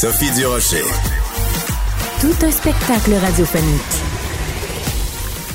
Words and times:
Sophie 0.00 0.30
Durocher. 0.30 0.86
Tout 2.20 2.46
un 2.46 2.52
spectacle 2.52 3.14
radiophonique. 3.14 3.98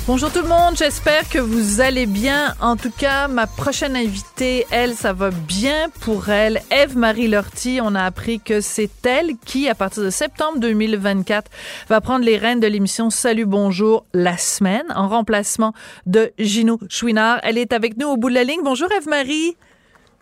Bonjour 0.05 0.33
tout 0.33 0.41
le 0.41 0.49
monde, 0.49 0.75
j'espère 0.75 1.29
que 1.29 1.39
vous 1.39 1.79
allez 1.79 2.05
bien. 2.05 2.53
En 2.59 2.75
tout 2.75 2.91
cas, 2.91 3.29
ma 3.29 3.47
prochaine 3.47 3.95
invitée, 3.95 4.65
elle, 4.69 4.95
ça 4.95 5.13
va 5.13 5.29
bien 5.31 5.87
pour 6.03 6.27
elle. 6.27 6.59
Eve-Marie 6.71 7.29
Lortie, 7.29 7.79
on 7.81 7.95
a 7.95 8.03
appris 8.03 8.41
que 8.41 8.59
c'est 8.59 9.05
elle 9.05 9.37
qui, 9.45 9.69
à 9.69 9.75
partir 9.75 10.03
de 10.03 10.09
septembre 10.09 10.59
2024, 10.59 11.49
va 11.87 12.01
prendre 12.01 12.25
les 12.25 12.35
rênes 12.35 12.59
de 12.59 12.67
l'émission 12.67 13.09
Salut 13.09 13.45
Bonjour 13.45 14.03
la 14.13 14.35
semaine 14.35 14.83
en 14.93 15.07
remplacement 15.07 15.71
de 16.05 16.33
Gino 16.37 16.79
Chouinard. 16.89 17.39
Elle 17.43 17.57
est 17.57 17.71
avec 17.71 17.95
nous 17.95 18.09
au 18.09 18.17
bout 18.17 18.29
de 18.29 18.35
la 18.35 18.43
ligne. 18.43 18.59
Bonjour 18.61 18.89
Eve-Marie. 18.91 19.55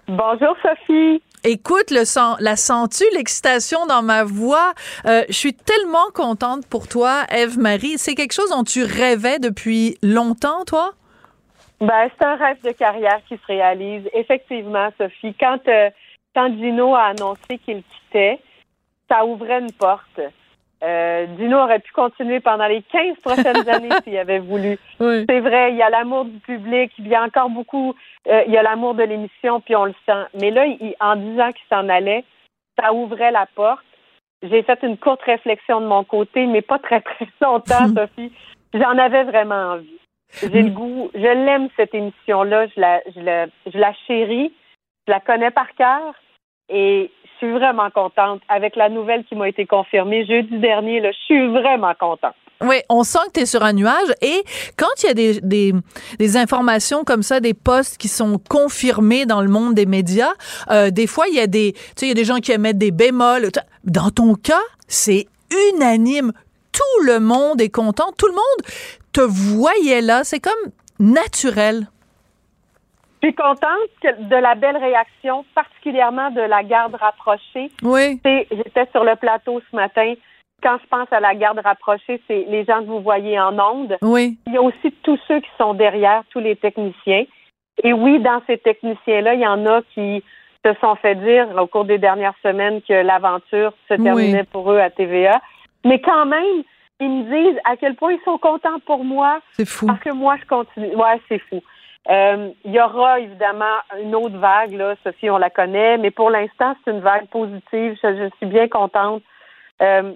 Bonjour 0.08 0.55
Sophie. 0.61 1.23
Écoute, 1.44 1.90
le 1.90 2.05
sang, 2.05 2.36
la 2.40 2.55
sens-tu, 2.55 3.04
l'excitation 3.16 3.88
dans 3.88 4.04
ma 4.04 4.23
voix? 4.23 4.73
Euh, 5.05 5.23
je 5.28 5.34
suis 5.34 5.53
tellement 5.53 6.11
contente 6.14 6.67
pour 6.67 6.88
toi, 6.88 7.23
Eve-Marie. 7.31 7.98
C'est 7.98 8.14
quelque 8.14 8.33
chose 8.33 8.52
dont 8.52 8.64
tu 8.64 8.83
rêvais 8.83 9.39
depuis 9.39 9.98
longtemps, 10.03 10.64
toi? 10.66 10.92
Ben, 11.80 12.09
c'est 12.09 12.25
un 12.25 12.36
rêve 12.36 12.61
de 12.64 12.72
carrière 12.72 13.20
qui 13.28 13.38
se 13.38 13.45
réalise. 13.48 14.08
Effectivement, 14.14 14.89
Sophie, 15.00 15.33
quand, 15.39 15.67
euh, 15.67 15.89
quand 16.36 16.56
Gino 16.56 16.94
a 16.94 17.06
annoncé 17.06 17.58
qu'il 17.66 17.81
quittait, 17.81 18.39
ça 19.09 19.26
ouvrait 19.26 19.61
une 19.61 19.72
porte. 19.72 20.22
Euh, 20.83 21.28
Dino 21.38 21.59
aurait 21.59 21.80
pu 21.80 21.92
continuer 21.92 22.39
pendant 22.39 22.66
les 22.66 22.81
15 22.81 23.17
prochaines 23.23 23.70
années 23.70 23.89
s'il 24.03 24.17
avait 24.17 24.39
voulu. 24.39 24.80
C'est 24.98 25.39
vrai, 25.39 25.72
il 25.72 25.78
y 25.78 25.81
a 25.81 25.89
l'amour 25.89 26.26
du 26.26 26.39
public, 26.39 26.92
il 26.98 27.08
y 27.08 27.16
a 27.16 27.23
encore 27.23 27.50
beaucoup, 27.50 27.94
euh, 28.27 28.44
il 28.45 28.53
y 28.53 28.58
a 28.58 28.64
l'amour 28.64 28.94
de 28.94 29.03
l'émission, 29.03 29.61
puis 29.61 29.75
on 29.75 29.86
le 29.86 29.95
sent. 30.05 30.25
Mais 30.39 30.52
là, 30.52 30.66
en 31.00 31.16
disant 31.16 31.52
qu'il 31.52 31.67
s'en 31.69 31.89
allait, 31.89 32.23
ça 32.80 32.94
ouvrait 32.94 33.31
la 33.31 33.47
porte. 33.55 33.86
J'ai 34.44 34.64
fait 34.64 34.80
une 34.83 34.97
courte 34.97 35.22
réflexion 35.23 35.81
de 35.81 35.88
mon 35.88 36.03
côté, 36.03 36.45
mais 36.45 36.61
pas 36.61 36.80
très, 36.80 37.02
très 37.02 37.27
longtemps, 37.42 37.88
Sophie. 37.95 38.31
J'en 38.73 38.97
avais 38.97 39.23
vraiment 39.23 39.73
envie. 39.73 39.99
J'ai 40.42 40.61
le 40.61 40.69
goût, 40.69 41.11
je 41.14 41.19
l'aime, 41.19 41.67
cette 41.75 41.94
émission-là, 41.94 42.67
je 42.67 42.80
la, 42.80 43.02
je, 43.14 43.19
la, 43.19 43.47
je 43.66 43.77
la 43.77 43.94
chéris, 44.08 44.53
je 45.05 45.11
la 45.11 45.19
connais 45.19 45.52
par 45.52 45.73
cœur. 45.75 46.14
Et 46.69 47.11
je 47.25 47.30
suis 47.38 47.52
vraiment 47.52 47.89
contente. 47.89 48.42
Avec 48.47 48.77
la 48.77 48.88
nouvelle 48.88 49.25
qui 49.25 49.36
m'a 49.36 49.49
été 49.49 49.66
confirmée 49.66 50.25
jeudi 50.25 50.58
dernier, 50.59 51.02
là, 51.02 51.11
je 51.11 51.17
suis 51.17 51.47
vraiment 51.47 51.94
contente. 51.99 52.36
Oui, 52.62 52.78
on 52.90 53.04
sent 53.04 53.20
que 53.28 53.34
tu 53.34 53.40
es 53.42 53.45
sur 53.45 53.64
un 53.64 53.73
nuage 53.73 54.14
et 54.22 54.44
quand 54.78 55.04
il 55.04 55.08
y 55.08 55.09
a 55.09 55.14
des, 55.14 55.42
des, 55.42 55.73
des, 56.20 56.38
informations 56.38 57.04
comme 57.04 57.23
ça, 57.23 57.40
des 57.40 57.54
postes 57.54 57.98
qui 57.98 58.08
sont 58.08 58.40
confirmés 58.50 59.26
dans 59.26 59.42
le 59.42 59.50
monde 59.50 59.73
des 59.73 59.86
médias, 59.86 60.34
euh, 60.70 60.92
des 60.92 61.08
fois, 61.08 61.26
il 61.28 61.36
y 61.36 61.39
a 61.39 61.48
des, 61.48 61.73
tu 61.73 61.80
sais, 61.95 62.06
il 62.06 62.09
y 62.09 62.12
a 62.12 62.16
des 62.16 62.26
gens 62.26 62.38
qui 62.38 62.52
émettent 62.52 62.78
des 62.78 62.92
bémols. 62.92 63.50
Dans 63.84 64.12
ton 64.12 64.36
cas, 64.36 64.62
c'est 64.88 65.28
unanime. 65.73 66.32
Tout 66.72 67.06
le 67.06 67.20
monde 67.20 67.62
est 67.62 67.73
content. 67.73 68.12
Tout 68.17 68.28
le 68.28 68.34
monde 68.34 68.73
te 69.12 69.21
voyait 69.21 70.02
là. 70.02 70.23
C'est 70.23 70.39
comme 70.39 70.54
naturel. 71.00 71.88
Je 73.21 73.27
suis 73.27 73.36
contente 73.36 74.30
de 74.30 74.36
la 74.36 74.55
belle 74.55 74.77
réaction, 74.77 75.45
particulièrement 75.54 76.32
de 76.32 76.42
la 76.42 76.64
garde 76.64 76.95
rapprochée. 76.95 77.70
Oui. 77.83 78.20
J'étais 78.23 78.88
sur 78.92 79.04
le 79.04 79.16
plateau 79.16 79.61
ce 79.70 79.76
matin. 79.76 80.14
Quand 80.61 80.77
je 80.82 80.88
pense 80.88 81.08
à 81.11 81.20
la 81.20 81.33
garde 81.36 81.60
rapprochée, 81.60 82.22
c'est 82.27 82.45
les 82.48 82.64
gens 82.66 82.82
que 82.82 82.88
vous 82.88 83.02
voyez 83.02 83.39
en 83.39 83.58
ondes. 83.60 83.98
Oui. 84.02 84.38
Il 84.48 84.54
y 84.54 84.58
a 84.58 84.61
aussi 84.61 84.92
tous 85.04 85.20
ceux 85.27 85.39
qui 85.39 85.49
sont 85.58 85.73
derrière, 85.73 86.23
tous 86.30 86.39
les 86.39 86.55
techniciens. 86.55 87.26
Et 87.83 87.94
oui, 87.94 88.20
dans 88.20 88.42
ces 88.48 88.58
techniciens-là, 88.58 89.33
il 89.33 89.42
y 89.42 89.48
en 89.48 89.66
a 89.66 89.82
qui 89.94 90.23
se 90.64 90.73
sont 90.80 90.95
fait 90.95 91.16
dire 91.16 91.48
au 91.58 91.67
cours 91.67 91.86
des 91.86 91.98
dernières 91.98 92.36
semaines 92.44 92.82
que 92.88 92.94
l'aventure 92.94 93.73
se 93.89 93.95
terminait 93.95 94.44
pour 94.44 94.71
eux 94.71 94.80
à 94.80 94.89
TVA. 94.89 95.42
Mais 95.83 96.00
quand 96.00 96.26
même, 96.26 96.64
ils 97.00 97.10
me 97.10 97.23
disent 97.23 97.60
à 97.66 97.76
quel 97.77 97.95
point 97.95 98.14
ils 98.14 98.23
sont 98.23 98.38
contents 98.38 98.80
pour 98.86 99.04
moi. 99.04 99.39
C'est 99.54 99.66
fou. 99.66 99.88
Parce 99.88 100.00
que 100.00 100.11
moi, 100.11 100.36
je 100.39 100.45
continue. 100.45 100.95
Ouais, 100.95 101.20
c'est 101.27 101.39
fou. 101.39 101.61
Euh, 102.10 102.50
il 102.66 102.71
y 102.71 102.80
aura 102.80 103.20
évidemment 103.20 103.77
une 104.02 104.16
autre 104.16 104.38
vague, 104.38 104.73
là, 104.73 104.95
Sophie, 105.04 105.30
on 105.30 105.38
la 105.38 105.50
connaît, 105.50 105.98
mais 105.98 106.11
pour 106.11 106.30
l'instant, 106.30 106.76
c'est 106.83 106.92
une 106.92 107.00
vague 107.00 107.27
positive. 107.27 107.98
Je, 108.02 108.30
suis 108.38 108.48
bien 108.48 108.67
contente. 108.67 109.23
Euh, 109.82 110.14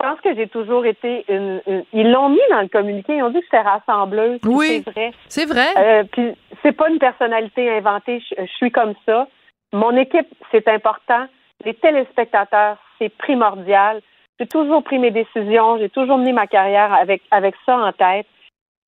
pense 0.00 0.20
que 0.20 0.34
j'ai 0.34 0.48
toujours 0.48 0.84
été 0.86 1.24
une, 1.28 1.60
Ils 1.92 2.10
l'ont 2.10 2.30
mis 2.30 2.40
dans 2.50 2.62
le 2.62 2.68
communiqué, 2.68 3.16
ils 3.16 3.22
ont 3.22 3.30
dit 3.30 3.40
que 3.40 3.44
j'étais 3.44 3.60
rassembleuse. 3.60 4.40
Oui, 4.44 4.82
c'est 4.84 4.90
vrai. 4.90 5.10
C'est 5.28 5.46
vrai. 5.46 5.68
Euh, 5.78 6.04
puis 6.10 6.34
c'est 6.62 6.72
pas 6.72 6.88
une 6.88 6.98
personnalité 6.98 7.70
inventée, 7.70 8.22
je, 8.36 8.46
suis 8.56 8.70
comme 8.70 8.94
ça. 9.06 9.28
Mon 9.72 9.96
équipe, 9.96 10.28
c'est 10.50 10.66
important. 10.68 11.26
Les 11.64 11.74
téléspectateurs, 11.74 12.78
c'est 12.98 13.10
primordial. 13.10 14.00
J'ai 14.38 14.46
toujours 14.46 14.82
pris 14.82 14.98
mes 14.98 15.10
décisions, 15.10 15.78
j'ai 15.78 15.90
toujours 15.90 16.18
mené 16.18 16.32
ma 16.32 16.46
carrière 16.46 16.92
avec, 16.94 17.22
avec 17.30 17.54
ça 17.66 17.76
en 17.76 17.92
tête. 17.92 18.26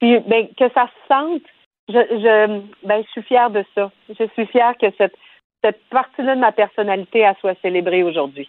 Puis 0.01 0.19
ben, 0.21 0.49
que 0.59 0.69
ça 0.75 0.87
se 0.87 1.15
sente 1.15 1.43
je, 1.89 1.95
je, 1.95 2.87
ben, 2.87 3.03
je 3.05 3.11
suis 3.11 3.23
fière 3.23 3.51
de 3.51 3.65
ça. 3.75 3.91
Je 4.09 4.25
suis 4.35 4.47
fière 4.47 4.75
que 4.79 4.87
cette, 4.99 5.15
cette 5.63 5.81
partie-là 5.91 6.35
de 6.35 6.41
ma 6.41 6.53
personnalité 6.53 7.25
a 7.25 7.35
soit 7.41 7.55
célébrée 7.63 8.03
aujourd'hui. 8.03 8.49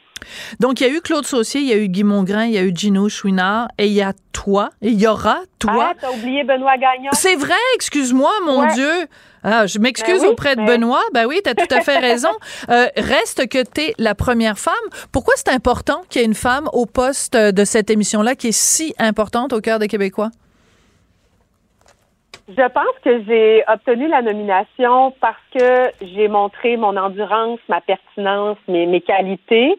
Donc, 0.59 0.81
il 0.81 0.87
y 0.87 0.89
a 0.89 0.93
eu 0.93 1.01
Claude 1.01 1.25
Saucier, 1.25 1.61
il 1.61 1.67
y 1.67 1.73
a 1.73 1.77
eu 1.77 1.87
Guy 1.87 2.03
Mongrain, 2.03 2.45
il 2.45 2.53
y 2.53 2.57
a 2.57 2.63
eu 2.63 2.71
Gino 2.73 3.09
Chouinard, 3.09 3.67
et 3.77 3.87
il 3.87 3.93
y 3.93 4.01
a 4.01 4.13
toi, 4.31 4.69
et 4.81 4.89
il 4.89 4.99
y 4.99 5.07
aura 5.07 5.39
toi. 5.59 5.91
Ah, 5.91 5.93
t'as 5.99 6.11
oublié 6.11 6.43
Benoît 6.43 6.77
Gagnon. 6.77 7.11
C'est 7.13 7.35
vrai, 7.35 7.53
excuse-moi, 7.75 8.31
mon 8.45 8.65
Dieu. 8.73 9.07
Ah, 9.43 9.67
je 9.67 9.77
m'excuse 9.79 10.21
Ben 10.21 10.29
auprès 10.29 10.55
de 10.55 10.63
Benoît. 10.63 11.03
Ben 11.13 11.25
oui, 11.27 11.41
t'as 11.43 11.53
tout 11.53 11.67
à 11.69 11.81
fait 11.81 11.97
raison. 11.99 12.29
Euh, 12.69 12.87
reste 12.95 13.47
que 13.49 13.61
t'es 13.61 13.93
la 13.97 14.15
première 14.15 14.57
femme. 14.57 14.73
Pourquoi 15.11 15.33
c'est 15.35 15.49
important 15.49 16.01
qu'il 16.09 16.21
y 16.21 16.23
ait 16.23 16.27
une 16.27 16.33
femme 16.33 16.69
au 16.71 16.85
poste 16.85 17.35
de 17.35 17.65
cette 17.65 17.89
émission-là 17.89 18.35
qui 18.35 18.47
est 18.47 18.57
si 18.57 18.95
importante 18.99 19.51
au 19.51 19.59
cœur 19.59 19.79
des 19.79 19.87
Québécois? 19.87 20.29
Je 22.49 22.67
pense 22.67 22.99
que 23.03 23.23
j'ai 23.23 23.63
obtenu 23.67 24.07
la 24.07 24.21
nomination 24.21 25.11
parce 25.21 25.41
que 25.57 25.91
j'ai 26.01 26.27
montré 26.27 26.75
mon 26.75 26.97
endurance, 26.97 27.59
ma 27.69 27.79
pertinence, 27.79 28.57
mes, 28.67 28.85
mes 28.85 29.01
qualités. 29.01 29.75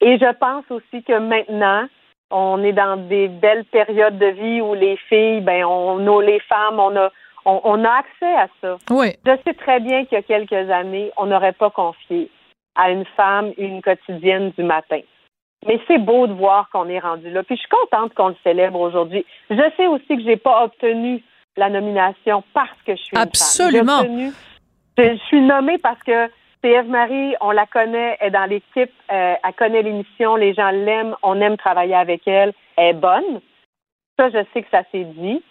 Et 0.00 0.18
je 0.18 0.32
pense 0.32 0.64
aussi 0.70 1.04
que 1.04 1.18
maintenant, 1.18 1.86
on 2.30 2.62
est 2.64 2.72
dans 2.72 2.96
des 3.08 3.28
belles 3.28 3.64
périodes 3.66 4.18
de 4.18 4.26
vie 4.26 4.60
où 4.60 4.74
les 4.74 4.96
filles, 5.08 5.40
ben, 5.40 5.64
on, 5.64 6.18
les 6.18 6.40
femmes, 6.40 6.80
on 6.80 6.96
a, 6.96 7.12
on, 7.44 7.84
a 7.84 7.90
accès 7.90 8.34
à 8.34 8.48
ça. 8.60 8.76
Oui. 8.90 9.12
Je 9.24 9.32
sais 9.46 9.54
très 9.54 9.78
bien 9.78 10.04
qu'il 10.04 10.16
y 10.16 10.20
a 10.20 10.22
quelques 10.22 10.70
années, 10.70 11.12
on 11.16 11.26
n'aurait 11.26 11.52
pas 11.52 11.70
confié 11.70 12.28
à 12.74 12.90
une 12.90 13.04
femme 13.16 13.52
une 13.56 13.82
quotidienne 13.82 14.50
du 14.58 14.64
matin. 14.64 15.00
Mais 15.66 15.80
c'est 15.86 15.98
beau 15.98 16.26
de 16.26 16.32
voir 16.32 16.68
qu'on 16.70 16.88
est 16.88 16.98
rendu 16.98 17.30
là. 17.30 17.44
Puis 17.44 17.56
je 17.56 17.60
suis 17.60 17.70
contente 17.70 18.14
qu'on 18.14 18.28
le 18.28 18.36
célèbre 18.42 18.80
aujourd'hui. 18.80 19.24
Je 19.48 19.62
sais 19.76 19.86
aussi 19.86 20.08
que 20.08 20.22
j'ai 20.22 20.36
pas 20.36 20.64
obtenu 20.64 21.22
la 21.56 21.70
nomination 21.70 22.42
parce 22.52 22.80
que 22.86 22.96
je 22.96 23.02
suis 23.02 23.16
Absolument. 23.16 24.02
Une 24.02 24.32
femme. 24.32 24.34
Je, 24.98 25.16
suis 25.26 25.40
nommée 25.40 25.78
parce 25.78 26.02
que 26.02 26.30
c'est 26.62 26.70
Eve-Marie, 26.70 27.34
on 27.40 27.50
la 27.50 27.66
connaît, 27.66 28.16
elle 28.20 28.28
est 28.28 28.30
dans 28.30 28.48
l'équipe, 28.48 28.92
euh, 29.12 29.34
elle 29.42 29.54
connaît 29.54 29.82
l'émission, 29.82 30.36
les 30.36 30.54
gens 30.54 30.70
l'aiment, 30.70 31.16
on 31.22 31.40
aime 31.40 31.56
travailler 31.56 31.94
avec 31.94 32.26
elle, 32.26 32.52
elle 32.76 32.96
est 32.96 32.98
bonne. 32.98 33.40
Ça, 34.18 34.30
je 34.30 34.44
sais 34.52 34.62
que 34.62 34.70
ça 34.70 34.82
s'est 34.92 35.04
dit. 35.04 35.42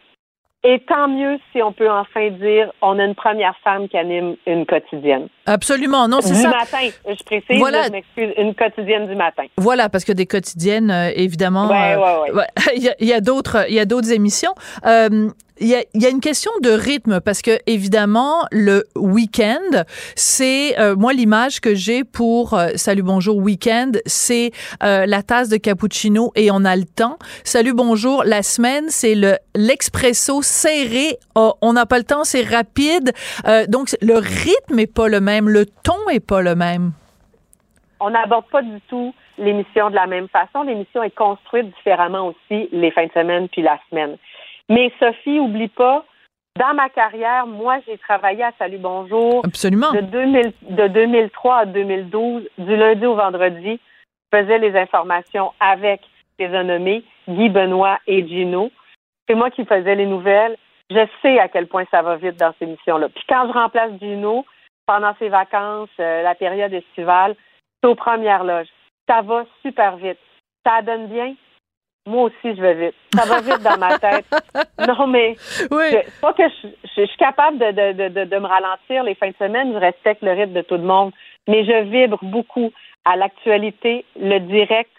Et 0.65 0.79
tant 0.79 1.09
mieux 1.09 1.39
si 1.51 1.61
on 1.61 1.73
peut 1.73 1.91
enfin 1.91 2.29
dire 2.29 2.71
on 2.81 2.97
a 2.97 3.03
une 3.03 3.15
première 3.15 3.57
femme 3.59 3.89
qui 3.89 3.97
anime 3.97 4.37
une 4.47 4.65
quotidienne. 4.65 5.27
Absolument, 5.45 6.07
non, 6.07 6.19
c'est 6.21 6.35
ça. 6.35 6.49
Du 6.49 6.55
matin, 6.55 6.89
je 7.05 7.23
précise, 7.23 7.45
je 7.49 7.91
m'excuse, 7.91 8.33
une 8.37 8.55
quotidienne 8.55 9.07
du 9.07 9.15
matin. 9.15 9.43
Voilà, 9.57 9.89
parce 9.89 10.05
que 10.05 10.13
des 10.13 10.25
quotidiennes, 10.25 10.89
euh, 10.89 11.11
évidemment, 11.15 11.67
ouais, 11.69 11.95
ouais, 11.95 12.31
ouais. 12.31 12.47
il, 12.75 12.83
y 12.83 12.89
a, 12.89 12.95
il 12.99 13.07
y 13.07 13.13
a 13.13 13.19
d'autres, 13.19 13.65
il 13.67 13.75
y 13.75 13.79
a 13.79 13.85
d'autres 13.85 14.11
émissions. 14.11 14.53
Euh, 14.85 15.29
il 15.59 15.67
y, 15.67 15.75
a, 15.75 15.83
il 15.93 16.01
y, 16.01 16.05
a, 16.05 16.09
une 16.09 16.19
question 16.19 16.51
de 16.61 16.71
rythme 16.71 17.21
parce 17.21 17.41
que 17.41 17.59
évidemment 17.67 18.45
le 18.51 18.85
week-end, 18.95 19.83
c'est 20.15 20.79
euh, 20.79 20.95
moi 20.95 21.13
l'image 21.13 21.61
que 21.61 21.75
j'ai 21.75 22.03
pour 22.03 22.55
euh, 22.55 22.71
Salut 22.75 23.03
bonjour 23.03 23.37
week-end, 23.37 23.91
c'est 24.05 24.51
euh, 24.83 25.05
la 25.05 25.21
tasse 25.21 25.49
de 25.49 25.57
cappuccino 25.57 26.31
et 26.35 26.49
on 26.49 26.65
a 26.65 26.75
le 26.75 26.85
temps. 26.85 27.17
Salut 27.43 27.73
bonjour 27.73 28.23
la 28.23 28.41
semaine, 28.41 28.85
c'est 28.89 29.13
le 29.13 29.37
l'expresso 29.55 30.41
serré, 30.41 31.17
oh, 31.35 31.53
on 31.61 31.73
n'a 31.73 31.85
pas 31.85 31.99
le 31.99 32.03
temps, 32.03 32.23
c'est 32.23 32.41
rapide. 32.41 33.13
donc 33.67 33.95
le 34.01 34.15
rythme 34.15 34.79
est 34.79 34.87
pas 34.87 35.07
le 35.07 35.21
même, 35.21 35.32
le 35.41 35.65
ton 35.65 36.09
est 36.11 36.25
pas 36.25 36.41
le 36.41 36.55
même. 36.55 36.91
on 37.99 38.09
n'aborde 38.09 38.45
pas 38.47 38.61
du 38.61 38.81
tout 38.89 39.13
l'émission 39.37 39.89
de 39.89 39.95
la 39.95 40.07
même 40.07 40.27
façon. 40.27 40.63
L'émission 40.63 41.03
est 41.03 41.15
construite 41.15 41.73
différemment 41.75 42.27
aussi 42.27 42.69
les 42.71 42.91
fins 42.91 43.05
de 43.05 43.11
semaine 43.11 43.47
puis 43.49 43.61
la 43.61 43.79
semaine. 43.89 44.17
Mais 44.69 44.91
Sophie, 44.99 45.39
oublie 45.39 45.67
pas, 45.69 46.05
dans 46.59 46.75
ma 46.75 46.89
carrière, 46.89 47.47
moi, 47.47 47.79
j'ai 47.87 47.97
travaillé 47.97 48.43
à 48.43 48.51
Salut 48.59 48.77
Bonjour. 48.77 49.41
Absolument. 49.43 49.91
De, 49.91 50.01
2000, 50.01 50.53
de 50.69 50.87
2003 50.87 51.55
à 51.55 51.65
2012, 51.65 52.43
du 52.59 52.75
lundi 52.75 53.05
au 53.05 53.15
vendredi, 53.15 53.79
je 54.31 54.37
faisais 54.37 54.59
les 54.59 54.77
informations 54.77 55.51
avec 55.59 56.01
les 56.37 56.47
renommés 56.47 57.03
Guy 57.27 57.49
Benoît 57.49 57.99
et 58.05 58.27
Gino. 58.27 58.69
C'est 59.27 59.35
moi 59.35 59.49
qui 59.49 59.65
faisais 59.65 59.95
les 59.95 60.05
nouvelles. 60.05 60.55
Je 60.91 61.07
sais 61.21 61.39
à 61.39 61.47
quel 61.47 61.67
point 61.67 61.85
ça 61.89 62.03
va 62.03 62.17
vite 62.17 62.37
dans 62.37 62.53
ces 62.59 62.67
missions-là. 62.67 63.09
Puis 63.09 63.23
quand 63.27 63.47
je 63.47 63.53
remplace 63.53 63.91
Gino, 63.99 64.45
pendant 64.85 65.13
ses 65.19 65.29
vacances, 65.29 65.89
euh, 65.99 66.23
la 66.23 66.35
période 66.35 66.73
estivale, 66.73 67.35
c'est 67.81 67.89
aux 67.89 67.95
premières 67.95 68.43
loges. 68.43 68.67
Ça 69.07 69.21
va 69.21 69.45
super 69.61 69.97
vite. 69.97 70.19
Ça 70.65 70.81
donne 70.81 71.07
bien? 71.07 71.35
Moi 72.05 72.23
aussi, 72.23 72.55
je 72.55 72.61
vais 72.61 72.73
vite. 72.73 72.95
Ça 73.13 73.25
va 73.25 73.39
vite 73.41 73.63
dans 73.63 73.77
ma 73.77 73.97
tête. 73.99 74.25
Non, 74.85 75.07
mais 75.07 75.35
oui. 75.71 75.95
pas 76.19 76.33
que 76.33 76.43
je, 76.43 76.67
je, 76.83 77.05
suis 77.05 77.17
capable 77.17 77.57
de, 77.57 77.71
de, 77.93 78.09
de, 78.09 78.23
de 78.25 78.37
me 78.37 78.47
ralentir 78.47 79.03
les 79.03 79.15
fins 79.15 79.29
de 79.29 79.35
semaine. 79.39 79.71
Je 79.71 79.77
respecte 79.77 80.21
le 80.21 80.31
rythme 80.31 80.53
de 80.53 80.61
tout 80.61 80.75
le 80.75 80.83
monde. 80.83 81.13
Mais 81.47 81.63
je 81.63 81.83
vibre 81.83 82.19
beaucoup 82.21 82.71
à 83.05 83.15
l'actualité, 83.15 84.05
le 84.19 84.39
direct, 84.39 84.91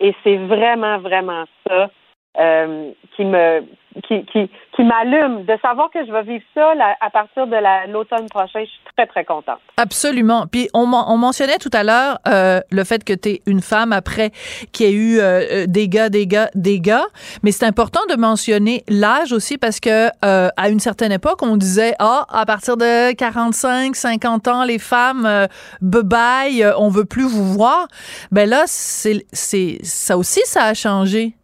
et 0.00 0.14
c'est 0.22 0.36
vraiment, 0.36 0.98
vraiment 0.98 1.44
ça 1.66 1.90
euh, 2.38 2.90
qui 3.16 3.24
me 3.24 3.62
qui, 4.08 4.24
qui, 4.24 4.50
qui 4.74 4.84
m'allume 4.84 5.44
de 5.44 5.54
savoir 5.60 5.90
que 5.90 6.04
je 6.04 6.12
vais 6.12 6.22
vivre 6.22 6.44
ça 6.54 6.72
à 7.00 7.10
partir 7.10 7.46
de 7.46 7.56
l'automne 7.92 8.26
prochain. 8.28 8.60
Je 8.60 8.70
suis 8.70 8.80
très, 8.96 9.06
très 9.06 9.24
contente. 9.24 9.58
Absolument. 9.76 10.46
Puis 10.50 10.68
on, 10.72 10.90
on 10.92 11.16
mentionnait 11.18 11.58
tout 11.58 11.70
à 11.72 11.84
l'heure 11.84 12.18
euh, 12.26 12.60
le 12.70 12.84
fait 12.84 13.04
que 13.04 13.12
tu 13.12 13.28
es 13.28 13.42
une 13.46 13.60
femme 13.60 13.92
après 13.92 14.30
qui 14.72 14.84
a 14.84 14.90
eu 14.90 15.18
euh, 15.18 15.66
des 15.66 15.88
gars, 15.88 16.08
des 16.08 16.26
gars, 16.26 16.48
des 16.54 16.80
gars. 16.80 17.04
Mais 17.42 17.52
c'est 17.52 17.66
important 17.66 18.00
de 18.08 18.16
mentionner 18.16 18.82
l'âge 18.88 19.32
aussi 19.32 19.58
parce 19.58 19.80
que 19.80 20.08
euh, 20.24 20.48
à 20.56 20.68
une 20.70 20.80
certaine 20.80 21.12
époque, 21.12 21.42
on 21.42 21.56
disait 21.56 21.94
ah 21.98 22.26
à 22.30 22.46
partir 22.46 22.76
de 22.76 23.12
45, 23.12 23.94
50 23.94 24.48
ans, 24.48 24.64
les 24.64 24.78
femmes 24.78 25.26
euh, 25.26 25.46
bye 25.80 26.64
on 26.78 26.88
veut 26.88 27.04
plus 27.04 27.24
vous 27.24 27.52
voir. 27.52 27.88
Ben 28.30 28.48
là, 28.48 28.64
c'est 28.66 29.78
ça 29.82 30.16
aussi 30.16 30.40
ça 30.44 30.64
a 30.64 30.74
changé. 30.74 31.34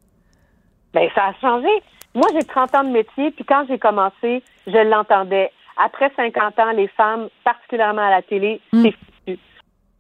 Ben 0.95 1.09
ça 1.15 1.27
a 1.27 1.33
changé. 1.41 1.69
Moi, 2.15 2.27
j'ai 2.33 2.45
30 2.45 2.75
ans 2.75 2.85
de 2.85 2.91
métier, 2.91 3.31
puis 3.31 3.45
quand 3.45 3.65
j'ai 3.69 3.79
commencé, 3.79 4.43
je 4.67 4.89
l'entendais. 4.89 5.53
Après 5.77 6.11
50 6.17 6.59
ans, 6.59 6.73
les 6.73 6.89
femmes, 6.89 7.29
particulièrement 7.45 8.03
à 8.03 8.11
la 8.11 8.23
télé, 8.23 8.61
mm. 8.73 8.83
c'est 8.83 8.93
foutu. 8.93 9.39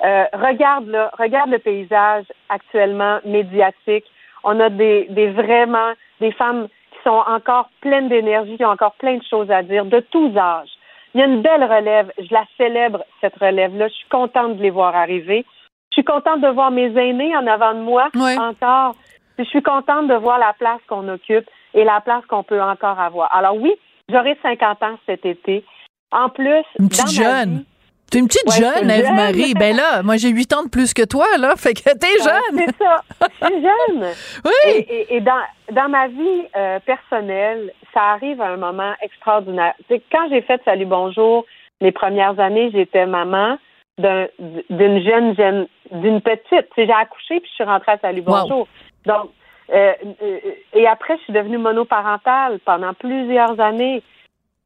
Euh, 0.05 0.25
regarde 0.32 0.88
là, 0.88 1.11
regarde 1.19 1.50
le 1.50 1.58
paysage 1.58 2.25
actuellement 2.49 3.19
médiatique. 3.25 4.05
On 4.44 4.58
a 4.61 4.70
des, 4.70 5.06
des 5.11 5.31
vraiment 5.31 5.93
des 6.20 6.32
femmes 6.32 6.69
qui 6.93 6.99
sont 7.05 7.23
encore 7.26 7.69
pleines 7.81 8.08
d'énergie, 8.08 8.56
qui 8.56 8.64
ont 8.64 8.70
encore 8.70 8.94
plein 8.94 9.17
de 9.17 9.25
choses 9.29 9.50
à 9.50 9.62
dire, 9.62 9.85
de 9.85 10.00
tous 10.00 10.37
âges. 10.37 10.70
Il 11.14 11.20
y 11.20 11.23
a 11.23 11.26
une 11.26 11.43
belle 11.43 11.64
relève. 11.64 12.12
Je 12.19 12.32
la 12.32 12.44
célèbre, 12.56 13.05
cette 13.20 13.37
relève-là. 13.37 13.88
Je 13.88 13.94
suis 13.94 14.08
contente 14.08 14.56
de 14.56 14.62
les 14.62 14.70
voir 14.70 14.94
arriver. 14.94 15.44
Je 15.90 15.94
suis 15.94 16.05
contente 16.05 16.40
de 16.40 16.49
voir 16.49 16.70
mes 16.70 16.96
aînés 16.96 17.37
en 17.37 17.46
avant 17.46 17.75
de 17.75 17.81
moi 17.81 18.08
encore. 18.38 18.94
Je 19.38 19.44
suis 19.44 19.62
contente 19.62 20.08
de 20.08 20.14
voir 20.14 20.38
la 20.38 20.52
place 20.52 20.81
qu'on 20.88 21.08
occupe 21.08 21.49
et 21.75 21.85
la 21.85 22.00
place 22.00 22.25
qu'on 22.26 22.43
peut 22.43 22.61
encore 22.61 22.99
avoir. 22.99 23.35
Alors 23.35 23.56
oui, 23.56 23.73
j'aurai 24.08 24.37
50 24.43 24.82
ans 24.82 24.99
cet 25.06 25.25
été. 25.25 25.64
En 26.11 26.29
plus, 26.29 26.64
une 26.79 26.88
petite 26.88 27.11
jeune. 27.11 27.64
T'es 28.11 28.20
une 28.20 28.26
petite 28.26 28.50
jeune, 28.52 28.90
Eve-Marie. 28.90 29.52
Ben 29.52 29.76
là, 29.76 30.02
moi, 30.02 30.17
j'ai 30.17 30.31
8 30.31 30.55
ans 30.55 30.62
de 30.62 30.70
plus 30.70 30.94
que 30.94 31.05
toi, 31.05 31.26
là. 31.38 31.55
Fait 31.56 31.75
que 31.75 31.82
t'es 31.82 32.19
jeune. 32.25 32.56
C'est 32.56 32.76
ça. 32.79 33.02
Je 33.20 33.46
suis 33.46 33.62
jeune. 33.62 34.06
oui. 34.46 34.87
Et, 35.11 35.20
dans, 35.20 35.43
dans 35.73 35.90
ma 35.90 36.08
vie 36.08 36.46
euh, 36.56 36.79
personnelle, 36.81 37.70
ça 37.93 38.12
arrive 38.12 38.40
à 38.40 38.49
un 38.49 38.56
moment 38.56 38.94
extraordinaire. 39.02 39.75
Quand 40.11 40.26
j'ai 40.31 40.40
fait 40.40 40.61
Salut 40.64 40.87
Bonjour, 40.87 41.44
les 41.82 41.93
premières 41.93 42.40
années, 42.40 42.70
j'étais 42.73 43.05
maman 43.05 43.58
d'une 43.99 45.02
jeune, 45.02 45.37
jeune, 45.37 45.67
d'une 45.93 46.23
petite. 46.23 46.69
J'ai 46.76 46.90
accouché 46.90 47.40
puis 47.40 47.49
je 47.50 47.55
suis 47.56 47.64
rentrée 47.64 47.93
à 47.93 47.99
Salut 47.99 48.23
Bonjour. 48.23 48.67
Donc, 49.08 49.31
euh, 49.70 49.93
euh, 50.22 50.38
et 50.75 50.87
après, 50.87 51.16
je 51.16 51.22
suis 51.25 51.32
devenue 51.32 51.58
monoparentale 51.58 52.60
pendant 52.64 52.94
plusieurs 52.94 53.58
années. 53.58 54.02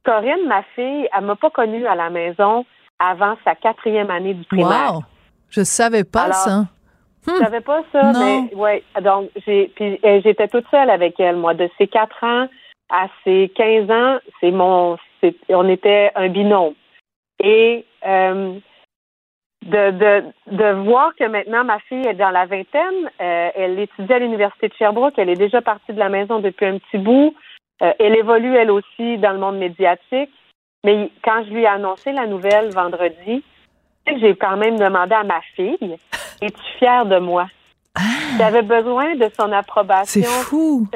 Corinne, 0.05 0.47
ma 0.47 0.63
fille, 0.75 1.09
elle 1.17 1.25
m'a 1.25 1.37
pas 1.37 1.51
connue 1.51 1.87
à 1.87 1.95
la 1.95 2.11
maison 2.11 2.67
avant 2.99 3.37
sa 3.45 3.55
quatrième 3.55 4.11
année 4.11 4.35
du 4.35 4.45
primaire. 4.45 4.95
Wow! 4.95 5.03
Je 5.49 5.63
savais 5.63 6.05
pas 6.05 6.33
ça. 6.33 6.65
Je 7.27 7.37
savais 7.39 7.61
pas 7.61 7.83
ça, 7.93 8.13
mais 8.13 8.55
ouais. 8.57 8.83
Donc 9.01 9.31
j'ai 9.47 9.71
puis 9.77 10.01
euh, 10.05 10.21
j'étais 10.25 10.49
toute 10.49 10.67
seule 10.71 10.91
avec 10.91 11.21
elle, 11.21 11.37
moi, 11.37 11.55
de 11.55 11.71
ses 11.79 11.87
quatre 11.87 12.25
ans 12.25 12.49
à 12.91 13.07
ses 13.23 13.51
15 13.55 13.91
ans, 13.91 14.19
c'est 14.41 14.51
mon 14.51 14.97
on 15.51 15.69
était 15.69 16.11
un 16.17 16.29
binôme. 16.29 16.75
Et 17.39 17.85
euh, 18.05 18.59
de, 19.63 19.91
de, 19.93 20.25
de 20.49 20.73
voir 20.85 21.15
que 21.15 21.25
maintenant 21.25 21.65
ma 21.65 21.79
fille 21.81 22.07
est 22.07 22.15
dans 22.15 22.31
la 22.31 22.47
vingtaine, 22.47 23.11
euh, 23.21 23.51
elle 23.55 23.79
étudie 23.79 24.13
à 24.13 24.19
l'université 24.19 24.69
de 24.69 24.75
Sherbrooke, 24.75 25.15
elle 25.17 25.29
est 25.29 25.37
déjà 25.37 25.63
partie 25.63 25.93
de 25.93 25.99
la 25.99 26.09
maison 26.09 26.41
depuis 26.41 26.67
un 26.67 26.79
petit 26.79 26.99
bout, 26.99 27.35
euh, 27.83 27.93
elle 27.99 28.17
évolue 28.17 28.57
elle 28.57 28.71
aussi 28.71 29.19
dans 29.19 29.33
le 29.33 29.39
monde 29.39 29.59
médiatique. 29.59 30.31
Mais 30.85 31.11
quand 31.23 31.45
je 31.45 31.51
lui 31.51 31.63
ai 31.63 31.67
annoncé 31.67 32.11
la 32.13 32.27
nouvelle 32.27 32.71
vendredi, 32.71 33.45
j'ai 34.07 34.35
quand 34.35 34.57
même 34.57 34.79
demandé 34.79 35.15
à 35.15 35.23
ma 35.23 35.41
fille 35.55 35.97
Es-tu 36.41 36.79
fière 36.79 37.07
de 37.07 37.19
moi 37.19 37.47
ah! 37.95 38.01
J'avais 38.39 38.63
besoin 38.63 39.15
de 39.15 39.29
son 39.39 39.53
approbation. 39.53 40.23
C'est 40.23 40.45
fou. 40.45 40.89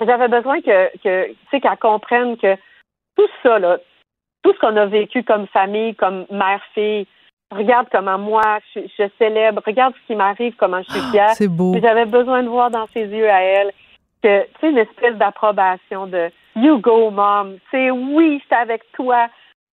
J'avais 0.00 0.28
besoin 0.28 0.60
que, 0.60 0.96
que 0.98 1.28
tu 1.28 1.36
sais, 1.50 1.60
qu'elle 1.60 1.78
comprenne 1.78 2.36
que 2.36 2.54
tout 3.16 3.28
ça, 3.42 3.58
là, 3.58 3.78
tout 4.42 4.52
ce 4.52 4.58
qu'on 4.58 4.76
a 4.76 4.86
vécu 4.86 5.22
comme 5.24 5.46
famille, 5.48 5.94
comme 5.94 6.26
mère-fille, 6.30 7.06
regarde 7.52 7.88
comment 7.90 8.18
moi 8.18 8.58
je, 8.74 9.08
célèbre, 9.18 9.62
regarde 9.64 9.94
ce 9.94 10.06
qui 10.06 10.16
m'arrive, 10.16 10.54
comment 10.56 10.82
je 10.82 10.92
suis 10.92 11.10
fière. 11.10 11.30
C'est 11.30 11.48
beau. 11.48 11.74
J'avais 11.80 12.06
besoin 12.06 12.42
de 12.42 12.48
voir 12.48 12.70
dans 12.70 12.86
ses 12.88 13.06
yeux 13.06 13.30
à 13.30 13.42
elle 13.42 13.72
que 14.22 14.42
tu 14.42 14.50
sais 14.60 14.70
une 14.70 14.78
espèce 14.78 15.16
d'approbation 15.16 16.06
de 16.06 16.30
you 16.56 16.78
go 16.78 17.10
mom, 17.10 17.58
c'est 17.70 17.90
oui, 17.90 18.42
c'est 18.48 18.56
avec 18.56 18.82
toi. 18.92 19.28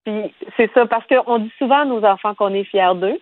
Puis 0.05 0.35
c'est 0.56 0.71
ça 0.75 0.87
parce 0.87 1.06
qu'on 1.06 1.38
dit 1.38 1.53
souvent 1.59 1.81
à 1.81 1.85
nos 1.85 2.05
enfants 2.05 2.35
qu'on 2.35 2.53
est 2.53 2.65
fiers 2.65 2.94
d'eux. 2.94 3.19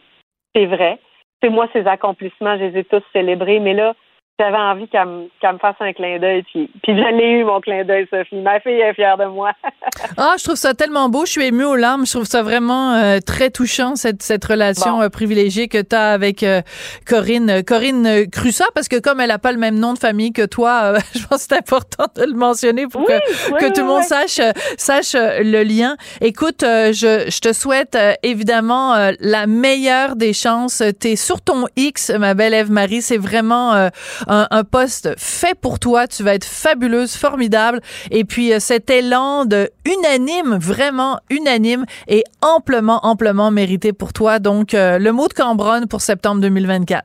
C'est 0.54 0.66
vrai. 0.66 0.98
C'est 1.42 1.50
moi 1.50 1.66
ces 1.72 1.86
accomplissements, 1.86 2.56
je 2.58 2.64
les 2.64 2.78
ai 2.80 2.84
tous 2.84 3.02
célébrés, 3.12 3.60
mais 3.60 3.74
là 3.74 3.94
j'avais 4.40 4.56
envie 4.56 4.88
qu'elle 4.88 5.06
me, 5.06 5.58
fasse 5.58 5.76
un 5.80 5.92
clin 5.92 6.18
d'œil. 6.18 6.42
Puis, 6.44 6.70
puis 6.82 6.96
je 6.96 7.16
l'ai 7.16 7.40
eu, 7.40 7.44
mon 7.44 7.60
clin 7.60 7.84
d'œil, 7.84 8.06
Sophie. 8.10 8.36
Ma 8.36 8.60
fille 8.60 8.80
est 8.80 8.94
fière 8.94 9.18
de 9.18 9.26
moi. 9.26 9.52
ah, 10.16 10.34
je 10.38 10.44
trouve 10.44 10.56
ça 10.56 10.74
tellement 10.74 11.08
beau. 11.08 11.26
Je 11.26 11.32
suis 11.32 11.44
émue 11.44 11.64
aux 11.64 11.76
larmes. 11.76 12.06
Je 12.06 12.12
trouve 12.12 12.24
ça 12.24 12.42
vraiment 12.42 12.94
euh, 12.94 13.18
très 13.24 13.50
touchant, 13.50 13.94
cette, 13.94 14.22
cette 14.22 14.44
relation 14.44 15.02
euh, 15.02 15.10
privilégiée 15.10 15.68
que 15.68 15.80
tu 15.80 15.94
as 15.94 16.12
avec 16.12 16.42
euh, 16.42 16.62
Corinne. 17.06 17.62
Corinne 17.62 18.26
Crussa, 18.30 18.64
parce 18.74 18.88
que 18.88 18.98
comme 18.98 19.20
elle 19.20 19.28
n'a 19.28 19.38
pas 19.38 19.52
le 19.52 19.58
même 19.58 19.78
nom 19.78 19.92
de 19.92 19.98
famille 19.98 20.32
que 20.32 20.46
toi, 20.46 20.94
je 21.14 21.26
pense 21.26 21.46
que 21.46 21.54
c'est 21.54 21.58
important 21.58 22.06
de 22.16 22.24
le 22.24 22.34
mentionner 22.34 22.86
pour 22.86 23.04
que, 23.04 23.58
que 23.58 23.72
tout 23.72 23.82
le 23.82 23.86
monde 23.86 24.02
sache, 24.02 24.40
sache 24.78 25.14
le 25.14 25.62
lien. 25.62 25.96
Écoute, 26.20 26.62
je, 26.62 27.28
je 27.28 27.40
te 27.40 27.52
souhaite 27.52 27.98
évidemment 28.22 28.94
la 29.20 29.46
meilleure 29.46 30.16
des 30.16 30.32
chances. 30.32 30.82
Tu 31.00 31.08
es 31.08 31.16
sur 31.16 31.42
ton 31.42 31.66
X, 31.76 32.10
ma 32.10 32.34
belle 32.34 32.54
Eve-Marie. 32.54 33.02
C'est 33.02 33.18
vraiment 33.18 33.90
un, 34.26 34.64
poste 34.64 35.18
fait 35.18 35.58
pour 35.58 35.78
toi. 35.78 36.06
Tu 36.06 36.22
vas 36.22 36.34
être 36.34 36.44
fabuleuse, 36.44 37.16
formidable. 37.16 37.80
Et 38.10 38.24
puis 38.24 38.52
euh, 38.52 38.58
cet 38.58 38.90
élan 38.90 39.44
de 39.44 39.70
unanime, 39.84 40.56
vraiment 40.56 41.18
unanime 41.30 41.84
et 42.08 42.24
amplement, 42.40 43.00
amplement 43.02 43.50
mérité 43.50 43.92
pour 43.92 44.12
toi. 44.12 44.38
Donc 44.38 44.74
euh, 44.74 44.98
le 44.98 45.12
mot 45.12 45.28
de 45.28 45.34
Cambronne 45.34 45.88
pour 45.88 46.00
septembre 46.00 46.40
2024. 46.40 47.04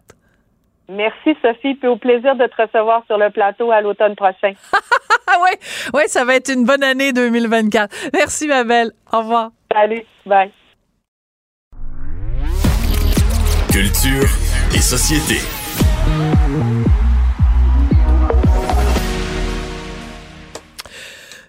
Merci 0.90 1.36
Sophie, 1.42 1.76
puis 1.76 1.88
au 1.88 1.98
plaisir 1.98 2.36
de 2.36 2.46
te 2.46 2.62
recevoir 2.62 3.04
sur 3.08 3.18
le 3.18 3.30
plateau 3.30 3.72
à 3.72 3.82
l'automne 3.82 4.16
prochain. 4.16 4.54
oui, 5.44 5.50
ouais, 5.94 6.08
ça 6.08 6.24
va 6.24 6.36
être 6.36 6.50
une 6.50 6.64
bonne 6.64 6.84
année 6.84 7.12
2024. 7.12 7.94
Merci 8.14 8.48
ma 8.48 8.64
belle. 8.64 8.92
Au 9.12 9.20
revoir. 9.20 9.50
Salut, 9.74 10.04
bye. 10.26 10.52
Culture 13.72 14.28
et 14.74 14.80
société. 14.80 15.36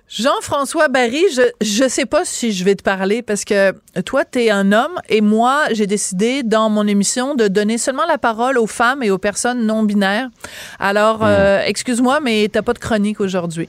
Jean-François 0.08 0.88
Barry, 0.88 1.22
je 1.60 1.84
ne 1.84 1.88
sais 1.88 2.06
pas 2.06 2.24
si 2.24 2.52
je 2.52 2.64
vais 2.64 2.74
te 2.74 2.82
parler 2.82 3.20
parce 3.20 3.44
que 3.44 3.74
toi, 4.06 4.24
tu 4.24 4.40
es 4.40 4.50
un 4.50 4.72
homme 4.72 4.98
et 5.10 5.20
moi, 5.20 5.64
j'ai 5.72 5.86
décidé 5.86 6.42
dans 6.42 6.70
mon 6.70 6.86
émission 6.86 7.34
de 7.34 7.46
donner 7.46 7.76
seulement 7.76 8.06
la 8.06 8.16
parole 8.16 8.56
aux 8.56 8.66
femmes 8.66 9.02
et 9.02 9.10
aux 9.10 9.18
personnes 9.18 9.66
non 9.66 9.82
binaires. 9.82 10.30
Alors, 10.78 11.18
euh, 11.22 11.58
hmm. 11.58 11.68
excuse-moi, 11.68 12.20
mais 12.20 12.48
t'as 12.50 12.62
pas 12.62 12.72
de 12.72 12.78
chronique 12.78 13.20
aujourd'hui. 13.20 13.68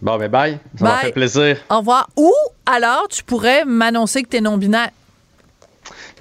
Bon, 0.00 0.16
ben 0.16 0.30
bye. 0.30 0.58
Ça 0.78 0.84
m'a 0.84 0.96
fait 0.96 1.12
plaisir. 1.12 1.58
Au 1.70 1.78
revoir. 1.78 2.08
Ou 2.16 2.32
alors, 2.64 3.06
tu 3.10 3.22
pourrais 3.22 3.66
m'annoncer 3.66 4.22
que 4.22 4.28
tu 4.30 4.38
es 4.38 4.40
non 4.40 4.56
binaire. 4.56 4.90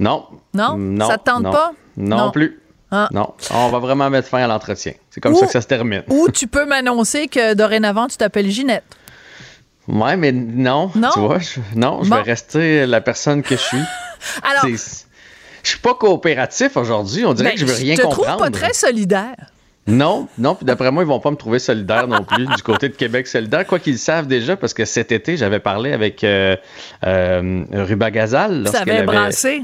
Non? 0.02 0.26
Non? 0.54 0.78
non 0.78 1.08
ça 1.08 1.18
te 1.18 1.24
tente 1.24 1.44
pas? 1.44 1.72
non, 1.96 2.32
plus. 2.32 2.60
Ah. 2.92 3.08
Non, 3.12 3.34
on 3.52 3.70
va 3.70 3.80
vraiment 3.80 4.10
mettre 4.10 4.28
fin 4.28 4.44
à 4.44 4.48
l'entretien. 4.48 4.94
C'est 5.10 5.22
comme 5.22 5.36
ça 5.36 5.46
que 5.46 5.52
ça 5.52 5.62
se 5.62 5.68
termine. 5.68 6.04
Ou 6.10 6.30
tu 6.30 6.48
peux 6.48 6.66
m'annoncer 6.66 7.28
que 7.28 7.54
dorénavant, 7.54 8.08
tu 8.08 8.18
t'appelles 8.18 8.50
Ginette. 8.50 8.84
Ouais, 9.88 10.18
mais 10.18 10.32
non. 10.32 10.92
Non? 10.96 11.10
Tu 11.14 11.20
vois, 11.20 11.40
je, 11.40 11.60
non, 11.76 12.04
je 12.04 12.10
vais 12.10 12.22
rester 12.22 12.86
la 12.86 13.02
personne 13.02 13.44
que 13.44 13.56
je 13.56 13.62
suis. 13.62 13.78
Alors. 14.44 14.66
Je 14.68 15.72
suis 15.72 15.80
pas 15.80 15.96
coopératif 15.96 16.78
aujourd'hui. 16.78 17.26
On 17.26 17.34
dirait 17.34 17.50
ben, 17.50 17.56
que 17.56 17.60
je 17.62 17.66
veux 17.66 17.74
rien 17.74 17.96
comprendre. 17.96 18.16
Je 18.16 18.22
te 18.22 18.26
trouve 18.28 18.38
pas 18.38 18.52
très 18.52 18.74
solidaire. 18.74 19.36
Non, 19.88 20.28
non, 20.40 20.56
puis 20.56 20.66
d'après 20.66 20.92
moi, 20.92 21.04
ils 21.04 21.08
vont 21.08 21.20
pas 21.20 21.30
me 21.30 21.36
trouver 21.36 21.60
solidaire 21.60 22.08
non 22.08 22.24
plus 22.24 22.48
du 22.48 22.62
côté 22.64 22.90
de 22.90 22.96
Québec 22.96 23.28
solidaire, 23.28 23.68
quoi 23.68 23.78
qu'ils 23.78 24.00
savent 24.00 24.26
déjà, 24.26 24.56
parce 24.58 24.74
que 24.74 24.84
cet 24.84 25.12
été, 25.12 25.38
j'avais 25.38 25.60
parlé 25.60 25.94
avec 25.94 26.24
euh, 26.24 26.56
euh, 27.06 27.66
Ruba 27.72 28.10
Gazal. 28.10 28.68
Ça 28.68 28.82
avait 28.82 29.04
brassé. 29.04 29.62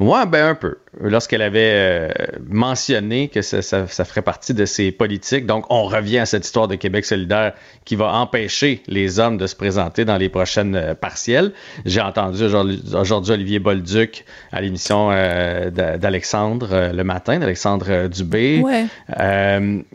Ouais, 0.00 0.26
ben 0.26 0.50
un 0.50 0.54
peu. 0.54 0.76
Lorsqu'elle 1.00 1.42
avait 1.42 1.72
euh, 1.74 2.08
mentionné 2.48 3.28
que 3.28 3.42
ça, 3.42 3.62
ça, 3.62 3.86
ferait 3.86 4.22
partie 4.22 4.54
de 4.54 4.64
ses 4.64 4.92
politiques. 4.92 5.44
Donc, 5.44 5.64
on 5.70 5.84
revient 5.84 6.18
à 6.18 6.26
cette 6.26 6.44
histoire 6.44 6.68
de 6.68 6.76
Québec 6.76 7.04
solidaire 7.04 7.52
qui 7.84 7.96
va 7.96 8.12
empêcher 8.14 8.82
les 8.86 9.18
hommes 9.18 9.38
de 9.38 9.46
se 9.46 9.56
présenter 9.56 10.04
dans 10.04 10.16
les 10.16 10.28
prochaines 10.28 10.76
euh, 10.76 10.94
partielles. 10.94 11.52
J'ai 11.84 12.00
entendu 12.00 12.44
aujourd'hui 12.44 13.32
Olivier 13.32 13.58
Bolduc 13.58 14.24
à 14.52 14.60
l'émission 14.60 15.08
euh, 15.10 15.70
d'Alexandre 15.70 16.92
le 16.92 17.04
matin, 17.04 17.38
d'Alexandre 17.38 18.06
Dubé. 18.08 18.62
Ouais. 18.62 18.86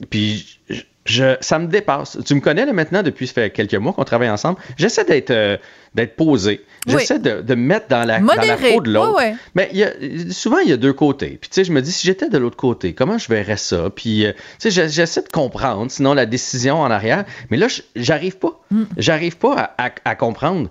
puis 0.09 0.59
je, 1.05 1.35
ça 1.41 1.59
me 1.59 1.67
dépasse. 1.67 2.17
Tu 2.25 2.35
me 2.35 2.39
connais 2.39 2.65
là, 2.65 2.73
maintenant 2.73 3.03
depuis 3.03 3.27
fait 3.27 3.49
quelques 3.49 3.75
mois 3.75 3.93
qu'on 3.93 4.03
travaille 4.03 4.29
ensemble. 4.29 4.59
J'essaie 4.77 5.03
d'être 5.03 5.31
euh, 5.31 5.57
d'être 5.95 6.15
posé. 6.15 6.63
J'essaie 6.87 7.19
de, 7.19 7.41
de, 7.41 7.55
me 7.55 7.61
mettre 7.61 7.87
dans 7.87 8.03
la, 8.03 8.19
dans 8.19 8.33
la 8.33 8.57
peau 8.57 8.81
de 8.81 8.91
l'autre. 8.91 9.21
Mais 9.55 9.69
y 9.73 9.83
a, 9.83 9.91
souvent, 10.31 10.59
il 10.59 10.69
y 10.69 10.73
a 10.73 10.77
deux 10.77 10.93
côtés. 10.93 11.37
Puis 11.39 11.49
tu 11.49 11.55
sais, 11.55 11.63
je 11.63 11.71
me 11.71 11.81
dis, 11.81 11.91
si 11.91 12.07
j'étais 12.07 12.29
de 12.29 12.37
l'autre 12.37 12.57
côté, 12.57 12.93
comment 12.93 13.17
je 13.17 13.27
verrais 13.27 13.57
ça? 13.57 13.89
Puis 13.93 14.25
euh, 14.25 14.31
tu 14.59 14.71
sais, 14.71 14.89
j'essaie 14.89 15.21
de 15.21 15.29
comprendre, 15.29 15.91
sinon 15.91 16.13
la 16.13 16.25
décision 16.25 16.79
en 16.79 16.89
arrière. 16.89 17.25
Mais 17.49 17.57
là, 17.57 17.67
j'arrive 17.95 18.37
pas. 18.37 18.61
Mm. 18.71 18.83
J'arrive 18.97 19.37
pas 19.37 19.73
à, 19.77 19.85
à, 19.87 19.91
à 20.05 20.15
comprendre. 20.15 20.69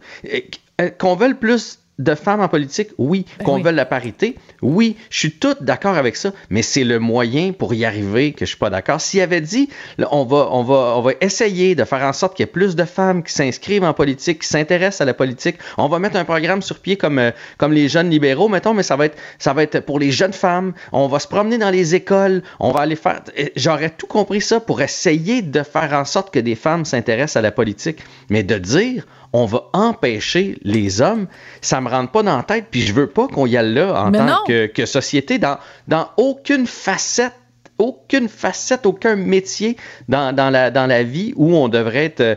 Qu'on 0.98 1.14
veuille 1.14 1.34
plus 1.34 1.78
de 1.98 2.14
femmes 2.14 2.40
en 2.40 2.48
politique, 2.48 2.88
oui. 2.98 3.26
Ben 3.38 3.44
Qu'on 3.44 3.60
veuille 3.60 3.74
la 3.74 3.84
parité, 3.84 4.36
oui. 4.62 4.96
Je 5.10 5.18
suis 5.18 5.32
tout 5.32 5.54
d'accord 5.60 5.96
avec 5.96 6.16
ça, 6.16 6.32
mais 6.50 6.62
c'est 6.62 6.84
le 6.84 6.98
moyen 6.98 7.52
pour 7.52 7.74
y 7.74 7.84
arriver 7.84 8.32
que 8.32 8.44
je 8.44 8.50
suis 8.50 8.58
pas 8.58 8.70
d'accord. 8.70 9.00
S'il 9.00 9.20
avait 9.20 9.40
dit, 9.40 9.68
on 10.10 10.24
va, 10.24 10.48
on 10.50 10.62
va, 10.62 10.94
on 10.96 11.02
va 11.02 11.12
essayer 11.20 11.74
de 11.74 11.84
faire 11.84 12.02
en 12.02 12.12
sorte 12.12 12.36
qu'il 12.36 12.44
y 12.44 12.48
ait 12.48 12.52
plus 12.52 12.76
de 12.76 12.84
femmes 12.84 13.22
qui 13.22 13.32
s'inscrivent 13.32 13.84
en 13.84 13.94
politique, 13.94 14.40
qui 14.40 14.48
s'intéressent 14.48 15.02
à 15.02 15.04
la 15.04 15.14
politique, 15.14 15.56
on 15.76 15.88
va 15.88 15.98
mettre 15.98 16.16
un 16.16 16.24
programme 16.24 16.62
sur 16.62 16.78
pied 16.78 16.96
comme, 16.96 17.18
euh, 17.18 17.30
comme 17.58 17.72
les 17.72 17.88
jeunes 17.88 18.10
libéraux, 18.10 18.48
mettons, 18.48 18.74
mais 18.74 18.82
ça 18.82 18.96
va 18.96 19.06
être, 19.06 19.18
ça 19.38 19.52
va 19.52 19.62
être 19.62 19.80
pour 19.80 19.98
les 19.98 20.10
jeunes 20.10 20.32
femmes. 20.32 20.72
On 20.92 21.08
va 21.08 21.18
se 21.18 21.28
promener 21.28 21.58
dans 21.58 21.70
les 21.70 21.94
écoles, 21.94 22.42
on 22.58 22.72
va 22.72 22.80
aller 22.80 22.96
faire. 22.96 23.20
J'aurais 23.56 23.90
tout 23.90 24.06
compris 24.06 24.40
ça 24.40 24.60
pour 24.60 24.80
essayer 24.80 25.42
de 25.42 25.62
faire 25.62 25.92
en 25.92 26.04
sorte 26.04 26.32
que 26.32 26.40
des 26.40 26.54
femmes 26.54 26.84
s'intéressent 26.84 27.36
à 27.36 27.42
la 27.42 27.52
politique, 27.52 27.98
mais 28.30 28.42
de 28.42 28.56
dire 28.56 29.06
on 29.32 29.46
va 29.46 29.64
empêcher 29.72 30.58
les 30.62 31.00
hommes, 31.00 31.26
ça 31.60 31.80
me 31.80 31.88
rentre 31.88 32.12
pas 32.12 32.22
dans 32.22 32.36
la 32.36 32.42
tête, 32.42 32.66
puis 32.70 32.82
je 32.82 32.92
veux 32.92 33.06
pas 33.06 33.28
qu'on 33.28 33.46
y 33.46 33.56
aille 33.56 33.72
là 33.72 34.04
en 34.04 34.12
tant 34.12 34.44
que, 34.46 34.86
société, 34.86 35.38
dans, 35.38 35.58
dans 35.88 36.08
aucune 36.16 36.66
facette 36.66 37.34
aucune 37.78 38.28
facette, 38.28 38.86
aucun 38.86 39.16
métier 39.16 39.76
dans, 40.08 40.32
la, 40.36 40.70
dans 40.70 40.86
la 40.86 41.02
vie 41.02 41.32
où 41.34 41.56
on 41.56 41.68
devrait 41.68 42.14
euh, 42.20 42.36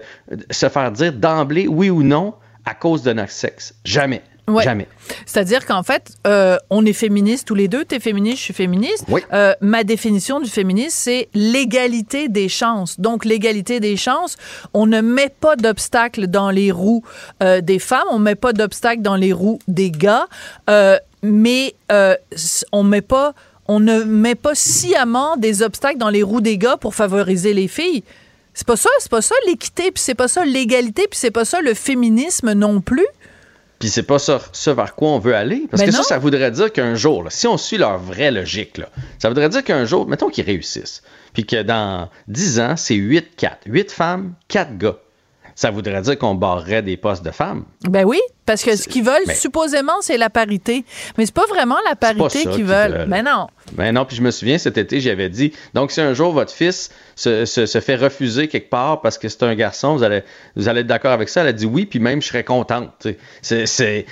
se 0.50 0.70
faire 0.70 0.92
dire 0.92 1.14
d'emblée 1.14 1.68
oui 1.68 1.92
ou 1.92 2.02
non 2.02 2.34
à 2.66 2.74
cause 2.74 3.04
de 3.04 3.14
notre 3.14 3.32
sexe. 3.32 3.76
Jamais. 3.84 4.24
Jamais. 4.64 4.88
C'est-à-dire 5.26 5.66
qu'en 5.66 5.84
fait, 5.84 6.14
euh, 6.28 6.58
on 6.70 6.86
est 6.86 6.94
féministes 6.94 7.48
tous 7.48 7.56
les 7.56 7.68
deux. 7.68 7.84
Tu 7.84 7.96
es 7.96 8.00
féministe, 8.00 8.38
je 8.38 8.44
suis 8.44 8.54
féministe. 8.54 9.06
Euh, 9.34 9.54
ma 9.62 9.84
définition 9.84 10.40
du 10.40 10.50
féminisme, 10.50 10.92
c'est 10.92 11.30
l'égalité 11.34 12.30
des 12.30 12.48
chances. 12.48 13.00
Donc, 13.00 13.26
l'égalité 13.26 13.80
des 13.80 13.98
chances, 13.98 14.38
on 14.74 14.86
ne 14.86 15.02
met 15.02 15.30
pas 15.30 15.56
d'obstacles 15.56 16.28
dans 16.28 16.52
les 16.52 16.72
roues 16.72 17.04
euh, 17.42 17.62
des 17.62 17.80
femmes, 17.80 18.08
on 18.12 18.20
ne 18.20 18.24
met 18.24 18.36
pas 18.36 18.54
d'obstacles 18.54 19.02
dans 19.02 19.16
les 19.16 19.34
roues 19.34 19.60
des 19.68 19.92
gars, 19.92 20.28
mais 21.24 21.76
on 22.72 22.84
met 22.84 23.02
pas, 23.02 23.34
on 23.68 23.80
ne 23.80 24.04
met 24.04 24.36
pas 24.36 24.54
sciemment 24.54 25.38
des 25.38 25.64
obstacles 25.64 25.98
dans 25.98 26.10
les 26.10 26.22
roues 26.22 26.42
des 26.42 26.58
gars 26.58 26.78
pour 26.78 26.94
favoriser 26.94 27.54
les 27.54 27.68
filles. 27.68 28.04
C'est 28.54 28.68
pas 28.68 28.78
ça, 28.78 28.90
c'est 29.00 29.12
pas 29.12 29.22
ça 29.22 29.36
l'équité, 29.48 29.92
puis 29.92 30.02
c'est 30.02 30.16
pas 30.16 30.28
ça 30.28 30.46
l'égalité, 30.46 31.08
puis 31.10 31.20
c'est 31.20 31.32
pas 31.32 31.46
ça 31.46 31.62
le 31.62 31.74
féminisme 31.74 32.54
non 32.54 32.80
plus. 32.80 33.06
Puis 33.80 33.90
c'est 33.90 34.04
pas 34.04 34.20
ça, 34.20 34.40
ce 34.54 34.70
vers 34.70 34.96
quoi 34.96 35.10
on 35.10 35.20
veut 35.20 35.36
aller. 35.36 35.68
Parce 35.70 35.84
que 35.84 35.92
ça, 35.92 36.04
ça 36.04 36.18
voudrait 36.18 36.52
dire 36.52 36.72
qu'un 36.72 36.96
jour, 36.96 37.26
si 37.30 37.48
on 37.48 37.58
suit 37.58 37.78
leur 37.78 37.98
vraie 37.98 38.32
logique, 38.32 38.82
ça 39.20 39.28
voudrait 39.30 39.50
dire 39.50 39.64
qu'un 39.64 39.86
jour, 39.86 40.08
mettons 40.08 40.30
qu'ils 40.30 40.46
réussissent, 40.46 41.04
puis 41.34 41.46
que 41.46 41.62
dans 41.62 42.10
10 42.28 42.60
ans, 42.60 42.76
c'est 42.78 42.96
8-4. 42.96 43.50
8 43.66 43.92
femmes, 43.92 44.34
4 44.48 44.78
gars 44.78 44.98
ça 45.56 45.72
voudrait 45.72 46.02
dire 46.02 46.18
qu'on 46.18 46.36
barrerait 46.36 46.82
des 46.82 46.98
postes 46.98 47.24
de 47.24 47.32
femmes. 47.32 47.64
Ben 47.90 48.04
oui, 48.04 48.20
parce 48.46 48.62
que 48.62 48.76
ce 48.76 48.90
qu'ils 48.90 49.04
veulent, 49.04 49.34
supposément, 49.34 50.02
c'est 50.02 50.18
la 50.18 50.30
parité. 50.30 50.84
Mais 51.18 51.26
c'est 51.26 51.34
pas 51.34 51.46
vraiment 51.48 51.78
la 51.88 51.96
parité 51.96 52.46
qu'ils 52.46 52.66
veulent. 52.66 53.06
Ben 53.08 53.24
non. 53.24 53.48
Ben 53.72 53.94
non, 53.94 54.06
puis 54.06 54.18
je 54.18 54.22
me 54.22 54.32
souviens, 54.32 54.58
cet 54.58 54.78
été, 54.78 55.00
j'avais 55.00 55.30
dit, 55.30 55.54
donc 55.74 55.92
si 55.92 56.02
un 56.02 56.14
jour 56.14 56.34
votre 56.34 56.54
fils 56.54 56.92
se, 57.16 57.46
se, 57.46 57.80
fait 57.80 57.96
refuser 57.96 58.48
quelque 58.48 58.70
part 58.70 59.02
parce 59.02 59.18
que 59.18 59.30
c'est 59.30 59.44
un 59.44 59.56
garçon, 59.56 59.96
vous 59.96 60.04
allez, 60.04 60.24
vous 60.58 60.68
allez 60.68 60.82
être 60.82 60.88
d'accord 60.88 61.14
avec 61.14 61.30
ça? 61.30 61.42
Elle 61.42 61.48
a 61.48 61.54
dit 61.54 61.66
oui, 61.66 61.86
puis 61.86 62.00
même 62.00 62.22
je 62.22 62.28
serais 62.28 62.44
contente. 62.44 63.08
C'est 63.42 64.06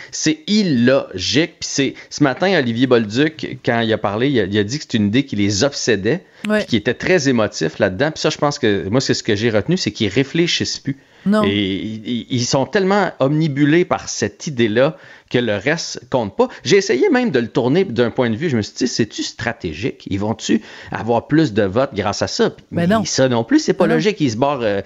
illogique. 0.48 1.56
Puis 1.60 1.96
ce 2.10 2.24
matin, 2.24 2.58
Olivier 2.58 2.88
Bolduc, 2.88 3.60
quand 3.66 3.82
il 3.82 3.92
a 3.92 3.98
parlé, 3.98 4.30
il 4.30 4.40
a, 4.40 4.44
il 4.46 4.58
a 4.58 4.64
dit 4.64 4.80
que 4.80 4.86
c'est 4.90 4.98
une 4.98 5.08
idée 5.08 5.26
qui 5.26 5.36
les 5.36 5.66
obsédait, 5.66 6.24
puis 6.44 6.66
qui 6.66 6.76
était 6.78 6.94
très 6.94 7.28
émotif 7.28 7.80
là-dedans. 7.80 8.12
Puis 8.12 8.22
ça, 8.22 8.30
je 8.30 8.38
pense 8.38 8.58
que 8.60 8.88
moi, 8.88 9.02
c'est 9.02 9.14
ce 9.14 9.24
que 9.24 9.36
j'ai 9.36 9.50
retenu, 9.50 9.76
c'est 9.76 9.92
qu'ils 9.92 10.10
réfléchissent 10.10 10.80
plus. 10.80 10.98
Et 11.46 12.26
ils 12.30 12.46
sont 12.46 12.66
tellement 12.66 13.12
omnibulés 13.20 13.86
par 13.86 14.10
cette 14.10 14.48
idée-là 14.48 14.98
que 15.30 15.38
le 15.38 15.56
reste 15.56 16.02
compte 16.10 16.36
pas. 16.36 16.48
J'ai 16.64 16.78
essayé 16.78 17.10
même 17.10 17.32
de 17.32 17.40
le 17.40 17.48
tourner 17.48 17.86
d'un 17.86 18.12
point 18.12 18.30
de 18.30 18.36
vue. 18.36 18.50
Je 18.50 18.58
me 18.58 18.62
suis 18.62 18.76
dit, 18.76 18.88
c'est-tu 18.88 19.24
stratégique? 19.24 20.06
Ils 20.10 20.20
vont-tu 20.20 20.62
avoir 20.92 21.28
plus 21.28 21.54
de 21.54 21.64
votes 21.64 21.94
grâce 21.94 22.22
à 22.22 22.28
ça? 22.28 22.52
Mais, 22.72 22.88
non. 22.88 23.04
Ça 23.06 23.30
non 23.30 23.44
plus, 23.44 23.60
c'est 23.60 23.74
pas 23.74 23.88
logique. 23.88 24.20
Ils 24.22 24.32
se 24.32 24.38
barrent 24.38 24.62
euh, 24.62 24.82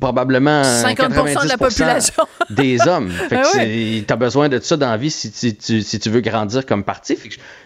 probablement 0.00 0.62
50% 0.62 1.44
de 1.44 1.48
la 1.48 1.56
population 1.56 2.24
des 2.50 2.80
hommes. 2.86 3.10
Fait 3.10 3.36
ben 3.36 4.04
tu 4.06 4.12
as 4.12 4.16
besoin 4.16 4.48
de 4.48 4.58
ça 4.58 4.76
dans 4.76 4.90
la 4.90 4.96
vie 4.96 5.10
si, 5.10 5.30
tu, 5.56 6.10
veux 6.10 6.20
grandir 6.20 6.66
comme 6.66 6.82
parti. 6.82 7.16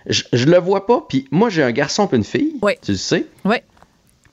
je, 0.07 0.23
je, 0.33 0.47
le 0.47 0.59
vois 0.59 0.87
pas. 0.87 1.05
Puis 1.09 1.27
moi, 1.31 1.49
j'ai 1.49 1.63
un 1.63 1.73
garçon 1.73 2.09
et 2.13 2.17
une 2.17 2.25
fille. 2.25 2.55
Tu 2.83 2.93
le 2.93 2.99
sais. 2.99 3.27
Oui. 3.45 3.57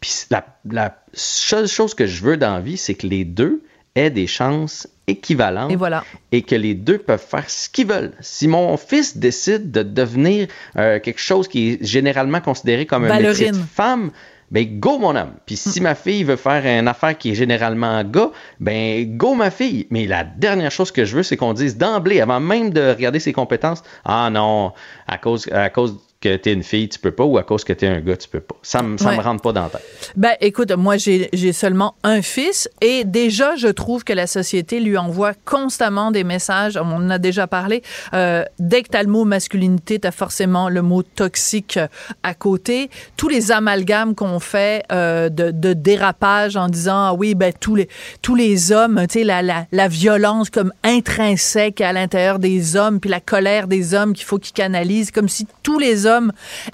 Puis 0.02 0.12
la, 0.30 0.46
la, 0.70 1.03
seule 1.14 1.68
chose 1.68 1.94
que 1.94 2.06
je 2.06 2.24
veux 2.24 2.38
dans 2.38 2.56
la 2.56 2.60
vie, 2.60 2.78
c'est 2.78 2.96
que 2.96 3.08
les 3.08 3.26
deux 3.26 3.64
aient 3.96 4.10
des 4.10 4.28
chances 4.28 4.88
équivalentes. 5.08 5.72
Et 5.72 5.76
voilà. 5.76 6.04
Et 6.32 6.42
que 6.42 6.56
les 6.56 6.74
deux 6.74 6.98
peuvent 6.98 7.24
faire 7.24 7.50
ce 7.50 7.70
qu'ils 7.70 7.88
veulent. 7.88 8.14
Si 8.22 8.48
mon 8.48 8.76
fils 8.78 9.18
décide 9.18 9.72
de 9.72 9.84
devenir 9.84 10.48
euh, 10.78 11.00
quelque 11.00 11.22
chose 11.22 11.48
qui 11.48 11.72
est 11.72 11.86
généralement 11.86 12.42
considéré 12.42 12.86
comme 12.86 13.06
un 13.06 13.20
métier 13.20 13.52
de 13.52 13.58
femme, 13.58 14.12
ben 14.52 14.80
go 14.80 15.00
mon 15.00 15.16
homme. 15.16 15.34
Puis 15.46 15.58
si 15.58 15.80
mm. 15.80 15.84
ma 15.84 15.96
fille 15.96 16.24
veut 16.24 16.36
faire 16.36 16.66
une 16.66 16.88
affaire 16.88 17.18
qui 17.18 17.32
est 17.32 17.36
généralement 17.36 18.04
gars, 18.04 18.32
ben 18.60 19.18
go 19.18 19.34
ma 19.34 19.52
fille. 19.52 19.88
Mais 19.90 20.06
la 20.06 20.24
dernière 20.24 20.72
chose 20.72 20.92
que 20.92 21.06
je 21.06 21.18
veux, 21.18 21.24
c'est 21.24 21.38
qu'on 21.38 21.54
dise 21.54 21.78
d'emblée, 21.78 22.22
avant 22.22 22.40
même 22.40 22.72
de 22.72 22.90
regarder 22.90 23.20
ses 23.20 23.34
compétences, 23.34 23.84
ah 24.06 24.30
non, 24.32 24.72
à 25.08 25.18
cause, 25.18 25.48
à 25.52 25.70
cause 25.70 25.98
que 26.24 26.38
tu 26.38 26.50
es 26.50 26.54
une 26.54 26.64
fille, 26.64 26.88
tu 26.88 27.00
peux 27.00 27.12
pas, 27.12 27.26
ou 27.26 27.38
à 27.38 27.44
cause 27.44 27.66
que 27.66 27.74
tu 27.74 27.84
es 27.84 27.90
un 27.90 28.00
gars, 28.00 28.16
tu 28.16 28.30
peux 28.30 28.40
pas. 28.40 28.56
Ça 28.62 28.82
me, 28.82 28.94
me 28.94 29.22
rentre 29.22 29.42
pas 29.42 29.52
dans 29.52 29.64
la 29.64 29.70
tête. 29.70 30.14
Ben, 30.16 30.36
écoute, 30.40 30.72
moi, 30.72 30.96
j'ai 30.96 31.54
seulement 31.54 31.96
un 32.04 32.22
fils 32.22 32.70
et 32.80 33.04
déjà, 33.04 33.58
je 33.58 33.68
trouve 33.68 34.06
que 34.06 34.14
la 34.14 34.26
société 34.26 34.80
lui 34.80 34.98
envoie 34.98 35.34
constamment 35.34 36.12
des 36.12 36.24
messages. 36.24 36.78
On 36.78 36.96
en 36.96 37.10
a 37.10 37.18
déjà 37.18 37.46
parlé. 37.46 37.84
Euh, 38.14 38.46
dès 38.58 38.84
que 38.84 38.90
tu 38.90 38.98
as 38.98 39.04
le 39.04 39.10
mot 39.10 39.26
masculinité, 39.26 40.00
tu 40.00 40.08
as 40.08 40.12
forcément 40.12 40.70
le 40.70 40.82
mot 40.82 41.04
toxique 41.04 41.78
à 42.24 42.34
côté. 42.34 42.90
Tous 43.18 43.28
les 43.28 43.52
amalgames 43.52 44.16
qu'on 44.16 44.40
fait 44.40 44.86
euh, 44.94 45.28
de, 45.28 45.52
de, 45.52 45.74
dérapage 45.74 46.56
en 46.56 46.70
disant, 46.70 47.08
ah 47.08 47.14
oui, 47.14 47.36
ben, 47.36 47.52
tous 47.60 47.76
les, 47.76 47.90
tous 48.22 48.36
les 48.36 48.72
hommes, 48.72 49.02
tu 49.10 49.20
sais, 49.20 49.24
la, 49.26 49.42
la, 49.42 49.66
la 49.74 49.88
violence 49.90 50.50
comme 50.50 50.72
intrinsèque 50.86 51.82
à 51.82 51.92
l'intérieur 51.92 52.40
des 52.40 52.78
hommes, 52.78 53.02
puis 53.02 53.10
la 53.10 53.20
colère 53.20 53.68
des 53.68 53.94
hommes 53.94 54.14
qu'il 54.14 54.26
faut 54.26 54.40
qu'ils 54.40 54.54
canalisent, 54.54 55.12
comme 55.12 55.28
si 55.28 55.48
tous 55.64 55.80
les 55.80 56.06
hommes 56.06 56.13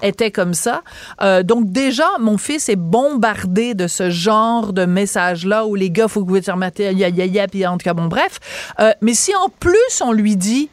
était 0.02 0.30
comme 0.30 0.54
ça. 0.54 0.82
Euh, 1.22 1.42
donc 1.42 1.70
déjà, 1.70 2.08
mon 2.18 2.38
fils 2.38 2.68
est 2.68 2.76
bombardé 2.76 3.74
de 3.74 3.86
ce 3.86 4.10
genre 4.10 4.72
de 4.72 4.84
messages-là 4.84 5.66
où 5.66 5.74
les 5.74 5.90
gars, 5.90 6.08
faut 6.08 6.24
que 6.24 6.30
vous 6.30 6.42
se 6.42 6.50
remettez, 6.50 6.92
ya, 6.94 7.08
ya, 7.08 7.26
ya, 7.26 7.46
puis 7.48 7.66
en 7.66 7.78
tout 7.78 7.84
cas, 7.84 7.94
bon, 7.94 8.06
bref. 8.06 8.38
Euh, 8.80 8.92
mais 9.00 9.14
si 9.14 9.34
en 9.34 9.48
plus 9.48 10.02
on 10.02 10.12
lui 10.12 10.36
dit 10.36 10.70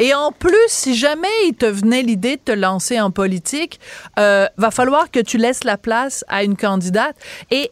et 0.00 0.14
en 0.14 0.32
plus, 0.32 0.56
si 0.68 0.96
jamais 0.96 1.28
il 1.46 1.52
te 1.52 1.66
venait 1.66 2.00
l'idée 2.00 2.36
de 2.36 2.40
te 2.42 2.52
lancer 2.52 2.98
en 2.98 3.10
politique, 3.10 3.78
euh, 4.18 4.46
va 4.56 4.70
falloir 4.70 5.10
que 5.10 5.20
tu 5.20 5.36
laisses 5.36 5.62
la 5.62 5.76
place 5.76 6.24
à 6.28 6.42
une 6.42 6.56
candidate. 6.56 7.14
Et 7.50 7.70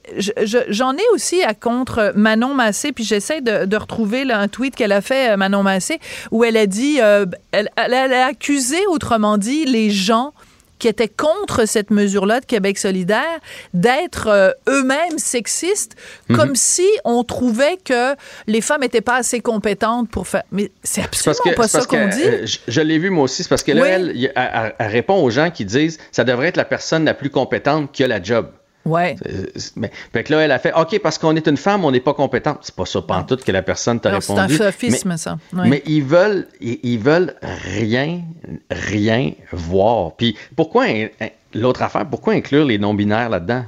j'en 0.69 0.95
ai 0.95 1.03
aussi 1.15 1.43
à 1.43 1.55
contre 1.55 2.13
Manon 2.17 2.53
Massé, 2.53 2.93
puis 2.93 3.03
j'essaie 3.03 3.41
de, 3.41 3.77
retrouver 3.79 4.31
un 4.31 4.49
tweet 4.49 4.77
qu'elle 4.77 4.93
a 4.93 5.01
fait, 5.01 5.31
euh, 5.31 5.37
Manon 5.39 5.63
Massé, 5.63 6.01
où 6.31 6.45
elle 6.45 6.59
a 6.59 6.67
dit, 6.67 6.99
euh, 7.01 7.25
elle, 7.53 7.71
a 7.77 8.27
accusé, 8.27 8.77
autrement 8.89 9.39
dit, 9.39 9.65
les 9.65 9.89
gens 9.89 10.35
qui 10.79 10.89
étaient 10.89 11.09
contre 11.09 11.67
cette 11.67 11.91
mesure-là 11.91 12.41
de 12.41 12.47
Québec 12.47 12.79
solidaire 12.79 13.39
d'être 13.75 14.29
euh, 14.29 14.51
eux-mêmes 14.69 15.19
sexistes, 15.19 15.97
mhm. 16.29 16.37
comme 16.37 16.57
si 16.57 16.87
on 17.05 17.25
trouvait 17.25 17.79
que 17.85 18.15
les 18.47 18.61
femmes 18.61 18.83
n'étaient 18.83 19.01
pas 19.01 19.17
assez 19.17 19.41
compétentes 19.41 20.11
pour 20.11 20.27
faire. 20.29 20.45
Mais 20.53 20.71
c'est 20.83 21.03
absolument 21.03 21.57
pas 21.57 21.69
ça 21.69 21.85
qu'on 21.85 22.09
dit. 22.09 22.25
Euh, 22.25 22.47
je, 22.69 22.81
l'ai 22.81 22.99
vu 22.99 23.11
moi 23.11 23.25
aussi, 23.25 23.43
c'est 23.43 23.49
parce 23.49 23.63
que 23.63 23.73
là, 23.73 23.87
elle, 23.87 24.33
elle, 24.35 24.87
répond 24.87 25.23
aux 25.23 25.31
gens 25.31 25.51
qui 25.51 25.65
disent 25.65 25.99
ça 26.13 26.25
devrait 26.25 26.49
être 26.49 26.57
la 26.57 26.65
personne 26.65 27.05
la 27.05 27.15
plus 27.15 27.31
compétente 27.31 27.93
qui 27.93 28.05
a 28.05 28.09
la 28.09 28.23
job. 28.23 28.51
Ouais. 28.89 29.17
Mais, 29.77 29.91
fait 30.13 30.25
que 30.25 30.33
là, 30.33 30.41
elle 30.41 30.53
a 30.53 30.59
fait 30.59 30.73
OK, 30.73 30.99
parce 31.01 31.19
qu'on 31.19 31.37
est 31.37 31.47
une 31.47 31.57
femme, 31.57 31.85
on 31.85 31.91
n'est 31.91 32.01
pas 32.01 32.15
compétent. 32.15 32.59
C'est 32.63 32.75
pas 32.75 32.87
ça, 32.87 33.03
pas 33.03 33.17
en 33.17 33.25
tout 33.25 33.37
que 33.37 33.53
la 33.53 33.63
personne 33.63 34.01
t'a 34.01 34.11
répondu. 34.11 34.57
C'est 34.57 34.63
un 34.63 34.71
sophisme, 34.71 35.17
ça. 35.17 35.39
Mais 35.53 35.83
ils 35.87 36.03
veulent, 36.03 36.47
ils, 36.61 36.99
veulent 36.99 37.35
rien, 37.43 38.23
rien 38.71 39.33
voir. 39.53 40.17
Puis 40.17 40.37
pourquoi, 40.57 40.87
l'autre 41.55 41.83
affaire, 41.83 42.07
pourquoi 42.07 42.35
inclure 42.35 42.65
les 42.65 42.79
non-binaires 42.79 43.29
là-dedans? 43.29 43.65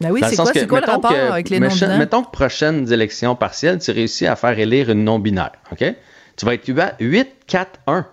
Ben 0.00 0.10
oui, 0.10 0.22
c'est 0.26 0.36
quoi, 0.36 0.50
c'est 0.54 0.66
quoi 0.66 0.80
le 0.80 0.86
rapport 0.86 1.12
avec 1.12 1.50
les 1.50 1.60
non-binaires? 1.60 1.98
Mettons 1.98 2.22
que 2.22 2.30
prochaines 2.30 2.90
élections 2.90 3.34
partielles, 3.34 3.78
tu 3.80 3.90
réussis 3.90 4.26
à 4.26 4.36
faire 4.36 4.58
élire 4.58 4.90
une 4.90 5.04
non-binaire, 5.04 5.52
OK? 5.72 5.84
Tu 6.36 6.46
vas 6.46 6.54
être 6.54 6.66
8, 7.00 7.28
4, 7.46 7.80
1 7.86 8.06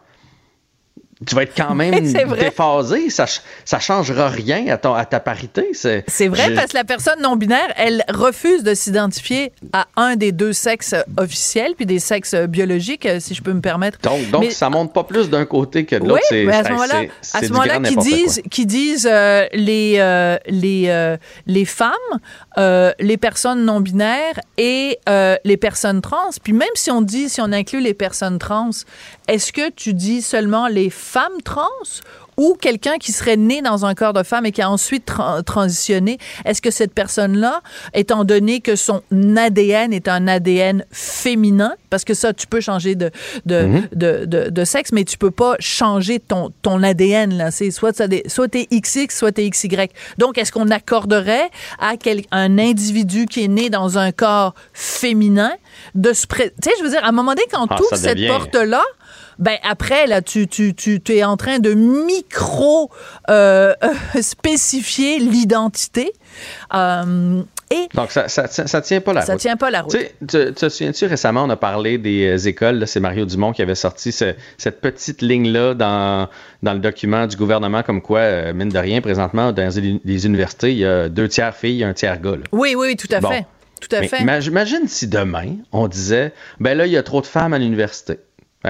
tu 1.25 1.36
vas 1.36 1.43
être 1.43 1.55
quand 1.55 1.75
même 1.75 2.12
déphasé. 2.12 3.09
Ça, 3.09 3.25
ça 3.65 3.79
changera 3.79 4.29
rien 4.29 4.67
à, 4.67 4.77
ton, 4.77 4.93
à 4.93 5.05
ta 5.05 5.19
parité. 5.19 5.71
C'est 5.74 6.27
vrai 6.27 6.53
parce 6.53 6.71
que 6.71 6.77
la 6.77 6.83
personne 6.83 7.21
non 7.21 7.36
binaire, 7.36 7.74
elle 7.75 8.03
refuse 8.09 8.63
de 8.63 8.74
s'identifier 8.74 9.51
à 9.74 9.88
un 9.95 10.15
des 10.15 10.31
deux 10.31 10.53
sexes 10.53 10.95
officiels 11.17 11.74
puis 11.75 11.86
des 11.86 12.00
sexes 12.00 12.36
biologiques, 12.36 13.07
si 13.19 13.33
je 13.33 13.41
peux 13.41 13.53
me 13.53 13.62
permettre. 13.62 14.00
Donc, 14.01 14.29
donc 14.29 14.51
ça 14.51 14.69
monte 14.69 14.93
pas 14.93 15.03
plus 15.03 15.29
d'un 15.29 15.45
côté 15.45 15.86
que 15.86 15.95
de 15.95 16.07
l'autre. 16.07 16.24
Oui, 16.31 16.45
mais 16.45 16.55
à 16.55 16.63
ce 16.63 16.69
moment-là, 16.69 17.03
à 17.33 17.41
ce 17.41 17.51
moment-là, 17.51 17.79
qui 17.79 17.95
disent, 17.97 18.41
qui 18.50 18.65
disent 18.65 19.09
euh, 19.09 19.45
les 19.53 19.95
euh, 19.97 20.38
les 20.47 20.86
euh, 20.88 21.17
les 21.45 21.65
femmes, 21.65 21.91
les 22.57 23.17
personnes 23.17 23.65
non 23.65 23.79
binaires 23.79 24.39
et 24.57 24.99
les 25.43 25.57
personnes 25.57 26.01
trans. 26.01 26.31
Puis 26.43 26.53
même 26.53 26.67
si 26.75 26.91
on 26.91 27.01
dit, 27.01 27.29
si 27.29 27.41
on 27.41 27.51
inclut 27.51 27.81
les 27.81 27.93
personnes 27.93 28.39
trans, 28.39 28.71
est-ce 29.27 29.53
que 29.53 29.69
tu 29.69 29.93
dis 29.93 30.21
seulement 30.21 30.67
les 30.67 30.89
femmes 30.89 31.41
trans 31.43 31.67
ou 32.38 32.56
quelqu'un 32.60 32.98
qui 33.00 33.12
serait 33.12 33.36
né 33.36 33.63
dans 33.63 33.86
un 33.86 33.96
corps 33.96 34.13
de 34.13 34.22
femme 34.22 34.46
et 34.46 34.51
qui 34.51 34.62
a 34.62 34.70
ensuite 34.70 35.12
transitionné, 35.46 36.20
est-ce 36.46 36.62
que 36.62 36.70
cette 36.70 36.94
personne-là, 36.94 37.62
étant 37.96 38.25
donné 38.25 38.62
que 38.62 38.75
son 38.75 39.01
ADN 39.36 39.91
est 39.91 40.08
un 40.08 40.27
ADN 40.27 40.86
féminin, 40.91 41.74
parce 41.89 42.03
que 42.03 42.13
ça, 42.13 42.34
tu 42.34 42.46
peux 42.46 42.62
changer 42.62 42.94
de, 42.94 43.10
de, 43.46 43.63
mhm. 43.63 43.88
de, 43.96 44.50
de, 44.50 44.65
sexe, 44.65 44.91
mais 44.91 45.03
tu 45.03 45.17
peux 45.17 45.32
pas 45.32 45.56
changer 45.60 46.20
ton, 46.20 46.51
ton 46.62 46.84
ADN, 46.84 47.36
là. 47.36 47.50
C'est 47.50 47.72
soit, 47.72 47.96
soit 48.27 48.48
t'es 48.48 48.67
XX, 48.72 49.08
soit 49.10 49.32
t'es 49.32 49.50
XY. 49.50 49.70
Donc, 50.20 50.38
est-ce 50.38 50.51
qu'on 50.51 50.70
accorderait 50.70 51.50
à 51.79 51.98
quel, 51.98 52.22
un 52.32 52.60
individu 52.60 53.25
qui 53.25 53.46
est 53.46 53.48
né 53.48 53.72
dans 53.72 53.98
un 53.98 54.12
corps 54.12 54.53
féminin 54.74 55.53
de 55.96 56.13
se... 56.13 56.27
Tu 56.27 56.38
sais, 56.63 56.72
je 56.77 56.84
veux 56.84 56.89
dire, 56.89 57.03
à 57.03 57.10
un 57.10 57.12
moment 57.12 57.32
donné, 57.32 57.48
quand 57.51 57.65
ah, 57.70 57.79
ouvres 57.82 57.96
cette 57.96 58.27
porte-là, 58.27 58.84
ben 59.39 59.58
après, 59.63 60.08
là, 60.08 60.22
tu, 60.22 60.48
tu, 60.48 60.74
tu, 60.74 61.01
es 61.10 61.24
en 61.24 61.38
train 61.38 61.60
de 61.60 61.74
micro 61.74 62.89
euh, 63.29 63.74
spécifier 64.22 65.20
l'identité. 65.20 66.12
Euh, 66.74 67.41
et 67.70 67.89
Donc, 67.94 68.12
ça, 68.12 68.29
ça, 68.29 68.48
ça, 68.48 68.82
tient 68.82 69.01
pas 69.01 69.12
la 69.12 69.22
ça 69.22 69.34
route. 69.34 69.41
tient 69.41 69.58
pas 69.58 69.70
la 69.70 69.82
route. 69.82 69.91
Tu 69.91 70.25
te, 70.25 70.50
te 70.51 70.70
souviens-tu, 70.70 71.06
récemment, 71.06 71.44
on 71.44 71.50
a 71.50 71.58
parlé 71.58 71.98
des 71.98 72.27
euh, 72.27 72.48
écoles, 72.48 72.88
c'est 72.88 73.01
Mario 73.01 73.25
Dumont 73.25 73.51
qui 73.51 73.62
avait 73.62 73.75
sorti 73.75 74.12
cette 74.12 74.82
petite 74.82 75.22
ligne-là 75.22 75.74
dans, 75.74 76.29
dans 76.63 76.74
le 76.74 76.79
document 76.79 77.27
du 77.27 77.36
gouvernement, 77.36 77.84
comme 77.84 78.01
quoi, 78.01 78.53
mine 78.53 78.70
de 78.70 78.79
rien, 78.79 79.01
présentement, 79.01 79.51
dans 79.51 80.00
les, 80.06 80.25
universités, 80.25 80.72
il 80.72 80.77
y 80.77 80.86
a 80.86 81.10
deux 81.10 81.27
tiers 81.27 81.56
filles 81.56 81.82
et 81.82 81.86
un 81.86 81.94
tiers 81.94 82.22
gars. 82.22 82.38
Oui, 82.53 82.76
oui, 82.78 82.95
tout 82.95 83.08
à 83.12 83.19
fait. 83.19 83.45
Tout 83.82 83.95
à 83.95 84.02
fait. 84.04 84.21
Imagine 84.21 84.88
si 84.88 85.08
demain, 85.08 85.58
on 85.71 85.88
disait, 85.88 86.34
ben 86.60 86.78
là, 86.78 86.88
il 86.88 86.91
y 86.91 86.97
a 86.97 87.04
trop 87.04 87.21
de 87.21 87.28
femmes 87.28 87.54
à 87.54 87.60
l'université. 87.60 88.19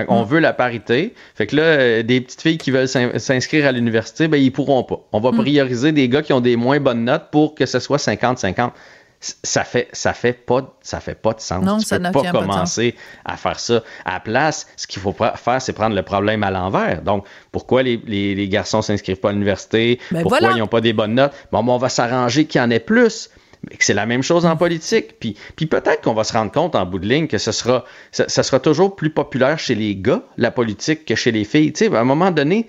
On 0.07 0.23
mm. 0.23 0.27
veut 0.27 0.39
la 0.39 0.53
parité. 0.53 1.13
Fait 1.35 1.47
que 1.47 1.55
là, 1.55 1.63
euh, 1.63 2.03
des 2.03 2.21
petites 2.21 2.41
filles 2.41 2.57
qui 2.57 2.71
veulent 2.71 2.87
s'inscrire 2.87 3.65
à 3.65 3.71
l'université, 3.71 4.27
ben 4.27 4.37
ils 4.37 4.51
pourront 4.51 4.83
pas. 4.83 4.99
On 5.11 5.19
va 5.19 5.31
mm. 5.31 5.37
prioriser 5.37 5.91
des 5.91 6.09
gars 6.09 6.21
qui 6.21 6.33
ont 6.33 6.41
des 6.41 6.55
moins 6.55 6.79
bonnes 6.79 7.05
notes 7.05 7.27
pour 7.31 7.55
que 7.55 7.65
ce 7.65 7.79
soit 7.79 7.97
50-50. 7.97 8.71
Ça 9.19 9.63
fait, 9.63 9.87
ça 9.93 10.13
fait 10.13 10.33
pas, 10.33 10.77
ça 10.81 10.99
fait 10.99 11.15
pas 11.15 11.33
de 11.33 11.39
sens. 11.39 11.65
Non, 11.65 11.79
tu 11.79 11.85
ça 11.85 11.99
peux 11.99 12.11
pas 12.11 12.31
commencer 12.31 12.93
à 13.25 13.35
faire 13.35 13.59
ça. 13.59 13.81
À 14.05 14.13
la 14.13 14.19
place, 14.19 14.67
ce 14.75 14.85
qu'il 14.85 15.01
faut 15.01 15.11
faire, 15.13 15.59
c'est 15.59 15.73
prendre 15.73 15.95
le 15.95 16.03
problème 16.03 16.43
à 16.43 16.51
l'envers. 16.51 17.01
Donc, 17.01 17.25
pourquoi 17.51 17.81
les, 17.81 17.97
les, 17.97 18.47
garçons 18.47 18.83
s'inscrivent 18.83 19.19
pas 19.19 19.29
à 19.29 19.31
l'université? 19.31 19.99
Ben 20.11 20.21
pourquoi 20.21 20.51
ils 20.51 20.59
n'ont 20.59 20.67
pas 20.67 20.81
des 20.81 20.93
bonnes 20.93 21.15
notes? 21.15 21.33
Bon, 21.51 21.63
ben, 21.63 21.73
on 21.73 21.77
va 21.77 21.89
s'arranger 21.89 22.45
qu'il 22.45 22.61
y 22.61 22.63
en 22.63 22.69
ait 22.69 22.79
plus 22.79 23.31
c'est 23.79 23.93
la 23.93 24.05
même 24.05 24.23
chose 24.23 24.45
en 24.45 24.55
politique. 24.55 25.19
Puis, 25.19 25.35
puis 25.55 25.65
peut-être 25.65 26.01
qu'on 26.01 26.13
va 26.13 26.23
se 26.23 26.33
rendre 26.33 26.51
compte 26.51 26.75
en 26.75 26.85
bout 26.85 26.99
de 26.99 27.07
ligne 27.07 27.27
que 27.27 27.37
ce 27.37 27.51
sera, 27.51 27.85
ça, 28.11 28.27
sera 28.27 28.59
toujours 28.59 28.95
plus 28.95 29.09
populaire 29.09 29.59
chez 29.59 29.75
les 29.75 29.95
gars, 29.95 30.23
la 30.37 30.51
politique, 30.51 31.05
que 31.05 31.15
chez 31.15 31.31
les 31.31 31.43
filles. 31.43 31.73
Tu 31.73 31.85
sais, 31.85 31.95
à 31.95 31.99
un 31.99 32.03
moment 32.03 32.31
donné, 32.31 32.67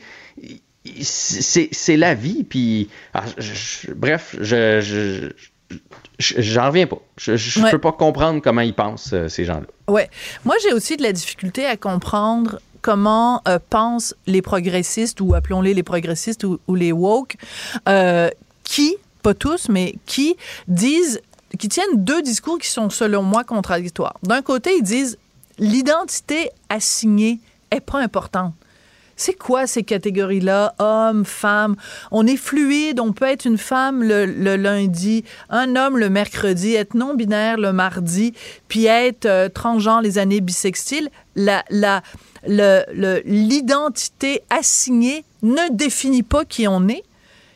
c'est 1.01 1.97
la 1.97 2.15
vie. 2.15 2.45
Puis, 2.45 2.89
ah, 3.15 3.25
bref, 3.95 4.37
je, 4.41 5.31
j'en 6.19 6.67
reviens 6.69 6.87
pas. 6.87 6.99
Je 7.17 7.33
ne 7.33 7.71
peux 7.71 7.79
pas 7.79 7.93
comprendre 7.93 8.41
comment 8.43 8.63
ils 8.63 8.75
pensent, 8.75 9.13
euh, 9.13 9.29
ces 9.29 9.45
gens-là. 9.45 9.67
Ouais. 9.93 10.09
Moi, 10.45 10.57
j'ai 10.63 10.73
aussi 10.73 10.97
de 10.97 11.03
la 11.03 11.13
difficulté 11.13 11.67
à 11.67 11.77
comprendre 11.77 12.61
comment 12.83 13.43
euh, 13.49 13.59
pensent 13.71 14.15
les 14.27 14.43
progressistes, 14.43 15.21
ou 15.21 15.35
appelons-les 15.35 15.75
les 15.75 15.83
progressistes 15.83 16.45
ou, 16.45 16.75
les 16.75 16.93
woke, 16.93 17.37
euh, 17.89 18.31
qui 18.65 18.97
pas 19.29 19.35
tous, 19.35 19.69
mais 19.69 19.95
qui 20.07 20.37
disent, 20.69 21.21
qui 21.59 21.69
tiennent 21.69 22.03
deux 22.03 22.23
discours 22.23 22.59
qui 22.59 22.69
sont 22.69 22.89
selon 22.89 23.23
moi 23.23 23.45
contradictoires. 23.45 24.17
D'un 24.23 24.41
côté, 24.41 24.71
ils 24.79 24.83
disent 24.83 25.19
l'identité 25.59 26.51
assignée 26.71 27.41
est 27.71 27.81
pas 27.81 27.99
importante. 27.99 28.55
C'est 29.17 29.35
quoi 29.35 29.67
ces 29.67 29.83
catégories-là? 29.83 30.75
Homme, 30.79 31.27
femme? 31.27 31.77
On 32.11 32.27
est 32.27 32.39
fluide, 32.39 33.01
on 33.01 33.13
peut 33.13 33.27
être 33.27 33.45
une 33.45 33.59
femme 33.59 34.03
le, 34.03 34.25
lundi, 34.57 35.25
un 35.51 35.77
homme 35.77 35.99
le 35.99 36.09
mercredi, 36.09 36.75
être 36.75 36.95
non-binaire 36.95 37.59
le 37.59 37.75
mardi, 37.75 38.33
puis 38.69 38.87
être 38.87 39.27
euh, 39.27 39.51
transgenre 39.51 40.01
les 40.01 40.17
années 40.17 40.41
la, 41.37 41.65
l'identité 43.27 44.41
assignée 44.49 45.23
ne 45.43 45.71
définit 45.71 46.23
pas 46.23 46.47
qui 46.47 46.67
on 46.67 46.89
est. 46.89 47.03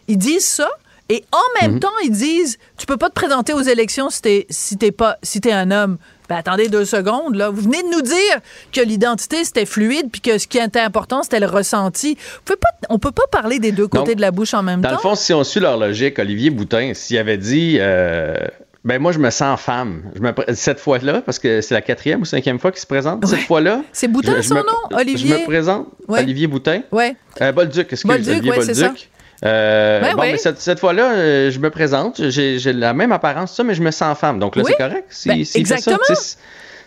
Ils 0.09 0.19
disent 0.19 0.45
ça, 0.45 0.69
et 1.13 1.27
en 1.31 1.61
même 1.61 1.75
mhm. 1.75 1.81
temps, 1.81 1.89
ils 2.03 2.11
disent, 2.11 2.57
tu 2.79 2.87
peux 2.87 2.97
pas 2.97 3.11
te 3.11 3.15
présenter 3.15 3.53
aux 3.53 3.61
élections 3.61 4.09
si 4.09 4.23
t'es 4.23 4.47
si 4.49 4.79
pas 4.93 5.19
si 5.23 5.43
es 5.45 5.53
un 5.53 5.71
homme. 5.71 5.99
Ben 6.27 6.37
attendez 6.37 6.71
deux 6.71 6.87
secondes 6.87 7.35
là. 7.35 7.51
Vous 7.51 7.61
venez 7.61 7.83
de 7.83 7.89
nous 7.89 8.01
dire 8.01 8.41
que 8.73 8.81
l'identité 8.81 9.45
c'était 9.45 9.67
fluide 9.67 10.07
puis 10.11 10.23
que 10.23 10.39
ce 10.39 10.47
qui 10.47 10.57
était 10.57 10.81
important 10.81 11.23
c'était 11.23 11.41
le 11.41 11.49
ressenti. 11.49 12.17
On 12.51 12.55
pas, 12.55 12.69
on 12.89 12.99
peut 12.99 13.13
pas 13.13 13.27
parler 13.31 13.59
des 13.59 13.73
deux 13.73 13.89
côtés 13.89 14.15
de 14.15 14.23
la 14.23 14.31
bouche 14.31 14.55
en 14.55 14.63
même 14.63 14.81
temps. 14.81 14.89
Dans 14.89 14.95
le 14.95 15.01
fond, 15.01 15.15
si 15.15 15.35
on 15.35 15.45
suit 15.45 15.61
leur 15.61 15.77
logique, 15.77 16.19
Olivier 16.19 16.49
Boutin, 16.49 16.93
s'il 16.95 17.19
avait 17.19 17.37
dit. 17.37 17.77
Euh, 17.79 18.39
ben 18.85 19.01
moi, 19.01 19.13
je 19.13 19.19
me 19.19 19.31
sens 19.31 19.61
femme. 19.61 20.11
Je 20.17 20.21
me, 20.21 20.33
cette 20.55 20.81
fois-là, 20.81 21.21
parce 21.21 21.39
que 21.39 21.61
c'est 21.61 21.75
la 21.75 21.83
quatrième 21.83 22.23
ou 22.23 22.25
cinquième 22.25 22.59
fois 22.59 22.73
qu'il 22.73 22.81
se 22.81 22.87
présente, 22.87 23.25
cette 23.27 23.41
fois-là. 23.41 23.83
C'est 23.93 24.09
Boutin 24.09 24.41
son 24.43 24.55
nom, 24.55 24.97
Olivier. 24.97 25.37
Je 25.37 25.41
me 25.43 25.45
présente, 25.45 25.89
Olivier 26.09 26.47
Boutin? 26.47 26.83
Ouais. 26.91 27.15
Euh, 27.43 27.53
Bolduc, 27.53 27.93
excusez-moi. 27.93 28.17
Bolduc, 28.17 28.51
Olivier 28.51 28.75
Bolduc. 28.75 29.11
Euh, 29.45 30.01
ben 30.01 30.15
bon, 30.15 30.23
mais 30.23 30.37
cette, 30.37 30.79
fois-là, 30.79 31.15
euh, 31.15 31.51
je 31.51 31.59
me 31.59 31.71
présente, 31.71 32.29
j'ai 32.31 32.73
la 32.73 32.95
même 32.95 33.13
apparence, 33.13 33.55
ça, 33.55 33.65
mais 33.65 33.75
je 33.75 33.83
me 33.83 33.91
sens 33.91 34.17
femme. 34.19 34.39
Donc 34.39 34.57
là, 34.57 34.63
c'est 34.65 34.77
correct. 34.77 35.07
Si, 35.11 35.29
ben, 35.29 35.45
exactement. 35.55 35.99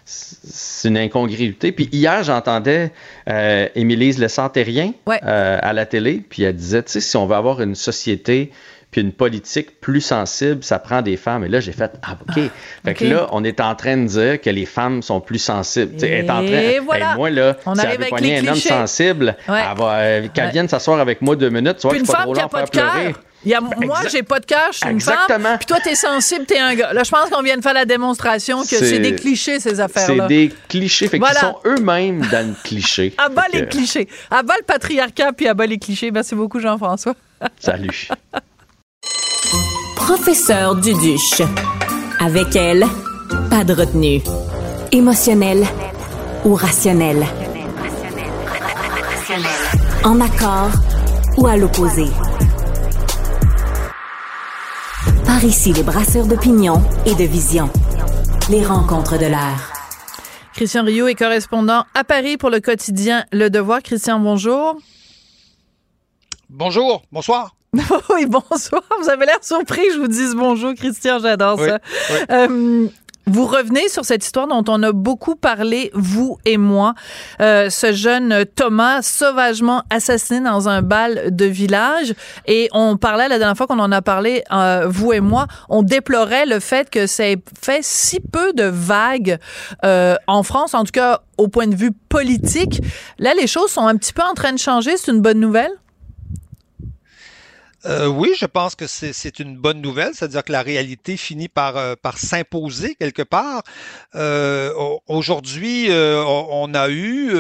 c'est 0.05 0.87
une 0.87 0.97
incongruité. 0.97 1.71
Puis 1.71 1.89
hier, 1.91 2.23
j'entendais 2.23 2.91
euh, 3.29 3.67
Émilise 3.75 4.19
Lessard-Terrien 4.19 4.93
euh, 5.09 5.59
à 5.61 5.73
la 5.73 5.85
télé, 5.85 6.23
puis 6.27 6.43
elle 6.43 6.55
disait, 6.55 6.83
tu 6.83 6.93
sais, 6.93 7.01
si 7.01 7.17
on 7.17 7.25
veut 7.25 7.35
avoir 7.35 7.61
une 7.61 7.75
société 7.75 8.51
puis 8.95 9.01
une 9.01 9.11
politique 9.11 9.81
plus 9.81 9.99
sensible, 9.99 10.63
ça 10.63 10.79
prend 10.79 11.01
des 11.01 11.17
femmes. 11.17 11.43
Et 11.43 11.49
là, 11.49 11.59
j'ai 11.59 11.73
fait, 11.73 11.91
ah, 12.01 12.13
OK. 12.13 12.37
Ah, 12.37 12.49
fait 12.85 12.93
que 12.93 13.03
là, 13.03 13.27
on 13.33 13.43
est 13.43 13.59
en 13.59 13.75
train 13.75 13.97
de 13.97 14.05
dire 14.05 14.39
que 14.39 14.49
les 14.49 14.65
femmes 14.65 15.01
sont 15.01 15.19
plus 15.19 15.39
sensibles. 15.39 16.01
Et 16.01 16.19
est 16.19 16.29
en 16.29 16.45
train, 16.45 16.79
voilà. 16.81 17.13
moi, 17.15 17.29
là, 17.29 17.57
on 17.65 17.75
si 17.75 17.81
elle 17.85 17.97
veut 17.99 18.05
un 18.13 18.47
homme 18.47 18.55
sensible, 18.55 19.35
euh, 19.49 20.27
qu'elle 20.33 20.51
vienne 20.51 20.69
s'asseoir 20.69 21.01
avec 21.01 21.21
moi 21.21 21.35
deux 21.35 21.49
minutes, 21.49 21.79
tu 21.79 21.87
vois, 21.89 21.97
une 21.97 22.05
femme 22.05 22.31
qui 22.31 22.39
n'a 22.39 22.47
pas 22.47 22.63
de 22.63 22.69
cœur. 22.69 22.93
Il 23.43 23.51
y 23.51 23.53
a, 23.53 23.59
moi, 23.59 23.99
j'ai 24.09 24.23
pas 24.23 24.39
de 24.39 24.45
cœur, 24.45 24.69
je 24.71 24.77
suis 24.77 24.89
une 24.89 25.01
femme. 25.01 25.57
Puis 25.57 25.65
toi, 25.65 25.79
t'es 25.83 25.95
sensible, 25.95 26.45
t'es 26.45 26.59
un 26.59 26.73
gars. 26.73 26.93
Là, 26.93 27.03
je 27.03 27.11
pense 27.11 27.29
qu'on 27.29 27.41
vient 27.41 27.57
de 27.57 27.61
faire 27.61 27.73
la 27.73 27.83
démonstration 27.83 28.61
que 28.61 28.77
c'est 28.77 28.99
des 28.99 29.15
clichés, 29.15 29.59
ces 29.59 29.81
affaires-là. 29.81 30.23
C'est 30.29 30.33
des 30.33 30.53
clichés. 30.69 31.09
Fait 31.09 31.19
qu'ils 31.19 31.37
sont 31.37 31.57
eux-mêmes 31.65 32.25
dans 32.31 32.47
le 32.47 32.55
cliché. 32.63 33.13
à 33.17 33.27
bas 33.27 33.47
les 33.51 33.67
clichés. 33.67 34.07
À 34.31 34.41
bas 34.41 34.55
le 34.57 34.63
patriarcat, 34.63 35.33
puis 35.33 35.49
à 35.49 35.53
bas 35.53 35.65
les 35.65 35.79
clichés. 35.79 36.11
Merci 36.11 36.33
beaucoup, 36.33 36.61
Jean-François. 36.61 37.13
Salut. 37.59 38.07
Professeur 40.05 40.75
Duduche. 40.75 41.41
Avec 42.19 42.55
elle, 42.55 42.85
pas 43.49 43.63
de 43.63 43.73
retenue. 43.73 44.21
Émotionnel 44.91 45.65
ou 46.45 46.53
rationnel? 46.53 47.25
En 50.03 50.21
accord 50.21 50.69
ou 51.37 51.47
à 51.47 51.57
l'opposé? 51.57 52.05
Par 55.25 55.43
ici, 55.43 55.73
les 55.73 55.81
brasseurs 55.81 56.27
d'opinion 56.27 56.83
et 57.07 57.15
de 57.15 57.23
vision. 57.23 57.71
Les 58.51 58.63
rencontres 58.63 59.17
de 59.17 59.25
l'air. 59.25 59.73
Christian 60.53 60.83
Rio 60.83 61.07
est 61.07 61.15
correspondant 61.15 61.83
à 61.95 62.03
Paris 62.03 62.37
pour 62.37 62.51
le 62.51 62.59
quotidien 62.59 63.25
Le 63.31 63.49
Devoir. 63.49 63.81
Christian, 63.81 64.19
bonjour. 64.19 64.75
Bonjour, 66.47 67.01
bonsoir. 67.11 67.55
oui, 68.13 68.25
bonsoir. 68.25 68.83
Vous 69.01 69.09
avez 69.09 69.25
l'air 69.25 69.39
surpris 69.41 69.81
je 69.93 69.99
vous 69.99 70.07
dise 70.07 70.35
bonjour, 70.35 70.73
Christian. 70.73 71.19
J'adore 71.19 71.59
ça. 71.59 71.79
Euh, 72.31 72.87
vous 73.27 73.47
revenez 73.47 73.89
sur 73.89 74.05
cette 74.05 74.23
histoire 74.23 74.47
dont 74.47 74.63
on 74.67 74.83
a 74.83 74.91
beaucoup 74.91 75.35
parlé, 75.35 75.89
vous 75.95 76.37
et 76.45 76.57
moi. 76.57 76.93
Euh, 77.41 77.71
ce 77.71 77.91
jeune 77.91 78.45
Thomas 78.55 79.01
sauvagement 79.01 79.81
assassiné 79.89 80.41
dans 80.41 80.69
un 80.69 80.83
bal 80.83 81.35
de 81.35 81.45
village. 81.45 82.13
Et 82.45 82.69
on 82.71 82.97
parlait 82.97 83.27
la 83.27 83.39
dernière 83.39 83.57
fois 83.57 83.65
qu'on 83.65 83.79
en 83.79 83.91
a 83.91 84.03
parlé, 84.03 84.43
euh, 84.51 84.85
vous 84.87 85.11
et 85.11 85.21
moi, 85.21 85.47
on 85.69 85.81
déplorait 85.81 86.45
le 86.45 86.59
fait 86.59 86.89
que 86.91 87.07
ça 87.07 87.27
ait 87.27 87.41
fait 87.59 87.79
si 87.81 88.19
peu 88.19 88.53
de 88.53 88.65
vagues 88.65 89.39
euh, 89.83 90.15
en 90.27 90.43
France, 90.43 90.75
en 90.75 90.83
tout 90.83 90.91
cas 90.91 91.21
au 91.37 91.47
point 91.47 91.67
de 91.67 91.75
vue 91.75 91.91
politique. 91.91 92.81
Là, 93.17 93.33
les 93.33 93.47
choses 93.47 93.71
sont 93.71 93.87
un 93.87 93.97
petit 93.97 94.13
peu 94.13 94.21
en 94.21 94.35
train 94.35 94.53
de 94.53 94.59
changer. 94.59 94.97
C'est 94.97 95.11
une 95.11 95.21
bonne 95.21 95.39
nouvelle? 95.39 95.71
Euh, 97.85 98.07
oui, 98.07 98.31
je 98.37 98.45
pense 98.47 98.73
que 98.75 98.87
c'est 98.87 99.39
une 99.39 99.57
bonne 99.57 99.79
nouvelle, 99.79 100.13
c'est-à-dire 100.15 100.43
que 100.43 100.51
la 100.51 100.63
réalité 100.63 101.17
finit 101.17 101.47
par, 101.49 101.77
euh, 101.77 101.95
par 101.95 102.17
s'imposer 102.17 102.95
quelque 102.95 103.21
part. 103.21 103.61
Euh, 104.15 104.73
Aujourd'hui, 105.07 105.91
euh, 105.91 106.23
on 106.25 106.73
a 106.73 106.89
eu, 106.89 107.35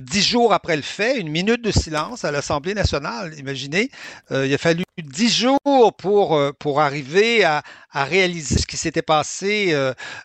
dix 0.00 0.22
jours 0.22 0.52
après 0.52 0.76
le 0.76 0.82
fait, 0.82 1.18
une 1.18 1.28
minute 1.28 1.62
de 1.62 1.70
silence 1.70 2.24
à 2.24 2.30
l'Assemblée 2.30 2.74
nationale. 2.74 3.34
Imaginez, 3.38 3.90
il 4.30 4.52
a 4.54 4.58
fallu 4.58 4.84
dix 5.02 5.30
jours 5.34 5.94
pour, 5.98 6.40
pour 6.58 6.80
arriver 6.80 7.44
à, 7.44 7.62
à 7.90 8.04
réaliser 8.04 8.58
ce 8.58 8.66
qui 8.66 8.76
s'était 8.76 9.02
passé 9.02 9.74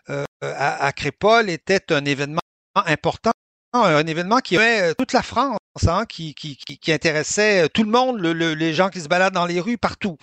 à, 0.08 0.86
à 0.86 0.92
Crépol 0.92 1.50
était 1.50 1.92
un 1.92 2.04
événement 2.04 2.40
important 2.74 3.32
un 3.84 4.06
événement 4.06 4.38
qui 4.38 4.56
avait 4.56 4.94
toute 4.94 5.12
la 5.12 5.22
France, 5.22 5.58
hein, 5.86 6.04
qui, 6.08 6.34
qui, 6.34 6.56
qui, 6.56 6.92
intéressait 6.92 7.68
tout 7.68 7.82
le 7.82 7.90
monde, 7.90 8.20
les 8.20 8.74
gens 8.74 8.88
qui 8.88 9.00
se 9.00 9.08
baladent 9.08 9.34
dans 9.34 9.46
les 9.46 9.60
rues, 9.60 9.78
partout. 9.78 10.16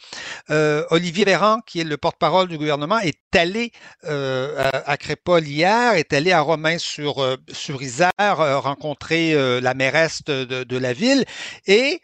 Euh, 0.50 0.86
Olivier 0.90 1.26
Véran, 1.26 1.60
qui 1.66 1.80
est 1.80 1.84
le 1.84 1.98
porte-parole 1.98 2.48
du 2.48 2.58
gouvernement, 2.58 3.00
est 3.00 3.18
allé 3.36 3.72
euh, 4.06 4.70
à, 4.86 4.98
Crépol 4.98 5.44
hier, 5.44 5.94
est 5.94 6.14
allé 6.14 6.32
à 6.32 6.42
Romain 6.42 6.78
sur, 6.78 7.24
euh, 7.24 7.38
sur 7.52 7.82
Isère 7.82 8.12
rencontrer 8.62 9.34
la 9.62 9.74
mairesse 9.74 10.24
de, 10.24 10.64
de, 10.64 10.78
la 10.78 10.94
ville 10.94 11.26
et 11.68 12.02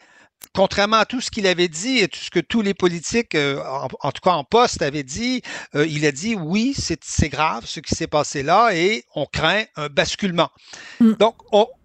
contrairement 0.54 0.98
à 0.98 1.04
tout 1.04 1.20
ce 1.20 1.30
qu'il 1.30 1.46
avait 1.46 1.68
dit 1.68 1.98
et 1.98 2.08
tout 2.08 2.18
ce 2.18 2.30
que 2.30 2.40
tous 2.40 2.62
les 2.62 2.74
politiques, 2.74 3.34
euh, 3.34 3.62
en, 4.00 4.12
tout 4.12 4.20
cas 4.22 4.32
en 4.32 4.44
poste, 4.44 4.82
avaient 4.82 5.02
dit, 5.02 5.42
euh, 5.74 5.86
il 5.86 6.04
a 6.06 6.12
dit 6.12 6.34
oui, 6.34 6.74
c'est 6.76 7.28
grave 7.28 7.64
ce 7.66 7.80
qui 7.80 7.94
s'est 7.94 8.06
passé 8.06 8.42
là 8.42 8.70
et 8.74 9.04
on 9.14 9.26
craint 9.26 9.64
un 9.76 9.88
basculement. 9.88 10.50
Mm. 11.00 11.12
Donc, 11.14 11.36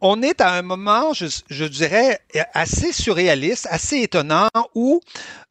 on, 0.02 0.22
est 0.22 0.42
à 0.42 0.54
un 0.54 0.62
moment, 0.62 1.14
je, 1.14 1.66
dirais, 1.66 2.20
assez 2.54 2.92
surréaliste, 2.92 3.68
assez 3.70 4.02
étonnant 4.02 4.50
où, 4.74 5.02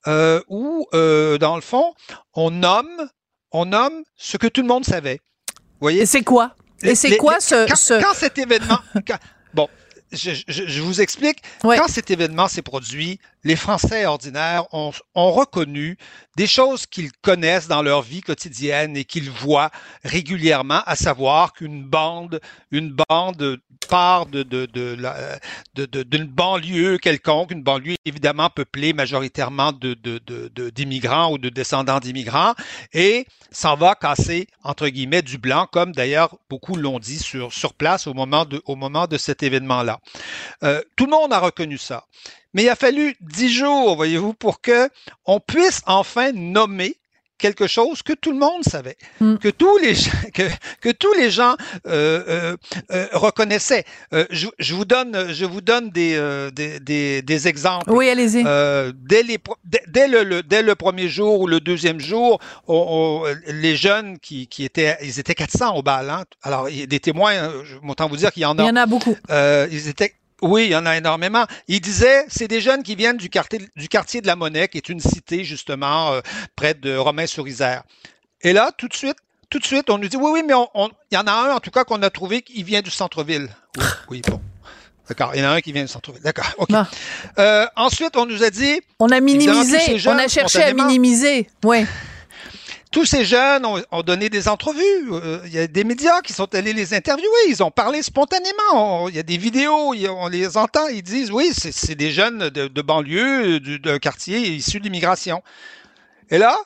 euh, 0.06 0.40
où 0.48 0.86
dans 0.92 1.56
le 1.56 1.62
fond, 1.62 1.94
on 2.34 2.50
nomme, 2.50 3.08
on 3.52 3.66
nomme 3.66 4.02
ce 4.16 4.36
que 4.36 4.46
tout 4.46 4.62
le 4.62 4.68
monde 4.68 4.84
savait. 4.84 5.20
Vous 5.48 5.86
voyez? 5.86 6.06
C'est 6.06 6.22
quoi? 6.22 6.54
Et 6.82 6.94
c'est 6.94 7.16
quoi 7.16 7.40
ce, 7.40 7.66
quand, 7.66 8.02
quand, 8.02 8.14
cet 8.14 8.36
événement, 8.38 8.78
bon, 9.54 9.68
je, 10.14 10.80
vous 10.80 11.00
explique. 11.00 11.42
Quand 11.62 11.88
cet 11.88 12.10
événement 12.10 12.48
s'est 12.48 12.62
produit, 12.62 13.18
les 13.44 13.56
Français 13.56 14.06
ordinaires 14.06 14.64
ont, 14.72 14.92
reconnu 15.14 15.96
des 16.36 16.46
choses 16.46 16.86
qu'ils 16.86 17.12
connaissent 17.12 17.68
dans 17.68 17.82
leur 17.82 18.02
vie 18.02 18.22
quotidienne 18.22 18.96
et 18.96 19.04
qu'ils 19.04 19.30
voient 19.30 19.70
régulièrement, 20.02 20.82
à 20.86 20.96
savoir 20.96 21.52
qu'une 21.52 21.84
bande, 21.84 22.40
une 22.70 22.96
bande 23.08 23.60
part 23.88 24.26
de, 24.26 24.42
d'une 25.74 26.24
banlieue 26.24 26.98
quelconque, 26.98 27.52
une 27.52 27.62
banlieue 27.62 27.96
évidemment 28.04 28.48
peuplée 28.48 28.92
majoritairement 28.92 29.72
d'immigrants 29.72 31.32
ou 31.32 31.38
de 31.38 31.48
descendants 31.50 32.00
d'immigrants, 32.00 32.54
et 32.92 33.26
s'en 33.50 33.76
va 33.76 33.94
casser, 33.94 34.48
entre 34.62 34.88
guillemets, 34.88 35.22
du 35.22 35.38
blanc, 35.38 35.68
comme 35.70 35.92
d'ailleurs 35.92 36.36
beaucoup 36.48 36.76
l'ont 36.76 36.98
dit 36.98 37.18
sur, 37.18 37.52
sur 37.52 37.74
place 37.74 38.06
au 38.06 38.14
moment 38.14 38.44
de, 38.44 38.62
au 38.64 38.76
moment 38.76 39.06
de 39.06 39.18
cet 39.18 39.42
événement-là. 39.42 40.00
Euh, 40.62 40.80
tout 40.96 41.04
le 41.04 41.10
monde 41.10 41.32
a 41.32 41.38
reconnu 41.38 41.78
ça. 41.78 42.04
Mais 42.54 42.62
il 42.64 42.68
a 42.68 42.76
fallu 42.76 43.16
dix 43.20 43.52
jours, 43.52 43.96
voyez-vous, 43.96 44.32
pour 44.32 44.60
que 44.60 44.88
on 45.26 45.40
puisse 45.40 45.82
enfin 45.86 46.32
nommer 46.32 46.96
quelque 47.38 47.66
chose 47.66 48.02
que 48.02 48.12
tout 48.12 48.32
le 48.32 48.38
monde 48.38 48.62
savait, 48.64 48.96
mm. 49.20 49.36
que 49.36 49.48
tous 49.48 49.76
les 49.78 49.94
que, 50.34 50.42
que 50.80 50.90
tous 50.90 51.12
les 51.14 51.30
gens 51.30 51.56
euh, 51.86 52.22
euh, 52.28 52.56
euh 52.90 53.06
reconnaissaient. 53.12 53.84
Euh, 54.12 54.24
je, 54.30 54.46
je, 54.58 54.74
vous 54.74 54.84
donne 54.84 55.32
je 55.32 55.44
vous 55.44 55.60
donne 55.60 55.90
des 55.90 56.14
euh, 56.14 56.50
des, 56.50 56.80
des, 56.80 57.22
des, 57.22 57.48
exemples. 57.48 57.90
Oui, 57.90 58.08
allez-y. 58.08 58.44
dès 58.44 59.22
les 59.22 59.38
dès, 59.88 60.08
le, 60.08 60.42
dès 60.42 60.62
le 60.62 60.74
premier 60.74 61.08
jour 61.08 61.40
ou 61.40 61.46
le 61.46 61.60
deuxième 61.60 62.00
jour, 62.00 62.40
on, 62.66 63.24
les 63.46 63.76
jeunes 63.76 64.18
qui, 64.18 64.46
qui 64.46 64.64
étaient 64.64 64.96
ils 65.02 65.18
étaient 65.20 65.34
400 65.34 65.76
au 65.76 65.82
bal. 65.82 66.08
Hein. 66.10 66.24
Alors 66.42 66.68
des 66.68 67.00
témoins, 67.00 67.34
je 67.64 67.76
m'entends 67.82 68.08
vous 68.08 68.16
dire 68.16 68.32
qu'il 68.32 68.42
y 68.42 68.46
en 68.46 68.58
a. 68.58 68.62
Il 68.62 68.66
y 68.66 68.70
en 68.70 68.76
a 68.76 68.86
beaucoup. 68.86 69.16
ils 69.28 69.88
étaient 69.88 70.14
oui, 70.42 70.66
il 70.66 70.70
y 70.72 70.76
en 70.76 70.86
a 70.86 70.96
énormément. 70.96 71.46
Il 71.68 71.80
disait, 71.80 72.24
c'est 72.28 72.48
des 72.48 72.60
jeunes 72.60 72.82
qui 72.82 72.96
viennent 72.96 73.16
du 73.16 73.28
quartier, 73.28 73.60
du 73.76 73.88
quartier 73.88 74.20
de 74.20 74.26
la 74.26 74.36
Monnaie, 74.36 74.68
qui 74.68 74.78
est 74.78 74.88
une 74.88 75.00
cité 75.00 75.44
justement 75.44 76.12
euh, 76.12 76.20
près 76.56 76.74
de 76.74 76.96
Romain-sur-Isère. 76.96 77.82
Et 78.42 78.52
là, 78.52 78.70
tout 78.76 78.88
de 78.88 78.94
suite, 78.94 79.16
tout 79.50 79.58
de 79.58 79.64
suite, 79.64 79.90
on 79.90 79.98
nous 79.98 80.08
dit, 80.08 80.16
oui, 80.16 80.30
oui, 80.32 80.42
mais 80.46 80.54
il 81.10 81.14
y 81.14 81.18
en 81.18 81.26
a 81.26 81.32
un 81.32 81.54
en 81.54 81.60
tout 81.60 81.70
cas 81.70 81.84
qu'on 81.84 82.02
a 82.02 82.10
trouvé 82.10 82.42
qui 82.42 82.62
vient 82.62 82.82
du 82.82 82.90
centre-ville. 82.90 83.48
Oui, 83.76 83.84
oui, 84.10 84.22
bon. 84.28 84.40
D'accord, 85.08 85.32
il 85.34 85.42
y 85.42 85.46
en 85.46 85.50
a 85.50 85.52
un 85.52 85.60
qui 85.60 85.72
vient 85.72 85.82
du 85.82 85.88
centre-ville. 85.88 86.22
D'accord, 86.22 86.52
OK. 86.58 86.70
Euh, 87.38 87.66
ensuite, 87.76 88.16
on 88.16 88.26
nous 88.26 88.42
a 88.42 88.50
dit... 88.50 88.80
On 88.98 89.10
a 89.10 89.20
minimisé, 89.20 89.78
on 90.06 90.18
a 90.18 90.28
cherché 90.28 90.62
à 90.62 90.72
minimiser, 90.72 91.48
oui 91.64 91.86
tous 92.94 93.04
ces 93.04 93.24
jeunes 93.24 93.66
ont, 93.66 94.02
donné 94.02 94.30
des 94.30 94.46
entrevues. 94.46 95.10
Euh, 95.10 95.40
il 95.46 95.52
y 95.52 95.58
a 95.58 95.66
des 95.66 95.82
médias 95.82 96.20
qui 96.20 96.32
sont 96.32 96.54
allés 96.54 96.72
les 96.72 96.94
interviewer. 96.94 97.26
Ils 97.48 97.60
ont 97.60 97.72
parlé 97.72 98.04
spontanément. 98.04 99.08
il 99.08 99.16
y 99.16 99.18
a 99.18 99.24
des 99.24 99.36
vidéos, 99.36 99.92
on 99.92 100.28
les 100.28 100.56
entend. 100.56 100.86
Ils 100.86 101.02
disent 101.02 101.32
oui, 101.32 101.50
c'est 101.52 101.96
des 101.96 102.12
jeunes 102.12 102.50
de, 102.50 102.82
banlieue, 102.82 103.58
d'un 103.58 103.98
quartier 103.98 104.38
issu 104.38 104.78
de 104.78 104.84
l'immigration. 104.84 105.42
Et 106.30 106.38
là, 106.38 106.56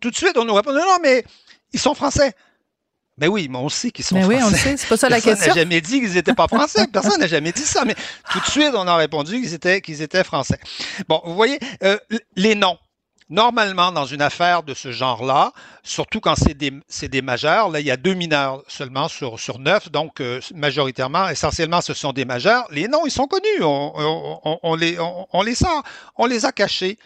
tout 0.00 0.10
de 0.10 0.16
suite, 0.16 0.36
on 0.36 0.44
nous 0.44 0.52
répond 0.52 0.74
non, 0.74 0.82
mais 1.02 1.24
ils 1.72 1.80
sont 1.80 1.94
français. 1.94 2.34
Mais 3.16 3.26
oui, 3.26 3.48
mais 3.50 3.56
on 3.56 3.70
sait 3.70 3.90
qu'ils 3.90 4.04
sont 4.04 4.16
mais 4.16 4.36
français. 4.38 4.44
Oui, 4.44 4.52
on 4.52 4.54
sait, 4.54 4.76
c'est 4.76 4.86
pas 4.86 4.98
ça 4.98 5.08
la 5.08 5.16
question. 5.16 5.34
Personne 5.34 5.48
n'a 5.48 5.60
jamais 5.62 5.80
dit 5.80 6.00
qu'ils 6.00 6.12
n'étaient 6.12 6.34
pas 6.34 6.46
français. 6.46 6.88
Personne 6.92 7.20
n'a 7.20 7.26
jamais 7.26 7.52
dit 7.52 7.62
ça. 7.62 7.86
Mais 7.86 7.94
tout 8.30 8.40
de 8.40 8.46
suite, 8.50 8.72
on 8.74 8.86
a 8.86 8.96
répondu 8.96 9.40
qu'ils 9.40 9.54
étaient, 9.54 9.80
qu'ils 9.80 10.02
étaient 10.02 10.24
français. 10.24 10.60
Bon, 11.08 11.22
vous 11.24 11.34
voyez, 11.34 11.58
euh, 11.84 11.96
les 12.36 12.54
noms. 12.54 12.76
Normalement, 13.30 13.92
dans 13.92 14.06
une 14.06 14.22
affaire 14.22 14.64
de 14.64 14.74
ce 14.74 14.90
genre-là, 14.90 15.52
surtout 15.84 16.18
quand 16.18 16.34
c'est 16.34 16.54
des, 16.54 16.72
des, 17.08 17.22
majeurs, 17.22 17.68
là, 17.68 17.78
il 17.78 17.86
y 17.86 17.90
a 17.92 17.96
deux 17.96 18.14
mineurs 18.14 18.64
seulement 18.66 19.06
sur, 19.06 19.38
sur 19.38 19.60
neuf, 19.60 19.88
donc 19.90 20.20
euh, 20.20 20.40
majoritairement, 20.52 21.28
essentiellement, 21.28 21.80
ce 21.80 21.94
sont 21.94 22.12
des 22.12 22.24
majeurs. 22.24 22.66
Les 22.72 22.88
noms, 22.88 23.06
ils 23.06 23.12
sont 23.12 23.28
connus. 23.28 23.62
On, 23.62 23.92
on, 23.94 24.58
on 24.64 24.74
les, 24.74 24.98
on, 24.98 25.42
les 25.42 25.54
sort. 25.54 25.84
On 26.16 26.26
les 26.26 26.44
a 26.44 26.50
cachés 26.50 26.98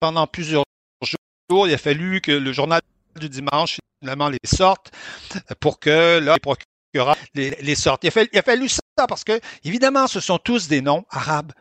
pendant 0.00 0.26
plusieurs 0.26 0.64
jours. 1.50 1.66
Il 1.66 1.72
a 1.72 1.78
fallu 1.78 2.20
que 2.20 2.32
le 2.32 2.52
journal 2.52 2.82
du 3.16 3.30
dimanche, 3.30 3.78
finalement, 4.00 4.28
les 4.28 4.38
sorte 4.44 4.92
pour 5.60 5.80
que 5.80 6.18
là, 6.18 6.34
les 6.34 6.40
procureurs 6.40 7.16
les, 7.34 7.50
les 7.62 7.74
sortent. 7.74 8.04
A, 8.04 8.22
il 8.32 8.38
a 8.38 8.42
fallu 8.42 8.68
ça 8.68 9.06
parce 9.08 9.24
que, 9.24 9.40
évidemment, 9.64 10.06
ce 10.06 10.20
sont 10.20 10.38
tous 10.38 10.68
des 10.68 10.80
noms 10.80 11.04
arabes. 11.10 11.52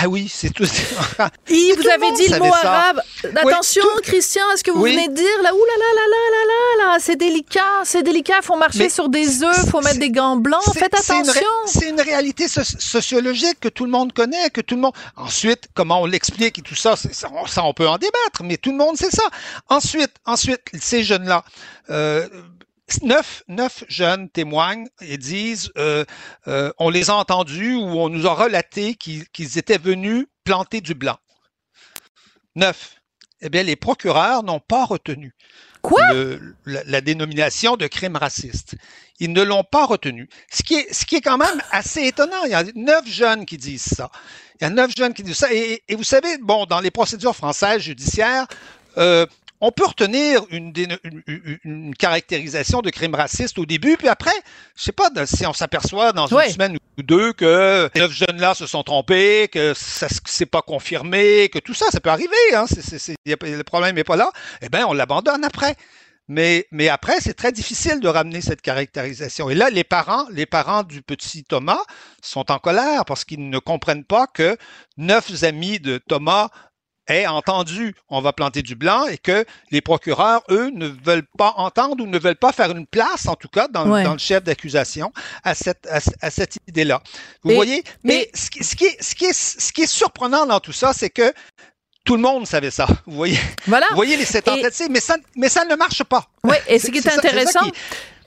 Ben 0.00 0.08
oui, 0.08 0.30
c'est 0.32 0.50
tout. 0.50 0.64
Et 1.48 1.72
vous 1.74 1.88
avez 1.88 2.12
dit 2.12 2.28
le 2.28 2.38
mot 2.38 2.54
arabe. 2.54 3.00
Attention, 3.36 3.82
Christian, 4.02 4.42
est-ce 4.52 4.62
que 4.62 4.70
vous 4.70 4.82
venez 4.82 5.08
de 5.08 5.14
dire 5.14 5.42
là, 5.42 5.52
ouh 5.52 5.58
là 5.64 5.72
là 5.78 5.94
là 5.96 6.06
là 6.10 6.46
là 6.46 6.92
là, 6.92 6.98
c'est 7.00 7.16
délicat, 7.16 7.82
c'est 7.84 8.02
délicat. 8.02 8.34
Il 8.42 8.44
faut 8.44 8.56
marcher 8.56 8.88
sur 8.88 9.08
des 9.08 9.42
œufs, 9.42 9.60
il 9.64 9.70
faut 9.70 9.80
mettre 9.80 9.98
des 9.98 10.10
gants 10.10 10.36
blancs. 10.36 10.62
Faites 10.74 10.94
attention. 10.94 11.42
C'est 11.66 11.88
une, 11.88 12.00
réalité 12.00 12.46
sociologique 12.48 13.58
que 13.60 13.68
tout 13.68 13.84
le 13.84 13.90
monde 13.90 14.12
connaît, 14.12 14.50
que 14.50 14.60
tout 14.60 14.76
le 14.76 14.82
monde. 14.82 14.94
Ensuite, 15.16 15.68
comment 15.74 16.02
on 16.02 16.06
l'explique 16.06 16.58
et 16.58 16.62
tout 16.62 16.76
ça, 16.76 16.94
ça, 16.94 17.28
ça, 17.46 17.64
on 17.64 17.74
peut 17.74 17.88
en 17.88 17.98
débattre, 17.98 18.44
mais 18.44 18.56
tout 18.56 18.70
le 18.70 18.76
monde 18.76 18.96
sait 18.96 19.10
ça. 19.10 19.24
Ensuite, 19.68 20.12
ensuite, 20.24 20.60
ces 20.80 21.02
jeunes-là. 21.02 21.44
Euh, 21.90 22.28
Neuf, 23.02 23.42
neuf, 23.48 23.84
jeunes 23.88 24.30
témoignent 24.30 24.88
et 25.00 25.18
disent 25.18 25.70
euh, 25.76 26.04
euh, 26.46 26.72
on 26.78 26.88
les 26.88 27.10
a 27.10 27.14
entendus 27.14 27.74
ou 27.74 27.84
on 27.84 28.08
nous 28.08 28.26
a 28.26 28.34
relaté 28.34 28.94
qu'ils 28.94 29.58
étaient 29.58 29.78
venus 29.78 30.26
planter 30.44 30.80
du 30.80 30.94
blanc. 30.94 31.18
Neuf. 32.56 32.94
Eh 33.40 33.50
bien, 33.50 33.62
les 33.62 33.76
procureurs 33.76 34.42
n'ont 34.42 34.58
pas 34.58 34.84
retenu 34.84 35.32
Quoi? 35.82 36.00
la, 36.64 37.00
dénomination 37.00 37.76
de 37.76 37.86
crime 37.86 38.16
raciste. 38.16 38.74
Ils 39.20 39.32
ne 39.32 39.42
l'ont 39.42 39.62
pas 39.62 39.86
retenu. 39.86 40.28
Ce 40.50 40.64
qui, 40.64 40.74
est, 40.74 40.92
ce 40.92 41.04
qui 41.04 41.16
est 41.16 41.20
quand 41.20 41.38
même 41.38 41.62
assez 41.70 42.04
étonnant. 42.06 42.44
Il 42.46 42.50
y 42.50 42.54
a 42.54 42.64
neuf 42.74 43.06
jeunes 43.06 43.46
qui 43.46 43.56
disent 43.58 43.94
ça. 43.94 44.10
Il 44.60 44.64
y 44.64 44.66
a 44.66 44.70
neuf 44.70 44.90
jeunes 44.96 45.14
qui 45.14 45.22
disent 45.22 45.36
ça. 45.36 45.52
Et, 45.52 45.82
vous 45.94 46.02
savez, 46.02 46.36
bon, 46.38 46.66
dans 46.66 46.80
les 46.80 46.90
procédures 46.90 47.36
françaises 47.36 47.82
judiciaires, 47.82 48.48
euh, 48.96 49.24
on 49.60 49.72
peut 49.72 49.86
retenir 49.86 50.42
une, 50.50 50.72
une, 51.64 51.94
caractérisation 51.94 52.80
de 52.80 52.90
crime 52.90 53.14
raciste 53.14 53.58
au 53.58 53.66
début, 53.66 53.96
puis 53.96 54.08
après, 54.08 54.34
je 54.76 54.84
sais 54.84 54.92
pas, 54.92 55.10
si 55.26 55.46
on 55.46 55.52
s'aperçoit 55.52 56.12
dans 56.12 56.26
une 56.26 56.50
semaine 56.50 56.76
ou 56.96 57.02
deux 57.02 57.32
que 57.32 57.90
neuf 57.96 58.12
jeunes-là 58.12 58.54
se 58.54 58.66
sont 58.66 58.82
trompés, 58.82 59.48
que 59.50 59.74
ça 59.74 60.08
s'est 60.08 60.46
pas 60.46 60.62
confirmé, 60.62 61.48
que 61.48 61.58
tout 61.58 61.74
ça, 61.74 61.86
ça 61.90 62.00
peut 62.00 62.10
arriver, 62.10 62.28
hein, 62.54 62.66
le 63.26 63.62
problème 63.62 63.96
n'est 63.96 64.04
pas 64.04 64.16
là, 64.16 64.30
eh 64.62 64.68
bien, 64.68 64.86
on 64.86 64.92
l'abandonne 64.92 65.44
après. 65.44 65.74
Mais, 66.30 66.66
mais 66.70 66.90
après, 66.90 67.20
c'est 67.20 67.32
très 67.32 67.52
difficile 67.52 68.00
de 68.00 68.08
ramener 68.08 68.42
cette 68.42 68.60
caractérisation. 68.60 69.48
Et 69.48 69.54
là, 69.54 69.70
les 69.70 69.82
parents, 69.82 70.26
les 70.30 70.44
parents 70.44 70.82
du 70.82 71.00
petit 71.00 71.42
Thomas 71.42 71.80
sont 72.20 72.52
en 72.52 72.58
colère 72.58 73.06
parce 73.06 73.24
qu'ils 73.24 73.48
ne 73.48 73.58
comprennent 73.58 74.04
pas 74.04 74.26
que 74.26 74.58
neuf 74.98 75.42
amis 75.42 75.80
de 75.80 75.96
Thomas 75.96 76.50
aient 77.08 77.26
entendu 77.26 77.94
on 78.08 78.20
va 78.20 78.32
planter 78.32 78.62
du 78.62 78.74
blanc 78.74 79.06
et 79.06 79.18
que 79.18 79.44
les 79.70 79.80
procureurs, 79.80 80.42
eux, 80.50 80.70
ne 80.74 80.86
veulent 80.86 81.26
pas 81.36 81.54
entendre 81.56 82.04
ou 82.04 82.06
ne 82.06 82.18
veulent 82.18 82.36
pas 82.36 82.52
faire 82.52 82.70
une 82.70 82.86
place, 82.86 83.26
en 83.26 83.34
tout 83.34 83.48
cas, 83.48 83.68
dans, 83.68 83.86
dans 83.86 84.12
le 84.12 84.18
chef 84.18 84.44
d'accusation 84.44 85.12
à 85.44 85.54
cette, 85.54 85.88
à, 85.88 86.30
cette 86.30 86.58
idée-là. 86.68 87.02
Vous 87.42 87.54
voyez? 87.54 87.82
Mais 88.04 88.30
ce, 88.34 88.50
qui, 88.50 88.64
ce, 88.64 88.74
qui 88.74 88.84
est, 88.84 89.02
ce, 89.02 89.14
qui 89.14 89.24
est, 89.24 89.32
ce 89.34 89.72
qui 89.72 89.82
est 89.82 89.86
surprenant 89.86 90.46
dans 90.46 90.60
tout 90.60 90.72
ça, 90.72 90.92
c'est 90.92 91.10
que 91.10 91.32
tout 92.04 92.16
le 92.16 92.22
monde 92.22 92.46
savait 92.46 92.70
ça. 92.70 92.86
Vous 93.06 93.16
voyez, 93.16 93.38
voilà. 93.66 93.86
vous 93.90 93.96
voyez 93.96 94.16
les 94.16 94.24
sept 94.24 94.46
tentatives, 94.46 94.88
mais 94.90 95.00
ça, 95.00 95.16
mais 95.36 95.50
ça 95.50 95.64
ne 95.66 95.74
marche 95.76 96.02
pas. 96.04 96.26
Oui, 96.42 96.56
et 96.66 96.78
ce 96.78 96.90
qui 96.90 96.98
est, 96.98 97.06
intéressant, 97.06 97.70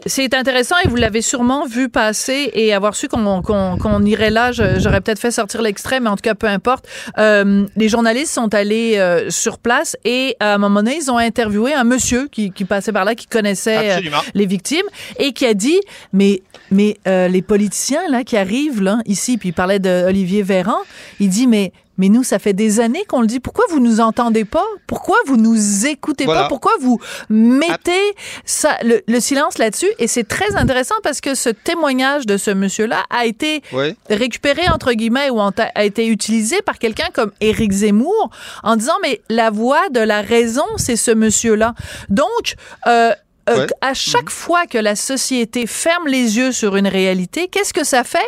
c'est 0.05 0.33
intéressant 0.33 0.75
et 0.83 0.87
vous 0.87 0.95
l'avez 0.95 1.21
sûrement 1.21 1.65
vu 1.65 1.89
passer 1.89 2.51
et 2.53 2.73
avoir 2.73 2.95
su 2.95 3.07
qu'on 3.07 4.05
irait 4.05 4.29
là. 4.29 4.51
J'aurais 4.51 5.01
peut-être 5.01 5.19
fait 5.19 5.31
sortir 5.31 5.61
l'extrait, 5.61 5.99
mais 5.99 6.09
en 6.09 6.15
tout 6.15 6.23
cas, 6.23 6.35
peu 6.35 6.47
importe. 6.47 6.87
Euh, 7.17 7.65
les 7.75 7.89
journalistes 7.89 8.33
sont 8.33 8.53
allés 8.53 8.97
euh, 8.97 9.29
sur 9.29 9.59
place 9.59 9.95
et 10.05 10.35
à 10.39 10.55
un 10.55 10.57
moment 10.57 10.81
donné, 10.81 10.97
ils 10.97 11.11
ont 11.11 11.17
interviewé 11.17 11.73
un 11.73 11.83
monsieur 11.83 12.27
qui, 12.27 12.51
qui 12.51 12.65
passait 12.65 12.91
par 12.91 13.05
là, 13.05 13.15
qui 13.15 13.27
connaissait 13.27 13.97
euh, 13.97 14.19
les 14.33 14.45
victimes 14.45 14.85
et 15.19 15.33
qui 15.33 15.45
a 15.45 15.53
dit, 15.53 15.79
mais 16.13 16.41
mais 16.71 16.97
les 17.05 17.41
politiciens 17.41 18.07
là 18.09 18.23
qui 18.23 18.37
arrivent 18.37 18.81
là 18.81 18.99
ici, 19.05 19.37
puis 19.37 19.49
il 19.49 19.53
parlait 19.53 19.79
d'Olivier 19.79 20.41
Véran, 20.41 20.77
il 21.19 21.29
dit 21.29 21.47
mais 21.47 21.73
mais 22.01 22.09
nous, 22.09 22.23
ça 22.23 22.39
fait 22.39 22.53
des 22.53 22.79
années 22.79 23.05
qu'on 23.07 23.21
le 23.21 23.27
dit. 23.27 23.39
Pourquoi 23.39 23.65
vous 23.69 23.79
nous 23.79 23.99
entendez 23.99 24.43
pas? 24.43 24.65
Pourquoi 24.87 25.17
vous 25.27 25.37
nous 25.37 25.85
écoutez 25.85 26.25
pas? 26.25 26.47
Pourquoi 26.47 26.71
vous 26.81 26.99
mettez 27.29 28.15
ça, 28.43 28.75
le, 28.81 29.19
silence 29.19 29.59
là-dessus? 29.59 29.90
Et 29.99 30.07
c'est 30.07 30.27
très 30.27 30.55
intéressant 30.55 30.95
parce 31.03 31.21
que 31.21 31.35
ce 31.35 31.49
témoignage 31.49 32.25
de 32.25 32.37
ce 32.37 32.51
monsieur-là 32.51 33.03
a 33.09 33.25
été 33.25 33.61
récupéré, 34.09 34.67
entre 34.69 34.93
guillemets, 34.93 35.29
ou 35.29 35.39
a 35.39 35.83
été 35.83 36.07
utilisé 36.07 36.61
par 36.61 36.79
quelqu'un 36.79 37.07
comme 37.13 37.31
Éric 37.41 37.71
Zemmour 37.71 38.29
en 38.63 38.75
disant, 38.75 38.95
mais 39.01 39.21
la 39.29 39.49
voix 39.49 39.89
de 39.89 39.99
la 39.99 40.21
raison, 40.21 40.65
c'est 40.77 40.95
ce 40.95 41.11
monsieur-là. 41.11 41.73
Donc, 42.09 42.55
euh, 42.87 43.13
euh, 43.49 43.67
à 43.81 43.93
chaque 43.93 44.25
mhm. 44.25 44.29
fois 44.29 44.65
que 44.67 44.77
la 44.77 44.95
société 44.95 45.65
ferme 45.67 46.07
les 46.07 46.37
yeux 46.37 46.51
sur 46.51 46.75
une 46.75 46.87
réalité, 46.87 47.47
qu'est-ce 47.47 47.73
que 47.73 47.83
ça 47.83 48.03
fait? 48.03 48.19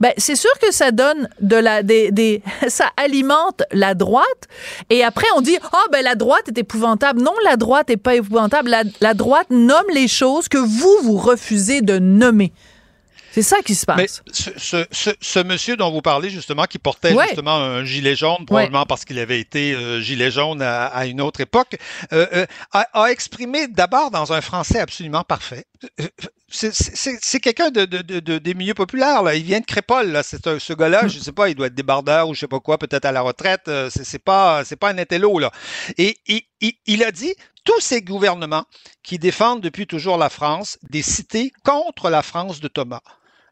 Ben, 0.00 0.12
c'est 0.16 0.36
sûr 0.36 0.50
que 0.60 0.72
ça 0.72 0.90
donne 0.90 1.28
de 1.40 1.56
la 1.56 1.82
des, 1.82 2.10
des 2.10 2.42
ça 2.68 2.86
alimente 2.96 3.62
la 3.72 3.94
droite 3.94 4.48
et 4.90 5.02
après 5.02 5.26
on 5.36 5.40
dit 5.40 5.56
"Ah 5.62 5.68
oh, 5.72 5.88
ben 5.92 6.02
la 6.02 6.14
droite 6.14 6.48
est 6.48 6.58
épouvantable." 6.58 7.20
Non, 7.20 7.34
la 7.44 7.56
droite 7.56 7.90
est 7.90 7.96
pas 7.96 8.14
épouvantable, 8.14 8.70
la, 8.70 8.84
la 9.00 9.14
droite 9.14 9.48
nomme 9.50 9.88
les 9.92 10.08
choses 10.08 10.48
que 10.48 10.58
vous 10.58 10.96
vous 11.02 11.16
refusez 11.16 11.80
de 11.80 11.98
nommer. 11.98 12.52
C'est 13.34 13.42
ça 13.42 13.62
qui 13.62 13.74
se 13.74 13.84
passe. 13.84 13.96
Mais 13.96 14.06
ce, 14.32 14.84
ce, 14.92 15.10
ce, 15.20 15.40
monsieur 15.40 15.76
dont 15.76 15.90
vous 15.90 16.02
parlez, 16.02 16.30
justement, 16.30 16.66
qui 16.66 16.78
portait 16.78 17.12
justement 17.20 17.56
un 17.56 17.84
gilet 17.84 18.14
jaune, 18.14 18.46
probablement 18.46 18.86
parce 18.86 19.04
qu'il 19.04 19.18
avait 19.18 19.40
été 19.40 19.74
euh, 19.74 20.00
gilet 20.00 20.30
jaune 20.30 20.62
à, 20.62 20.84
à, 20.86 21.06
une 21.06 21.20
autre 21.20 21.40
époque, 21.40 21.76
euh, 22.12 22.28
euh, 22.32 22.46
a, 22.70 22.86
a, 22.92 23.10
exprimé 23.10 23.66
d'abord 23.66 24.12
dans 24.12 24.32
un 24.32 24.40
français 24.40 24.78
absolument 24.78 25.24
parfait. 25.24 25.64
C'est 26.48 27.40
quelqu'un 27.40 27.70
de, 27.72 27.86
de, 27.86 28.20
de, 28.20 28.38
des 28.38 28.54
milieux 28.54 28.74
populaires. 28.74 29.24
Là. 29.24 29.34
Il 29.34 29.42
vient 29.42 29.58
de 29.58 29.66
Crépole. 29.66 30.12
Là. 30.12 30.22
C'est 30.22 30.60
ce 30.60 30.72
gars-là, 30.72 31.06
mm. 31.06 31.08
je 31.08 31.18
sais 31.18 31.32
pas, 31.32 31.48
il 31.48 31.56
doit 31.56 31.66
être 31.66 31.74
débardeur 31.74 32.28
ou 32.28 32.34
je 32.34 32.38
sais 32.38 32.46
pas 32.46 32.60
quoi, 32.60 32.78
peut-être 32.78 33.04
à 33.04 33.10
la 33.10 33.22
retraite. 33.22 33.68
C'est 33.90 34.22
pas, 34.22 34.64
c'est 34.64 34.76
pas 34.76 34.90
un 34.90 34.98
intello 34.98 35.40
là. 35.40 35.50
Et, 35.98 36.18
et, 36.28 36.46
il 36.86 37.02
a 37.02 37.10
dit 37.10 37.34
tous 37.64 37.80
ces 37.80 38.00
gouvernements 38.00 38.64
qui 39.02 39.18
défendent 39.18 39.60
depuis 39.60 39.88
toujours 39.88 40.18
la 40.18 40.28
France, 40.28 40.78
des 40.88 41.02
cités 41.02 41.52
contre 41.64 42.10
la 42.10 42.22
France 42.22 42.60
de 42.60 42.68
Thomas 42.68 43.00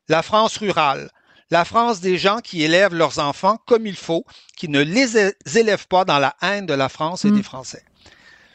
la 0.08 0.22
France 0.22 0.56
rurale, 0.58 1.10
la 1.50 1.64
France 1.64 2.00
des 2.00 2.16
gens 2.18 2.40
qui 2.40 2.62
élèvent 2.62 2.94
leurs 2.94 3.18
enfants 3.18 3.58
comme 3.66 3.86
il 3.86 3.96
faut, 3.96 4.24
qui 4.56 4.68
ne 4.68 4.80
les 4.80 5.18
élèvent 5.54 5.86
pas 5.86 6.04
dans 6.04 6.18
la 6.18 6.34
haine 6.42 6.66
de 6.66 6.74
la 6.74 6.88
France 6.88 7.24
et 7.24 7.30
des 7.30 7.40
mm. 7.40 7.44
Français. 7.44 7.84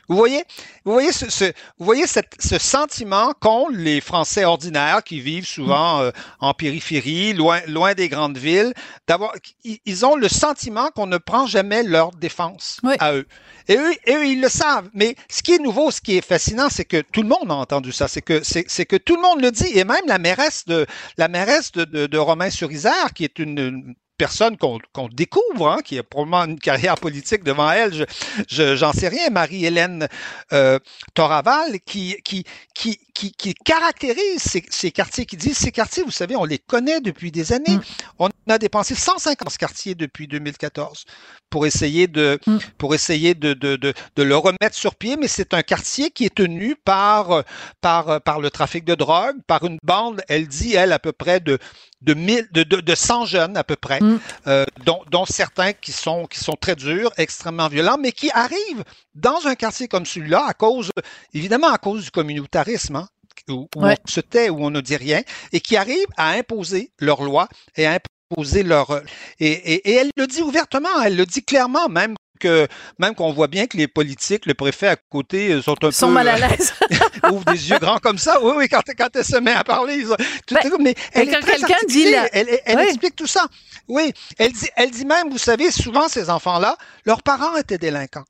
Vous 0.09 0.15
voyez, 0.15 0.43
vous 0.85 0.93
voyez 0.93 1.11
ce, 1.11 1.29
ce 1.29 1.45
vous 1.77 1.85
voyez 1.85 2.07
cette, 2.07 2.33
ce 2.39 2.57
sentiment 2.57 3.33
qu'ont 3.39 3.67
les 3.69 3.99
Français 3.99 4.45
ordinaires 4.45 5.03
qui 5.03 5.19
vivent 5.19 5.45
souvent 5.47 6.01
euh, 6.01 6.11
en 6.39 6.53
périphérie, 6.53 7.33
loin, 7.33 7.59
loin 7.67 7.93
des 7.93 8.07
grandes 8.07 8.37
villes, 8.37 8.73
d'avoir, 9.07 9.33
ils 9.63 10.05
ont 10.05 10.15
le 10.15 10.29
sentiment 10.29 10.89
qu'on 10.95 11.07
ne 11.07 11.17
prend 11.17 11.45
jamais 11.45 11.83
leur 11.83 12.11
défense 12.11 12.79
à 12.99 13.13
eux. 13.13 13.27
Et 13.67 13.75
eux, 13.75 13.91
eux, 14.07 14.25
ils 14.25 14.41
le 14.41 14.49
savent. 14.49 14.89
Mais 14.93 15.15
ce 15.29 15.43
qui 15.43 15.53
est 15.53 15.59
nouveau, 15.59 15.91
ce 15.91 15.99
qui 15.99 16.17
est 16.17 16.25
fascinant, 16.25 16.69
c'est 16.69 16.85
que 16.85 17.01
tout 17.01 17.21
le 17.21 17.27
monde 17.27 17.51
a 17.51 17.55
entendu 17.55 17.91
ça. 17.91 18.07
C'est 18.07 18.21
que 18.21 18.41
c'est 18.43 18.85
que 18.85 18.95
tout 18.95 19.17
le 19.17 19.21
monde 19.21 19.41
le 19.41 19.51
dit. 19.51 19.77
Et 19.77 19.83
même 19.83 20.05
la 20.07 20.19
mairesse 20.19 20.65
de 20.65 20.85
la 21.17 21.27
mairesse 21.27 21.73
de, 21.73 21.83
de, 21.83 22.07
de 22.07 22.17
Romain-sur-Isère, 22.17 23.13
qui 23.13 23.25
est 23.25 23.39
une, 23.39 23.93
personne 24.17 24.57
qu'on 24.57 24.79
découvre, 25.09 25.69
hein, 25.69 25.79
qui 25.83 25.97
a 25.99 26.03
probablement 26.03 26.45
une 26.45 26.59
carrière 26.59 26.95
politique 26.95 27.43
devant 27.43 27.71
elle, 27.71 27.93
j'en 27.93 28.05
je, 28.49 28.75
j'en 28.75 28.93
sais 28.93 29.07
rien, 29.07 29.29
Marie-Hélène 29.29 30.07
euh, 30.53 30.79
Toraval, 31.13 31.79
qui, 31.85 32.17
qui, 32.23 32.43
qui, 32.73 32.99
qui, 33.13 33.31
qui 33.31 33.53
caractérise 33.53 34.41
ces, 34.41 34.63
ces, 34.69 34.91
quartiers, 34.91 35.25
qui 35.25 35.37
dit 35.37 35.53
ces 35.53 35.71
quartiers, 35.71 36.03
vous 36.03 36.11
savez, 36.11 36.35
on 36.35 36.45
les 36.45 36.59
connaît 36.59 37.01
depuis 37.01 37.31
des 37.31 37.53
années. 37.53 37.77
Mm. 37.77 37.81
On 38.19 38.29
a 38.49 38.57
dépensé 38.57 38.95
150 38.95 39.57
quartiers 39.57 39.95
depuis 39.95 40.27
2014 40.27 41.05
pour 41.49 41.65
essayer 41.65 42.07
de, 42.07 42.39
mm. 42.45 42.57
pour 42.77 42.93
essayer 42.95 43.35
de, 43.35 43.53
de, 43.53 43.75
de, 43.75 43.93
de, 44.15 44.23
le 44.23 44.37
remettre 44.37 44.75
sur 44.75 44.95
pied, 44.95 45.17
mais 45.17 45.27
c'est 45.27 45.53
un 45.53 45.63
quartier 45.63 46.11
qui 46.11 46.25
est 46.25 46.35
tenu 46.35 46.75
par, 46.75 47.43
par, 47.81 48.21
par 48.21 48.39
le 48.39 48.49
trafic 48.49 48.83
de 48.85 48.95
drogue, 48.95 49.37
par 49.47 49.63
une 49.63 49.77
bande, 49.83 50.21
elle 50.27 50.47
dit, 50.47 50.75
elle, 50.75 50.91
à 50.91 50.99
peu 50.99 51.11
près 51.11 51.39
de, 51.39 51.57
de, 52.01 52.13
mille, 52.13 52.47
de, 52.51 52.63
de, 52.63 52.81
de 52.81 52.95
100 52.95 53.25
jeunes 53.25 53.57
à 53.57 53.63
peu 53.63 53.75
près, 53.75 53.99
mm. 54.01 54.19
euh, 54.47 54.65
dont, 54.85 55.01
dont, 55.09 55.25
certains 55.25 55.73
qui 55.73 55.91
sont, 55.91 56.25
qui 56.25 56.39
sont 56.39 56.55
très 56.59 56.75
durs, 56.75 57.11
extrêmement 57.17 57.67
violents, 57.67 57.97
mais 57.99 58.11
qui 58.11 58.29
arrivent 58.31 58.83
dans 59.15 59.47
un 59.47 59.55
quartier 59.55 59.87
comme 59.87 60.05
celui-là 60.05 60.45
à 60.47 60.53
cause, 60.53 60.91
évidemment 61.33 61.69
à 61.69 61.77
cause 61.77 62.05
du 62.05 62.11
communautarisme, 62.11 62.97
hein, 62.97 63.07
où, 63.49 63.67
on 63.75 63.95
se 64.05 64.19
tait, 64.19 64.49
où 64.49 64.63
on 64.63 64.69
ne 64.69 64.81
dit 64.81 64.97
rien, 64.97 65.21
et 65.51 65.59
qui 65.59 65.77
arrivent 65.77 66.07
à 66.17 66.31
imposer 66.31 66.91
leurs 66.99 67.23
lois 67.23 67.47
et 67.75 67.85
à 67.85 67.91
imposer 67.91 68.16
leur... 68.63 69.01
Et, 69.39 69.51
et, 69.51 69.89
et 69.89 69.93
elle 69.93 70.11
le 70.15 70.27
dit 70.27 70.41
ouvertement, 70.41 71.01
elle 71.03 71.15
le 71.15 71.25
dit 71.25 71.43
clairement, 71.43 71.87
même 71.89 72.15
que 72.39 72.67
même 72.99 73.15
qu'on 73.15 73.33
voit 73.33 73.47
bien 73.47 73.67
que 73.67 73.77
les 73.77 73.87
politiques, 73.87 74.45
le 74.45 74.53
préfet 74.53 74.87
à 74.87 74.95
côté 74.95 75.51
euh, 75.51 75.61
sont 75.61 75.75
un 75.83 75.91
sont 75.91 76.09
mal 76.09 76.27
à 76.27 76.35
euh, 76.35 76.47
l'aise, 76.47 76.73
ouvrent 77.31 77.45
des 77.45 77.69
yeux 77.69 77.79
grands 77.79 77.97
comme 77.97 78.17
ça. 78.17 78.41
Oui, 78.41 78.53
oui, 78.55 78.69
quand, 78.69 78.81
quand 78.97 79.09
elle 79.15 79.25
se 79.25 79.37
met 79.37 79.53
à 79.53 79.63
parler, 79.63 80.03
tout, 80.45 80.53
ben, 80.53 80.71
mais 80.79 80.95
elle 81.13 81.29
est 81.29 81.39
très 81.39 81.57
dit 81.87 82.13
elle, 82.31 82.59
elle 82.65 82.79
explique 82.79 83.15
tout 83.15 83.27
ça. 83.27 83.47
Oui, 83.87 84.13
elle 84.37 84.51
dit, 84.51 84.69
elle 84.75 84.91
dit 84.91 85.05
même, 85.05 85.29
vous 85.29 85.37
savez, 85.37 85.71
souvent 85.71 86.07
ces 86.07 86.29
enfants-là, 86.29 86.77
leurs 87.05 87.23
parents 87.23 87.55
étaient 87.57 87.77
délinquants. 87.77 88.25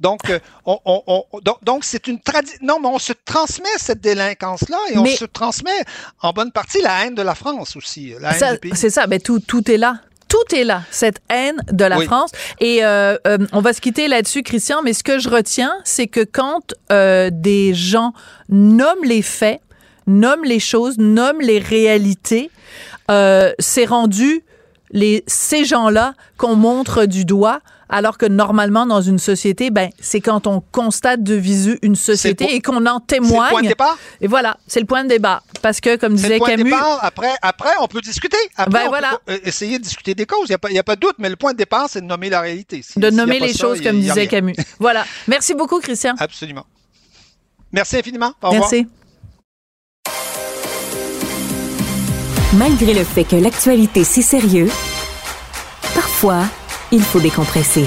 Donc, 0.00 0.30
euh, 0.30 0.38
on, 0.64 0.78
on, 0.84 1.24
donc, 1.62 1.84
c'est 1.84 2.06
une 2.06 2.20
tradition. 2.20 2.58
Non, 2.62 2.78
mais 2.80 2.88
on 2.88 2.98
se 2.98 3.12
transmet 3.12 3.68
cette 3.76 4.00
délinquance-là 4.00 4.78
et 4.92 4.98
on 4.98 5.06
se 5.06 5.26
transmet 5.26 5.84
en 6.22 6.32
bonne 6.32 6.52
partie 6.52 6.80
la 6.80 7.04
haine 7.04 7.14
de 7.14 7.22
la 7.22 7.34
France 7.34 7.76
aussi. 7.76 8.14
C'est 8.74 8.90
ça, 8.90 9.06
mais 9.06 9.18
tout, 9.20 9.40
tout 9.40 9.70
est 9.70 9.76
là 9.76 10.00
tout 10.30 10.54
est 10.54 10.64
là, 10.64 10.82
cette 10.92 11.20
haine 11.28 11.60
de 11.72 11.84
la 11.84 12.00
France. 12.02 12.30
Et 12.60 12.84
euh, 12.84 13.16
euh, 13.26 13.38
on 13.52 13.60
va 13.60 13.72
se 13.72 13.80
quitter 13.80 14.06
là-dessus, 14.06 14.42
Christian, 14.42 14.80
mais 14.82 14.92
ce 14.92 15.02
que 15.02 15.18
je 15.18 15.28
retiens, 15.28 15.72
c'est 15.84 16.06
que 16.06 16.20
quand 16.20 16.72
euh, 16.92 17.30
des 17.32 17.74
gens 17.74 18.12
nomment 18.48 19.04
les 19.04 19.22
faits, 19.22 19.60
nomment 20.06 20.44
les 20.44 20.60
choses, 20.60 20.98
nomment 20.98 21.40
les 21.40 21.58
réalités, 21.58 22.50
c'est 23.58 23.86
rendu 23.86 24.44
les, 24.92 25.24
ces 25.26 25.64
gens-là 25.64 26.14
qu'on 26.36 26.54
montre 26.54 27.06
du 27.06 27.24
doigt 27.24 27.60
alors 27.90 28.16
que 28.16 28.26
normalement 28.26 28.86
dans 28.86 29.02
une 29.02 29.18
société, 29.18 29.70
ben 29.70 29.90
c'est 30.00 30.20
quand 30.20 30.46
on 30.46 30.60
constate 30.60 31.22
de 31.22 31.34
visu 31.34 31.78
une 31.82 31.96
société 31.96 32.54
et 32.54 32.60
qu'on 32.60 32.86
en 32.86 33.00
témoigne. 33.00 33.30
C'est 33.30 33.44
le 33.44 33.50
point 33.50 33.62
de 33.62 33.68
départ? 33.68 33.98
Et 34.20 34.26
voilà, 34.28 34.56
c'est 34.66 34.80
le 34.80 34.86
point 34.86 35.04
de 35.04 35.08
débat 35.08 35.42
parce 35.60 35.80
que 35.80 35.96
comme 35.96 36.14
disait 36.14 36.34
le 36.34 36.38
point 36.38 36.50
Camus, 36.50 36.64
de 36.64 36.70
départ. 36.70 37.00
après 37.02 37.32
après 37.42 37.70
on 37.80 37.88
peut 37.88 38.00
discuter. 38.00 38.36
Après, 38.56 38.70
ben, 38.70 38.86
on 38.86 38.88
voilà. 38.90 39.18
peut 39.26 39.40
essayer 39.44 39.78
de 39.78 39.82
discuter 39.82 40.14
des 40.14 40.24
causes. 40.24 40.48
Il 40.48 40.52
y 40.52 40.54
a 40.54 40.58
pas 40.58 40.70
il 40.70 40.76
y 40.76 40.78
a 40.78 40.84
pas 40.84 40.94
de 40.96 41.00
doute, 41.00 41.16
mais 41.18 41.28
le 41.28 41.36
point 41.36 41.52
de 41.52 41.58
départ 41.58 41.88
c'est 41.90 42.00
de 42.00 42.06
nommer 42.06 42.30
la 42.30 42.40
réalité. 42.40 42.82
de 42.96 43.10
nommer 43.10 43.40
les 43.40 43.52
choses 43.52 43.80
comme 43.80 44.00
disait 44.00 44.28
Camus. 44.28 44.54
voilà. 44.78 45.04
Merci 45.26 45.54
beaucoup 45.54 45.80
Christian. 45.80 46.14
Absolument. 46.18 46.64
Merci 47.72 47.96
infiniment. 47.96 48.32
Au 48.42 48.50
revoir. 48.50 48.70
Merci. 48.70 48.86
Malgré 52.54 52.94
le 52.94 53.04
fait 53.04 53.24
que 53.24 53.36
l'actualité 53.36 54.04
c'est 54.04 54.22
sérieux, 54.22 54.68
parfois 55.94 56.44
il 56.92 57.02
faut 57.02 57.20
décompresser. 57.20 57.86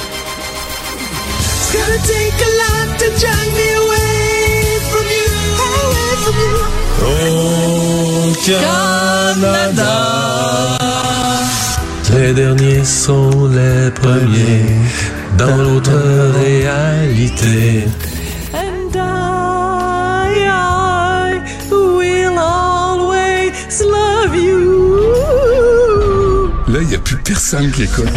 Canada. 8.45 9.93
Les 12.13 12.33
derniers 12.33 12.83
sont 12.83 13.47
les 13.47 13.89
premiers 13.91 14.65
dans 15.37 15.55
l'autre 15.55 15.91
réalité. 16.41 17.85
And 18.53 18.95
I, 18.95 20.45
I 20.45 21.41
will 21.71 22.37
always 22.37 23.81
love 23.81 24.35
you. 24.35 25.31
Là, 26.67 26.79
il 26.81 26.87
n'y 26.87 26.95
a 26.95 26.99
plus 26.99 27.17
personne 27.17 27.71
qui 27.71 27.83
écoute. 27.83 28.09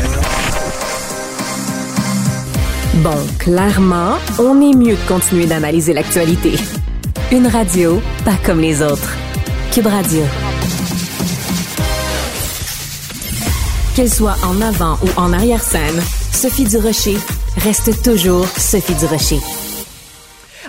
Bon, 3.02 3.16
clairement, 3.38 4.14
on 4.38 4.60
est 4.60 4.74
mieux 4.74 4.94
de 4.94 5.08
continuer 5.08 5.46
d'analyser 5.46 5.92
l'actualité. 5.92 6.54
Une 7.30 7.46
radio 7.46 8.00
pas 8.24 8.36
comme 8.44 8.60
les 8.60 8.80
autres. 8.82 9.16
Cube 9.72 9.86
Radio. 9.86 10.22
Qu'elle 13.94 14.10
soit 14.10 14.36
en 14.44 14.60
avant 14.62 14.98
ou 15.02 15.20
en 15.20 15.32
arrière-scène, 15.32 16.00
Sophie 16.32 16.64
Durocher 16.64 17.18
reste 17.58 18.02
toujours 18.02 18.46
Sophie 18.56 18.94
Durocher. 18.94 19.65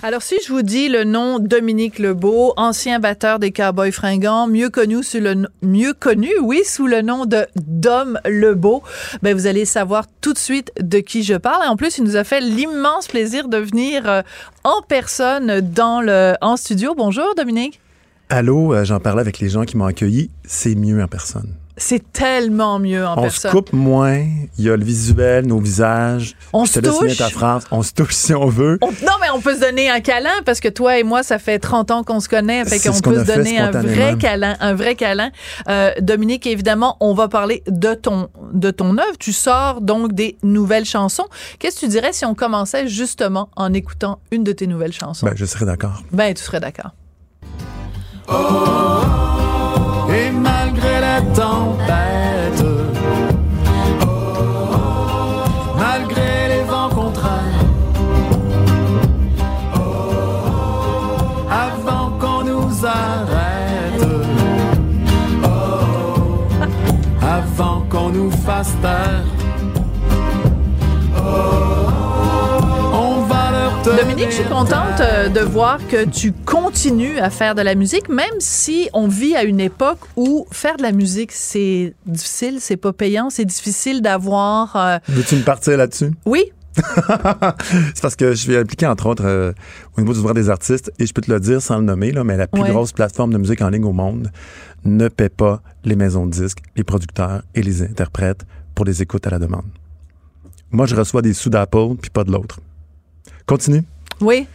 Alors, 0.08 0.22
si 0.22 0.36
je 0.42 0.54
vous 0.54 0.62
dis 0.62 0.88
le 0.88 1.04
nom 1.04 1.38
Dominique 1.38 2.00
Lebeau, 2.00 2.54
ancien 2.56 3.02
batteur 3.02 3.40
des 3.40 3.52
Cowboys 3.52 3.92
fringants, 3.92 4.48
mieux 4.48 4.70
connu 4.70 5.04
sous 5.04 5.20
le 5.20 5.50
mieux 5.62 5.92
connu, 5.92 6.30
oui, 6.42 6.62
sous 6.64 6.88
le 6.88 7.02
nom 7.02 7.26
de 7.26 7.46
Dom 7.58 8.18
Lebeau, 8.24 8.84
ben 9.22 9.36
vous 9.36 9.48
allez 9.48 9.66
savoir 9.66 10.06
tout 10.22 10.32
de 10.32 10.38
suite 10.38 10.72
de 10.80 11.00
qui 11.00 11.24
je 11.24 11.34
parle. 11.34 11.66
Et 11.66 11.68
en 11.68 11.76
plus, 11.76 11.98
il 11.98 12.06
nous 12.06 12.16
a 12.16 12.24
fait 12.24 12.40
l'immense 12.40 13.10
plaisir 13.10 13.50
de 13.50 13.58
venir 13.58 14.10
euh, 14.10 14.22
en 14.64 14.82
personne 14.82 15.60
dans 15.60 16.00
le 16.00 16.36
en 16.40 16.56
studio. 16.56 16.96
Bonjour, 16.96 17.36
Dominique. 17.36 17.82
Allô, 18.30 18.74
euh, 18.74 18.86
j'en 18.86 19.02
parlais 19.02 19.20
avec 19.20 19.40
les 19.40 19.50
gens 19.50 19.66
qui 19.66 19.76
m'ont 19.76 19.88
accueilli. 19.88 20.30
C'est 20.46 20.76
mieux 20.76 21.04
en 21.04 21.10
personne. 21.10 21.54
C'est 21.80 22.12
tellement 22.12 22.80
mieux 22.80 23.06
en 23.06 23.16
personne. 23.16 23.52
On 23.52 23.54
se 23.54 23.56
coupe 23.56 23.74
moins, 23.74 24.26
il 24.58 24.66
y 24.66 24.70
a 24.70 24.76
le 24.76 24.84
visuel, 24.84 25.46
nos 25.46 25.60
visages. 25.60 26.36
On 26.52 26.66
se 26.66 26.80
touche. 26.80 27.18
Ta 27.18 27.30
phrase. 27.30 27.66
On 27.70 27.84
se 27.84 27.94
touche 27.94 28.16
si 28.16 28.34
on 28.34 28.48
veut. 28.48 28.80
non, 28.82 29.14
mais 29.22 29.30
on 29.34 29.40
peut 29.40 29.56
se 29.56 29.62
donner 29.62 29.88
un 29.90 30.00
câlin 30.00 30.42
parce 30.44 30.60
que 30.60 30.70
toi 30.70 30.98
et 30.98 31.04
moi, 31.04 31.22
ça 31.22 31.38
fait 31.38 31.60
30 31.60 31.92
ans 31.92 32.04
qu'on 32.04 32.20
se 32.20 32.30
connaît. 32.30 32.66
Fait 32.66 32.80
qu'on 32.80 33.00
peut 33.00 33.20
se 33.20 33.26
donner 33.32 33.60
un 33.60 33.70
vrai 33.70 34.18
câlin. 34.18 34.56
Un 34.60 34.74
vrai 34.74 34.96
câlin. 34.96 35.30
Euh, 35.70 35.92
Dominique, 36.02 36.48
évidemment, 36.48 36.98
on 37.00 37.14
va 37.14 37.28
parler 37.28 37.62
de 37.68 37.94
ton, 37.94 38.30
de 38.54 38.72
ton 38.72 38.98
œuvre. 38.98 39.18
Tu 39.20 39.32
sors 39.32 39.82
donc 39.82 40.14
des 40.14 40.38
nouvelles 40.42 40.86
chansons. 40.86 41.28
Qu'est-ce 41.60 41.76
que 41.76 41.86
tu 41.86 41.88
dirais 41.90 42.12
si 42.12 42.26
on 42.26 42.34
commençait 42.34 42.88
justement 42.88 43.50
en 43.56 43.72
écoutant 43.74 44.20
une 44.32 44.44
de 44.44 44.52
tes 44.52 44.66
nouvelles 44.66 44.94
chansons? 44.94 45.28
Ben, 45.28 45.34
je 45.36 45.46
serais 45.46 45.66
d'accord. 45.66 46.02
Ben, 46.12 46.34
tu 46.34 46.44
serais 46.44 46.60
d'accord. 46.60 46.92
Oh, 48.30 48.34
et 48.34 48.38
malgré 48.38 49.17
tempête, 51.34 52.64
malgré 55.78 56.48
les 56.50 56.64
vents 56.64 56.90
contraires, 56.90 57.66
avant 61.50 62.10
qu'on 62.20 62.44
nous 62.44 62.86
arrête, 62.86 64.04
avant 67.22 67.82
qu'on 67.90 68.10
nous 68.10 68.32
fasse 68.32 68.74
taire. 68.82 69.37
Dominique, 74.18 74.36
je 74.36 74.42
suis 74.42 74.52
contente 74.52 75.00
euh, 75.00 75.30
de 75.30 75.42
voir 75.42 75.78
que 75.90 76.04
tu 76.04 76.32
continues 76.32 77.20
à 77.20 77.30
faire 77.30 77.54
de 77.54 77.62
la 77.62 77.76
musique, 77.76 78.10
même 78.10 78.40
si 78.40 78.90
on 78.94 79.08
vit 79.08 79.36
à 79.36 79.44
une 79.44 79.60
époque 79.60 80.00
où 80.16 80.48
faire 80.52 80.76
de 80.76 80.82
la 80.82 80.92
musique, 80.92 81.32
c'est 81.32 81.94
difficile, 82.08 82.58
c'est 82.60 82.78
pas 82.78 82.94
payant, 82.94 83.30
c'est 83.30 83.46
difficile 83.46 84.02
d'avoir. 84.02 84.76
Euh, 84.76 84.98
Veux-tu 85.08 85.36
me 85.36 85.44
partir 85.44 85.78
là-dessus? 85.78 86.10
Oui. 86.26 86.46
c'est 86.74 88.02
parce 88.02 88.16
que 88.16 88.32
je 88.32 88.38
suis 88.38 88.58
impliqué, 88.58 88.88
entre 88.88 89.06
autres, 89.06 89.24
euh, 89.24 89.54
au 89.96 90.02
niveau 90.02 90.14
du 90.14 90.20
droit 90.22 90.34
des 90.34 90.50
artistes, 90.50 90.92
et 90.98 91.06
je 91.06 91.14
peux 91.14 91.22
te 91.22 91.32
le 91.32 91.40
dire 91.40 91.62
sans 91.62 91.78
le 91.78 91.84
nommer, 91.84 92.12
là, 92.12 92.24
mais 92.24 92.38
la 92.38 92.48
plus 92.48 92.64
grosse 92.64 92.94
plateforme 92.94 93.32
de 93.32 93.38
musique 93.38 93.62
en 93.62 93.70
ligne 93.70 93.86
au 93.86 93.94
monde 93.94 94.32
ne 94.84 95.10
paie 95.10 95.30
pas 95.30 95.62
les 95.84 95.96
maisons 95.96 96.26
de 96.26 96.32
disques, 96.32 96.64
les 96.76 96.84
producteurs 96.84 97.44
et 97.54 97.62
les 97.62 97.84
interprètes 97.84 98.46
pour 98.74 98.84
des 98.84 99.04
écoutes 99.04 99.28
à 99.28 99.30
la 99.30 99.38
demande. 99.38 99.66
Moi, 100.72 100.88
je 100.88 100.96
reçois 100.96 101.22
des 101.22 101.34
sous 101.34 101.52
d'Apple, 101.52 101.98
puis 102.02 102.10
pas 102.10 102.24
de 102.24 102.32
l'autre. 102.32 102.62
Continue. 103.46 103.84
Oui. 104.22 104.48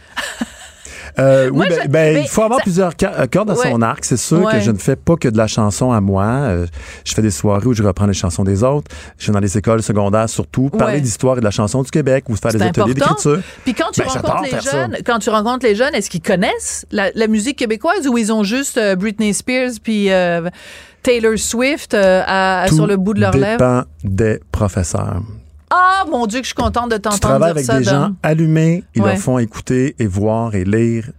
Euh, 1.19 1.49
oui, 1.53 1.67
ben, 1.69 1.87
ben 1.89 2.23
il 2.23 2.27
faut 2.27 2.41
avoir 2.41 2.61
plusieurs 2.61 2.93
euh, 3.03 3.27
cordes 3.31 3.51
à 3.51 3.55
son 3.55 3.81
arc. 3.81 4.03
C'est 4.03 4.17
sûr 4.17 4.49
que 4.49 4.59
je 4.59 4.71
ne 4.71 4.77
fais 4.77 4.95
pas 4.95 5.15
que 5.15 5.27
de 5.27 5.37
la 5.37 5.47
chanson 5.47 5.91
à 5.91 6.01
moi. 6.01 6.25
Euh, 6.25 6.65
je 7.05 7.13
fais 7.13 7.21
des 7.21 7.31
soirées 7.31 7.67
où 7.67 7.73
je 7.73 7.83
reprends 7.83 8.07
les 8.07 8.13
chansons 8.13 8.43
des 8.43 8.63
autres. 8.63 8.89
Je 9.17 9.27
vais 9.27 9.33
dans 9.33 9.39
les 9.39 9.57
écoles 9.57 9.83
secondaires 9.83 10.29
surtout, 10.29 10.69
parler 10.69 11.01
d'histoire 11.01 11.37
et 11.37 11.39
de 11.39 11.45
la 11.45 11.51
chanson 11.51 11.83
du 11.83 11.91
Québec 11.91 12.25
ou 12.29 12.35
faire 12.35 12.51
des 12.51 12.61
ateliers 12.61 12.93
d'écriture. 12.93 13.41
Puis 13.63 13.73
quand 13.73 13.91
tu 13.91 14.01
ben, 14.01 14.07
rencontres 14.07 14.43
les 14.43 14.61
jeunes, 14.61 14.97
quand 15.05 15.19
tu 15.19 15.29
rencontres 15.29 15.65
les 15.65 15.75
jeunes, 15.75 15.93
est-ce 15.93 16.09
qu'ils 16.09 16.21
connaissent 16.21 16.85
la, 16.91 17.27
musique 17.27 17.57
québécoise 17.57 18.07
ou 18.07 18.17
ils 18.17 18.31
ont 18.31 18.43
juste 18.43 18.79
Britney 18.97 19.33
Spears 19.33 19.71
puis 19.81 20.09
Taylor 21.03 21.37
Swift 21.37 21.91
sur 21.91 22.87
le 22.87 22.95
bout 22.97 23.13
de 23.13 23.21
leurs 23.21 23.37
lèvres? 23.37 23.57
dépend 23.57 23.83
des 24.03 24.39
professeurs. 24.51 25.21
Ah, 25.75 26.05
mon 26.09 26.27
Dieu, 26.27 26.39
que 26.39 26.45
je 26.45 26.49
suis 26.49 26.55
contente 26.55 26.91
de 26.91 26.97
t'entendre. 26.97 27.15
Je 27.15 27.21
travaille 27.21 27.49
avec 27.51 27.65
des 27.65 27.83
gens 27.83 28.11
allumés. 28.21 28.83
Ils 28.93 29.01
leur 29.01 29.17
font 29.17 29.39
écouter 29.39 29.95
et 29.97 30.05
voir 30.05 30.53
et 30.53 30.63
lire 30.63 31.09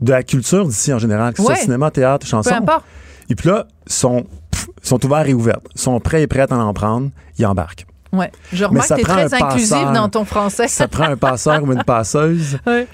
de 0.00 0.10
la 0.10 0.24
culture 0.24 0.66
d'ici 0.66 0.92
en 0.92 0.98
général, 0.98 1.32
que 1.32 1.38
ce 1.38 1.44
soit 1.44 1.54
cinéma, 1.54 1.90
théâtre, 1.90 2.26
chanson. 2.26 2.50
Peu 2.50 2.56
importe. 2.56 2.84
Et 3.30 3.36
puis 3.36 3.48
là, 3.48 3.66
sont, 3.86 4.26
sont 4.82 5.04
ouverts 5.06 5.28
et 5.28 5.34
ouverts. 5.34 5.60
sont 5.76 6.00
prêts 6.00 6.22
et 6.22 6.26
prêts 6.26 6.50
à 6.50 6.56
en 6.56 6.74
prendre. 6.74 7.10
Ils 7.38 7.46
embarquent. 7.46 7.86
Ouais. 8.12 8.30
Je 8.52 8.64
remarque 8.64 8.88
que 8.88 8.94
tu 8.94 9.00
es 9.00 9.04
très 9.04 9.34
inclusive 9.34 9.92
dans 9.94 10.08
ton 10.08 10.24
français. 10.24 10.68
ça 10.68 10.88
prend 10.88 11.04
un 11.04 11.16
passeur 11.16 11.62
ou 11.62 11.72
une 11.72 11.84
passeuse. 11.84 12.58
Ouais 12.66 12.88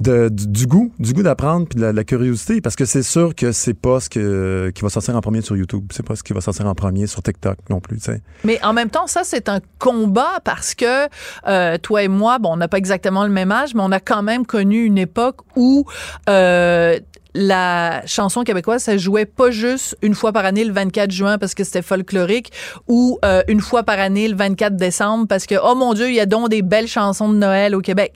du, 0.00 0.66
goût, 0.66 0.92
du 0.98 1.12
goût 1.12 1.22
d'apprendre 1.22 1.66
puis 1.66 1.80
de 1.80 1.86
la, 1.86 2.04
curiosité 2.04 2.60
parce 2.60 2.76
que 2.76 2.84
c'est 2.84 3.02
sûr 3.02 3.34
que 3.34 3.52
c'est 3.52 3.74
pas 3.74 4.00
ce 4.00 4.08
que, 4.08 4.70
qui 4.74 4.82
va 4.82 4.88
sortir 4.88 5.16
en 5.16 5.20
premier 5.20 5.42
sur 5.42 5.56
YouTube, 5.56 5.86
c'est 5.92 6.04
pas 6.04 6.16
ce 6.16 6.22
qui 6.22 6.32
va 6.32 6.40
sortir 6.40 6.66
en 6.66 6.74
premier 6.74 7.06
sur 7.06 7.22
TikTok 7.22 7.58
non 7.70 7.80
plus, 7.80 7.96
tu 7.96 8.04
sais. 8.04 8.22
Mais 8.44 8.62
en 8.62 8.72
même 8.72 8.90
temps, 8.90 9.06
ça 9.06 9.22
c'est 9.24 9.48
un 9.48 9.60
combat 9.78 10.40
parce 10.44 10.74
que 10.74 11.08
euh, 11.46 11.78
toi 11.78 12.02
et 12.02 12.08
moi, 12.08 12.38
bon, 12.38 12.52
on 12.52 12.56
n'a 12.56 12.68
pas 12.68 12.78
exactement 12.78 13.24
le 13.24 13.32
même 13.32 13.50
âge, 13.50 13.74
mais 13.74 13.82
on 13.82 13.92
a 13.92 14.00
quand 14.00 14.22
même 14.22 14.46
connu 14.46 14.84
une 14.84 14.98
époque 14.98 15.38
où 15.56 15.84
euh, 16.28 16.98
la 17.36 18.04
chanson 18.06 18.42
québécoise, 18.44 18.82
ça 18.82 18.96
jouait 18.96 19.26
pas 19.26 19.50
juste 19.50 19.96
une 20.00 20.14
fois 20.14 20.32
par 20.32 20.44
année 20.44 20.64
le 20.64 20.72
24 20.72 21.10
juin 21.10 21.38
parce 21.38 21.54
que 21.54 21.64
c'était 21.64 21.82
folklorique 21.82 22.50
ou 22.88 23.18
euh, 23.24 23.42
une 23.48 23.60
fois 23.60 23.82
par 23.82 23.98
année 23.98 24.26
le 24.26 24.34
24 24.34 24.74
décembre 24.74 25.26
parce 25.28 25.46
que, 25.46 25.54
oh 25.62 25.74
mon 25.74 25.92
Dieu, 25.92 26.08
il 26.08 26.14
y 26.14 26.20
a 26.20 26.26
donc 26.26 26.48
des 26.48 26.62
belles 26.62 26.88
chansons 26.88 27.28
de 27.28 27.36
Noël 27.36 27.74
au 27.74 27.80
Québec. 27.80 28.14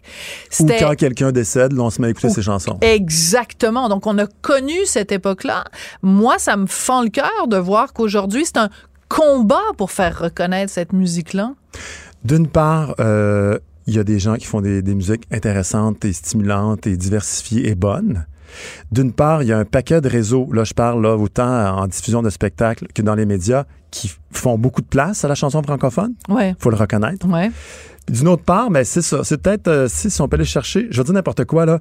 Ou 0.59 0.67
quand 0.67 0.95
quelqu'un 0.95 1.33
décède, 1.33 1.79
on 1.79 1.91
se 1.91 2.01
met 2.01 2.09
à 2.09 2.11
écouter 2.11 2.31
ses 2.31 2.43
chansons. 2.43 2.79
Exactement. 2.81 3.89
Donc, 3.89 4.07
on 4.07 4.17
a 4.19 4.27
connu 4.41 4.75
cette 4.87 5.13
époque-là. 5.13 5.65
Moi, 6.03 6.39
ça 6.39 6.57
me 6.57 6.67
fend 6.67 7.03
le 7.03 7.11
cœur 7.11 7.47
de 7.49 7.59
voir 7.59 7.93
qu'aujourd'hui, 7.93 8.45
c'est 8.47 8.57
un 8.57 8.71
combat 9.09 9.61
pour 9.77 9.91
faire 9.91 10.19
reconnaître 10.19 10.73
cette 10.73 10.93
musique-là. 10.93 11.53
D'une 12.25 12.47
part, 12.47 12.95
euh, 13.01 13.59
il 13.87 13.95
y 13.95 13.99
a 13.99 14.05
des 14.05 14.19
gens 14.19 14.37
qui 14.37 14.47
font 14.47 14.61
des, 14.61 14.83
des 14.83 14.95
musiques 14.95 15.25
intéressantes 15.31 16.05
et 16.05 16.13
stimulantes 16.13 16.87
et 16.87 16.97
diversifiées 16.97 17.69
et 17.69 17.75
bonnes. 17.75 18.25
D'une 18.93 19.13
part, 19.13 19.43
il 19.43 19.49
y 19.49 19.53
a 19.53 19.59
un 19.59 19.65
paquet 19.65 20.01
de 20.01 20.09
réseaux, 20.09 20.49
là 20.53 20.65
je 20.65 20.75
parle 20.75 21.03
là, 21.03 21.17
autant 21.17 21.77
en 21.77 21.87
diffusion 21.87 22.23
de 22.23 22.31
spectacles 22.31 22.87
que 22.95 23.03
dans 23.03 23.15
les 23.15 23.27
médias, 23.27 23.65
qui 23.91 24.11
font 24.31 24.59
beaucoup 24.59 24.83
de 24.83 24.87
place 24.87 25.25
à 25.25 25.29
la 25.29 25.35
chanson 25.35 25.63
francophone. 25.63 26.15
Il 26.29 26.57
faut 26.59 26.71
le 26.71 26.77
reconnaître. 26.77 27.27
Ouais. 27.29 27.51
D'une 28.09 28.29
autre 28.29 28.43
part, 28.43 28.71
mais 28.71 28.81
ben, 28.81 28.85
c'est 28.85 29.03
ça. 29.03 29.23
C'est 29.25 29.41
peut-être, 29.41 29.69
euh, 29.69 29.87
si, 29.89 30.21
on 30.21 30.29
peut 30.29 30.37
aller 30.37 30.45
chercher, 30.45 30.89
je 30.91 30.97
vais 30.97 31.05
dire 31.05 31.15
n'importe 31.15 31.45
quoi, 31.45 31.67
là. 31.67 31.81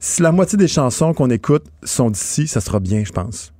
Si 0.00 0.22
la 0.22 0.32
moitié 0.32 0.58
des 0.58 0.68
chansons 0.68 1.12
qu'on 1.14 1.30
écoute 1.30 1.64
sont 1.84 2.10
d'ici, 2.10 2.48
ça 2.48 2.60
sera 2.60 2.80
bien, 2.80 3.04
je 3.04 3.12
pense. 3.12 3.52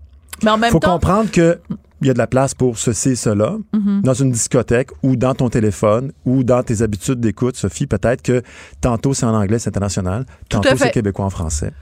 Mais 0.43 0.51
en 0.51 0.59
même 0.59 0.73
faut 0.73 0.81
comprendre 0.81 1.31
que 1.31 1.59
il 2.01 2.07
y 2.07 2.11
a 2.11 2.15
de 2.15 2.19
la 2.19 2.27
place 2.27 2.55
pour 2.55 2.79
ceci 2.79 3.11
et 3.11 3.17
cela 3.17 3.59
mm-hmm. 3.75 4.01
dans 4.01 4.15
une 4.15 4.31
discothèque 4.31 4.89
ou 5.03 5.17
dans 5.17 5.35
ton 5.35 5.51
téléphone 5.51 6.13
ou 6.25 6.45
dans 6.45 6.63
tes 6.63 6.81
habitudes 6.81 7.21
d'écoute, 7.21 7.57
Sophie. 7.57 7.87
Peut-être 7.87 8.23
que 8.23 8.43
tantôt 8.81 9.13
c'est 9.13 9.27
en 9.27 9.35
anglais, 9.35 9.59
c'est 9.59 9.69
international, 9.69 10.25
tantôt 10.49 10.71
c'est 10.77 10.93
québécois 10.93 11.27
en 11.27 11.31
français. 11.31 11.73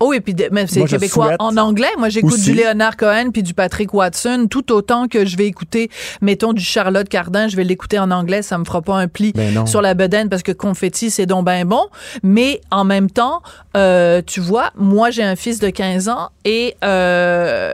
Oh, 0.00 0.12
et 0.12 0.20
puis 0.20 0.34
même 0.50 0.66
c'est 0.66 0.84
québécois 0.84 1.34
en 1.38 1.56
anglais. 1.56 1.88
Moi, 1.98 2.08
j'écoute 2.08 2.40
du 2.40 2.52
Léonard 2.52 2.96
Cohen 2.96 3.30
puis 3.32 3.42
du 3.42 3.54
Patrick 3.54 3.94
Watson 3.94 4.46
tout 4.50 4.72
autant 4.72 5.08
que 5.08 5.24
je 5.24 5.36
vais 5.36 5.46
écouter, 5.46 5.90
mettons, 6.20 6.52
du 6.52 6.62
Charlotte 6.62 7.08
Cardin. 7.08 7.48
Je 7.48 7.56
vais 7.56 7.64
l'écouter 7.64 7.98
en 7.98 8.10
anglais. 8.10 8.42
Ça 8.42 8.58
me 8.58 8.64
fera 8.64 8.82
pas 8.82 8.96
un 8.96 9.08
pli 9.08 9.32
ben 9.32 9.66
sur 9.66 9.80
la 9.80 9.94
bedaine 9.94 10.28
parce 10.28 10.42
que 10.42 10.52
confetti, 10.52 11.10
c'est 11.10 11.26
donc 11.26 11.44
ben 11.44 11.66
bon. 11.66 11.86
Mais 12.22 12.60
en 12.70 12.84
même 12.84 13.10
temps, 13.10 13.42
euh, 13.76 14.22
tu 14.26 14.40
vois, 14.40 14.70
moi, 14.76 15.10
j'ai 15.10 15.22
un 15.22 15.36
fils 15.36 15.58
de 15.58 15.70
15 15.70 16.08
ans 16.08 16.30
et 16.44 16.76
euh, 16.84 17.72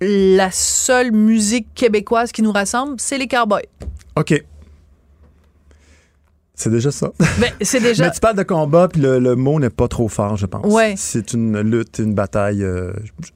la 0.00 0.50
seule 0.50 1.12
musique 1.12 1.66
québécoise 1.74 2.32
qui 2.32 2.42
nous 2.42 2.52
rassemble, 2.52 2.94
c'est 2.98 3.18
les 3.18 3.28
Cowboys. 3.28 3.66
OK. 4.16 4.44
C'est 6.56 6.70
déjà 6.70 6.92
ça. 6.92 7.10
Mais 7.40 7.52
c'est 7.62 7.80
déjà. 7.80 8.04
Mais 8.04 8.10
tu 8.12 8.20
parles 8.20 8.36
de 8.36 8.44
combat, 8.44 8.86
puis 8.86 9.00
le, 9.00 9.34
mot 9.34 9.58
n'est 9.58 9.70
pas 9.70 9.88
trop 9.88 10.08
fort, 10.08 10.36
je 10.36 10.46
pense. 10.46 10.64
Ouais. 10.72 10.94
C'est 10.96 11.32
une 11.32 11.60
lutte, 11.60 11.98
une 11.98 12.14
bataille 12.14 12.62
euh, 12.62 12.92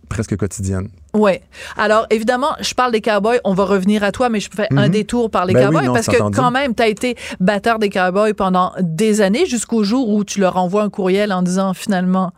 presque 0.08 0.36
quotidienne. 0.36 0.88
Oui. 1.14 1.32
Alors, 1.76 2.06
évidemment, 2.10 2.50
je 2.60 2.74
parle 2.74 2.92
des 2.92 3.00
Cowboys. 3.00 3.40
On 3.42 3.54
va 3.54 3.64
revenir 3.64 4.04
à 4.04 4.12
toi, 4.12 4.28
mais 4.28 4.38
je 4.38 4.48
fais 4.54 4.68
un 4.70 4.86
mhm. 4.86 4.92
détour 4.92 5.30
par 5.30 5.46
les 5.46 5.54
ben 5.54 5.66
Cowboys 5.66 5.92
parce 5.92 6.06
que, 6.06 6.30
quand 6.30 6.50
même, 6.52 6.74
tu 6.74 6.82
as 6.82 6.88
été 6.88 7.16
batteur 7.40 7.80
des 7.80 7.90
Cowboys 7.90 8.34
pendant 8.34 8.72
des 8.80 9.20
années 9.20 9.46
jusqu'au 9.46 9.82
jour 9.82 10.08
où 10.08 10.22
tu 10.22 10.38
leur 10.38 10.56
envoies 10.56 10.82
un 10.82 10.90
courriel 10.90 11.32
en 11.32 11.42
disant 11.42 11.74
finalement, 11.74 12.32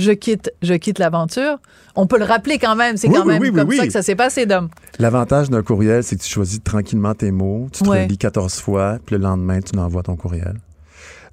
je 0.00 0.12
quitte, 0.12 0.52
je 0.62 0.74
quitte 0.74 0.98
l'aventure. 0.98 1.58
On 1.94 2.06
peut 2.06 2.18
le 2.18 2.24
rappeler 2.24 2.58
quand 2.58 2.76
même. 2.76 2.96
C'est 2.96 3.08
quand 3.08 3.24
même 3.24 3.52
comme 3.52 3.70
ça 3.72 3.86
que 3.86 3.92
ça 3.92 4.02
s'est 4.02 4.16
passé, 4.16 4.46
Dom. 4.46 4.68
L'avantage 4.98 5.50
d'un 5.50 5.62
courriel, 5.62 6.02
c'est 6.02 6.16
que 6.16 6.22
tu 6.22 6.30
choisis 6.30 6.62
tranquillement 6.62 7.14
tes 7.14 7.30
mots, 7.30 7.68
tu 7.72 7.82
te 7.82 7.88
relis 7.88 8.18
14 8.18 8.60
fois, 8.60 8.98
puis 9.04 9.16
le 9.16 9.22
lendemain, 9.22 9.60
tu 9.60 9.78
envoies 9.78 10.02
ton 10.02 10.16
courriel. 10.16 10.54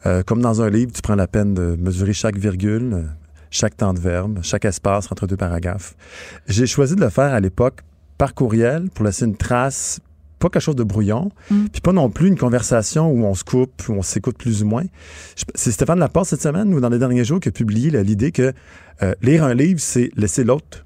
Euh, 0.06 0.22
comme 0.24 0.42
dans 0.42 0.62
un 0.62 0.70
livre, 0.70 0.92
tu 0.92 1.02
prends 1.02 1.16
la 1.16 1.28
peine 1.28 1.54
de 1.54 1.76
mesurer 1.80 2.14
chaque 2.14 2.38
virgule, 2.38 3.06
chaque 3.50 3.76
temps 3.76 3.94
de 3.94 4.00
verbe, 4.00 4.40
chaque 4.44 4.66
espace 4.66 5.12
entre 5.12 5.28
deux 5.28 5.38
paragraphes. 5.38 5.96
J'ai 6.48 6.68
choisi 6.68 6.96
de 6.96 7.02
le 7.02 7.10
faire 7.10 7.34
à 7.34 7.40
l'époque 7.40 7.80
par 8.18 8.34
courriel 8.34 8.90
pour 8.94 9.06
laisser 9.06 9.26
une 9.26 9.38
trace 9.38 10.00
pas 10.40 10.50
quelque 10.50 10.62
chose 10.62 10.76
de 10.76 10.84
brouillon, 10.84 11.32
mm. 11.50 11.66
puis 11.72 11.82
pas 11.82 11.94
non 11.94 12.10
plus 12.10 12.28
une 12.28 12.38
conversation 12.38 13.10
où 13.10 13.26
on 13.26 13.34
se 13.34 13.44
coupe, 13.44 13.88
où 13.90 13.94
on 13.94 14.02
s'écoute 14.02 14.38
plus 14.38 14.64
ou 14.64 14.68
moins. 14.68 14.84
C'est 15.56 15.72
Stéphane 15.72 16.00
Laporte 16.00 16.28
cette 16.28 16.42
semaine 16.42 16.74
ou 16.74 16.80
dans 16.80 16.90
les 16.90 17.00
derniers 17.00 17.26
jours 17.26 17.40
qui 17.40 17.50
a 17.50 17.52
publié 17.52 17.92
l'idée 18.04 18.32
que 18.32 18.54
euh, 19.04 19.14
lire 19.22 19.44
un 19.44 19.54
livre, 19.54 19.80
c'est 19.80 20.12
laisser 20.16 20.44
l'autre 20.44 20.86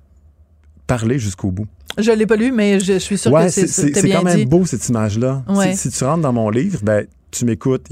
parler 0.88 1.20
jusqu'au 1.20 1.52
bout. 1.52 1.68
Je 1.98 2.12
l'ai 2.12 2.26
pas 2.26 2.36
lu, 2.36 2.52
mais 2.52 2.80
je 2.80 3.00
suis 3.00 3.18
sûr 3.18 3.32
que 3.32 3.50
c'est 3.50 3.68
C'est 3.68 3.92
quand 3.92 4.24
même 4.24 4.46
beau 4.46 4.66
cette 4.66 4.88
image-là. 4.90 5.44
Si, 5.74 5.90
tu 5.90 6.04
rentres 6.04 6.22
dans 6.22 6.34
mon 6.34 6.50
livre, 6.50 6.80
ben 6.84 7.06
tu 7.32 7.46
m'écoutes. 7.46 7.88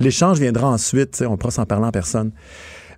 L'échange 0.00 0.38
viendra 0.38 0.68
ensuite. 0.68 1.22
On 1.26 1.36
pourra 1.36 1.50
s'en 1.50 1.66
parler 1.66 1.86
en 1.86 1.92
personne. 1.92 2.32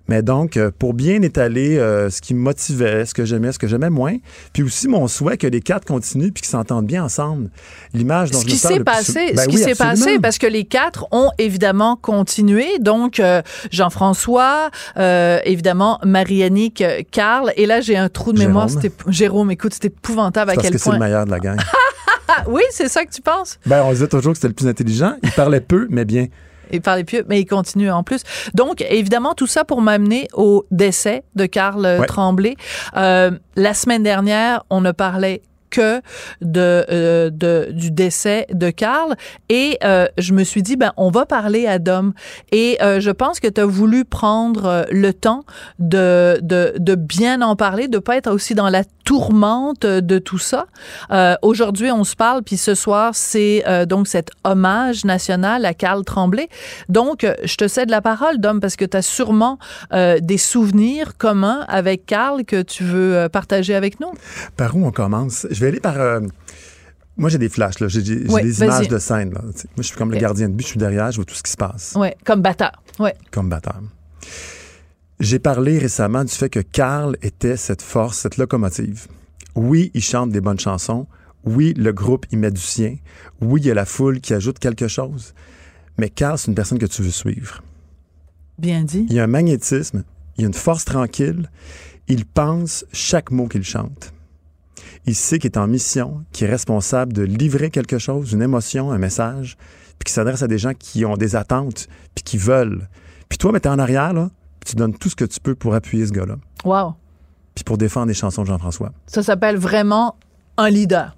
Mais 0.07 0.21
donc, 0.21 0.57
euh, 0.57 0.71
pour 0.77 0.93
bien 0.93 1.21
étaler 1.21 1.77
euh, 1.77 2.09
ce 2.09 2.21
qui 2.21 2.33
me 2.33 2.39
motivait, 2.39 3.05
ce 3.05 3.13
que 3.13 3.25
j'aimais, 3.25 3.51
ce 3.51 3.59
que 3.59 3.67
j'aimais 3.67 3.89
moins, 3.89 4.17
puis 4.53 4.63
aussi 4.63 4.87
mon 4.87 5.07
souhait 5.07 5.37
que 5.37 5.47
les 5.47 5.61
quatre 5.61 5.85
continuent 5.85 6.31
puis 6.31 6.41
qu'ils 6.41 6.51
s'entendent 6.51 6.85
bien 6.85 7.03
ensemble. 7.03 7.49
L'image 7.93 8.31
dont 8.31 8.39
ce 8.39 8.45
qui 8.45 8.57
s'est 8.57 8.81
passé, 8.81 9.29
ce 9.31 9.35
ben 9.35 9.47
qui 9.47 9.57
s'est 9.57 9.75
passé, 9.75 10.19
parce 10.19 10.37
que 10.37 10.47
les 10.47 10.65
quatre 10.65 11.07
ont 11.11 11.31
évidemment 11.37 11.95
continué. 11.95 12.79
Donc, 12.79 13.19
euh, 13.19 13.41
Jean-François, 13.71 14.69
évidemment, 14.97 15.99
Marie-Annick, 16.03 16.83
Carl, 17.11 17.51
et 17.55 17.65
là, 17.65 17.81
j'ai 17.81 17.97
un 17.97 18.09
trou 18.09 18.33
de 18.33 18.39
mémoire. 18.39 18.67
Jérôme. 19.07 19.51
Écoute, 19.51 19.73
c'était 19.73 19.87
épouvantable 19.87 20.51
à 20.51 20.55
quel 20.55 20.63
point. 20.63 20.71
Que 20.71 20.77
c'est 20.77 20.91
le 20.91 20.99
meilleur 20.99 21.25
de 21.25 21.31
la 21.31 21.39
gang. 21.39 21.57
oui, 22.47 22.61
c'est 22.71 22.89
ça 22.89 23.05
que 23.05 23.11
tu 23.11 23.21
penses? 23.21 23.59
Ben, 23.65 23.83
on 23.83 23.91
disait 23.91 24.07
toujours 24.07 24.33
que 24.33 24.37
c'était 24.37 24.49
le 24.49 24.53
plus 24.53 24.67
intelligent. 24.67 25.15
Il 25.23 25.31
parlait 25.31 25.61
peu, 25.61 25.87
mais 25.89 26.05
bien. 26.05 26.27
Il 26.71 26.81
parlait 26.81 27.03
plus, 27.03 27.23
mais 27.27 27.39
il 27.39 27.45
continue 27.45 27.89
en 27.89 28.03
plus. 28.03 28.21
Donc, 28.53 28.83
évidemment, 28.89 29.33
tout 29.33 29.47
ça 29.47 29.63
pour 29.65 29.81
m'amener 29.81 30.27
au 30.33 30.65
décès 30.71 31.23
de 31.35 31.45
Karl 31.45 32.05
Tremblay. 32.07 32.55
Euh, 32.95 33.31
la 33.55 33.73
semaine 33.73 34.03
dernière, 34.03 34.63
on 34.69 34.81
ne 34.81 34.91
parlait 34.91 35.41
que 35.75 36.01
euh, 36.55 37.29
de, 37.29 37.71
du 37.71 37.91
décès 37.91 38.47
de 38.51 38.69
Karl. 38.69 39.15
Et 39.49 39.77
euh, 39.83 40.07
je 40.17 40.33
me 40.33 40.43
suis 40.43 40.63
dit, 40.63 40.77
ben, 40.77 40.93
on 40.95 41.09
va 41.09 41.25
parler 41.25 41.67
à 41.67 41.79
Dom. 41.79 42.13
Et 42.51 42.77
euh, 42.81 42.99
je 43.01 43.11
pense 43.11 43.39
que 43.39 43.47
tu 43.47 43.59
as 43.59 43.65
voulu 43.65 44.05
prendre 44.05 44.85
le 44.89 45.13
temps 45.13 45.43
de, 45.79 46.39
de, 46.41 46.95
bien 46.95 47.41
en 47.41 47.55
parler, 47.55 47.87
de 47.87 47.99
pas 47.99 48.15
être 48.15 48.31
aussi 48.31 48.55
dans 48.55 48.69
la 48.69 48.83
tourmente 49.03 49.85
de 49.85 50.17
tout 50.17 50.39
ça. 50.39 50.65
Aujourd'hui, 51.43 51.91
on 51.91 52.03
se 52.03 52.15
parle, 52.15 52.41
puis 52.41 52.57
ce 52.57 52.73
soir, 52.73 53.11
c'est 53.13 53.63
donc 53.87 54.07
cet 54.07 54.31
hommage 54.43 55.05
national 55.05 55.63
à 55.65 55.75
Karl 55.75 56.03
Tremblay. 56.03 56.49
Donc, 56.89 57.27
je 57.43 57.55
te 57.55 57.67
cède 57.67 57.91
la 57.91 58.01
parole, 58.01 58.39
Dom, 58.39 58.59
parce 58.59 58.75
que 58.75 58.85
tu 58.85 58.97
as 58.97 59.03
sûrement 59.03 59.59
des 59.91 60.37
souvenirs 60.39 61.17
communs 61.17 61.65
avec 61.67 62.07
Karl 62.07 62.45
que 62.45 62.63
tu 62.63 62.83
veux 62.83 63.27
partager 63.29 63.75
avec 63.75 63.99
nous. 63.99 64.11
Par 64.57 64.75
où 64.75 64.87
on 64.87 64.91
commence? 64.91 65.45
Aller 65.67 65.79
par. 65.79 65.99
Euh, 65.99 66.21
moi, 67.17 67.29
j'ai 67.29 67.37
des 67.37 67.49
flashs, 67.49 67.75
J'ai 67.87 68.01
des 68.01 68.61
images 68.61 68.89
de 68.89 68.97
scène, 68.97 69.31
Moi, 69.31 69.43
je 69.77 69.83
suis 69.83 69.95
comme 69.95 70.11
le 70.11 70.17
gardien 70.17 70.49
de 70.49 70.53
but, 70.53 70.63
je 70.63 70.69
suis 70.69 70.79
derrière, 70.79 71.11
je 71.11 71.17
vois 71.17 71.25
tout 71.25 71.35
ce 71.35 71.43
qui 71.43 71.51
se 71.51 71.57
passe. 71.57 71.93
Oui, 71.95 72.09
comme 72.25 72.41
batteur. 72.41 72.83
Ouais. 72.99 73.15
Comme 73.31 73.49
batteur. 73.49 73.81
J'ai 75.21 75.39
parlé 75.39 75.79
récemment 75.79 76.25
du 76.25 76.33
fait 76.33 76.49
que 76.49 76.59
Carl 76.59 77.15
était 77.21 77.55
cette 77.55 77.81
force, 77.81 78.17
cette 78.19 78.35
locomotive. 78.35 79.07
Oui, 79.55 79.91
il 79.93 80.03
chante 80.03 80.31
des 80.31 80.41
bonnes 80.41 80.59
chansons. 80.59 81.07
Oui, 81.45 81.73
le 81.77 81.93
groupe 81.93 82.25
y 82.31 82.35
met 82.35 82.51
du 82.51 82.59
sien. 82.59 82.97
Oui, 83.39 83.61
il 83.61 83.67
y 83.67 83.71
a 83.71 83.75
la 83.75 83.85
foule 83.85 84.19
qui 84.19 84.33
ajoute 84.33 84.59
quelque 84.59 84.89
chose. 84.89 85.33
Mais 85.97 86.09
Carl, 86.09 86.37
c'est 86.37 86.47
une 86.47 86.55
personne 86.55 86.79
que 86.79 86.85
tu 86.85 87.01
veux 87.01 87.11
suivre. 87.11 87.63
Bien 88.57 88.83
dit. 88.83 89.05
Il 89.09 89.15
y 89.15 89.19
a 89.19 89.23
un 89.23 89.27
magnétisme, 89.27 90.03
il 90.37 90.41
y 90.41 90.43
a 90.43 90.47
une 90.47 90.53
force 90.53 90.83
tranquille. 90.83 91.49
Il 92.07 92.25
pense 92.25 92.85
chaque 92.91 93.31
mot 93.31 93.47
qu'il 93.47 93.63
chante. 93.63 94.13
Il 95.07 95.15
sait 95.15 95.39
qu'il 95.39 95.51
est 95.51 95.57
en 95.57 95.67
mission, 95.67 96.23
qu'il 96.31 96.47
est 96.47 96.49
responsable 96.49 97.13
de 97.13 97.21
livrer 97.21 97.69
quelque 97.69 97.97
chose, 97.97 98.31
une 98.31 98.41
émotion, 98.41 98.91
un 98.91 98.97
message, 98.97 99.57
puis 99.99 100.05
qu'il 100.05 100.13
s'adresse 100.13 100.41
à 100.41 100.47
des 100.47 100.57
gens 100.57 100.73
qui 100.73 101.05
ont 101.05 101.15
des 101.15 101.35
attentes, 101.35 101.87
puis 102.15 102.23
qui 102.23 102.37
veulent. 102.37 102.87
Puis 103.29 103.37
toi, 103.37 103.51
mais 103.51 103.59
t'es 103.59 103.69
en 103.69 103.79
arrière, 103.79 104.13
là, 104.13 104.29
tu 104.65 104.75
donnes 104.75 104.95
tout 104.95 105.09
ce 105.09 105.15
que 105.15 105.25
tu 105.25 105.39
peux 105.39 105.55
pour 105.55 105.75
appuyer 105.75 106.05
ce 106.07 106.11
gars-là. 106.11 106.37
Wow. 106.63 106.95
Puis 107.53 107.63
pour 107.63 107.77
défendre 107.77 108.07
les 108.07 108.13
chansons 108.13 108.41
de 108.41 108.47
Jean-François. 108.47 108.91
Ça 109.07 109.23
s'appelle 109.23 109.57
vraiment 109.57 110.15
un 110.57 110.69
leader. 110.69 111.15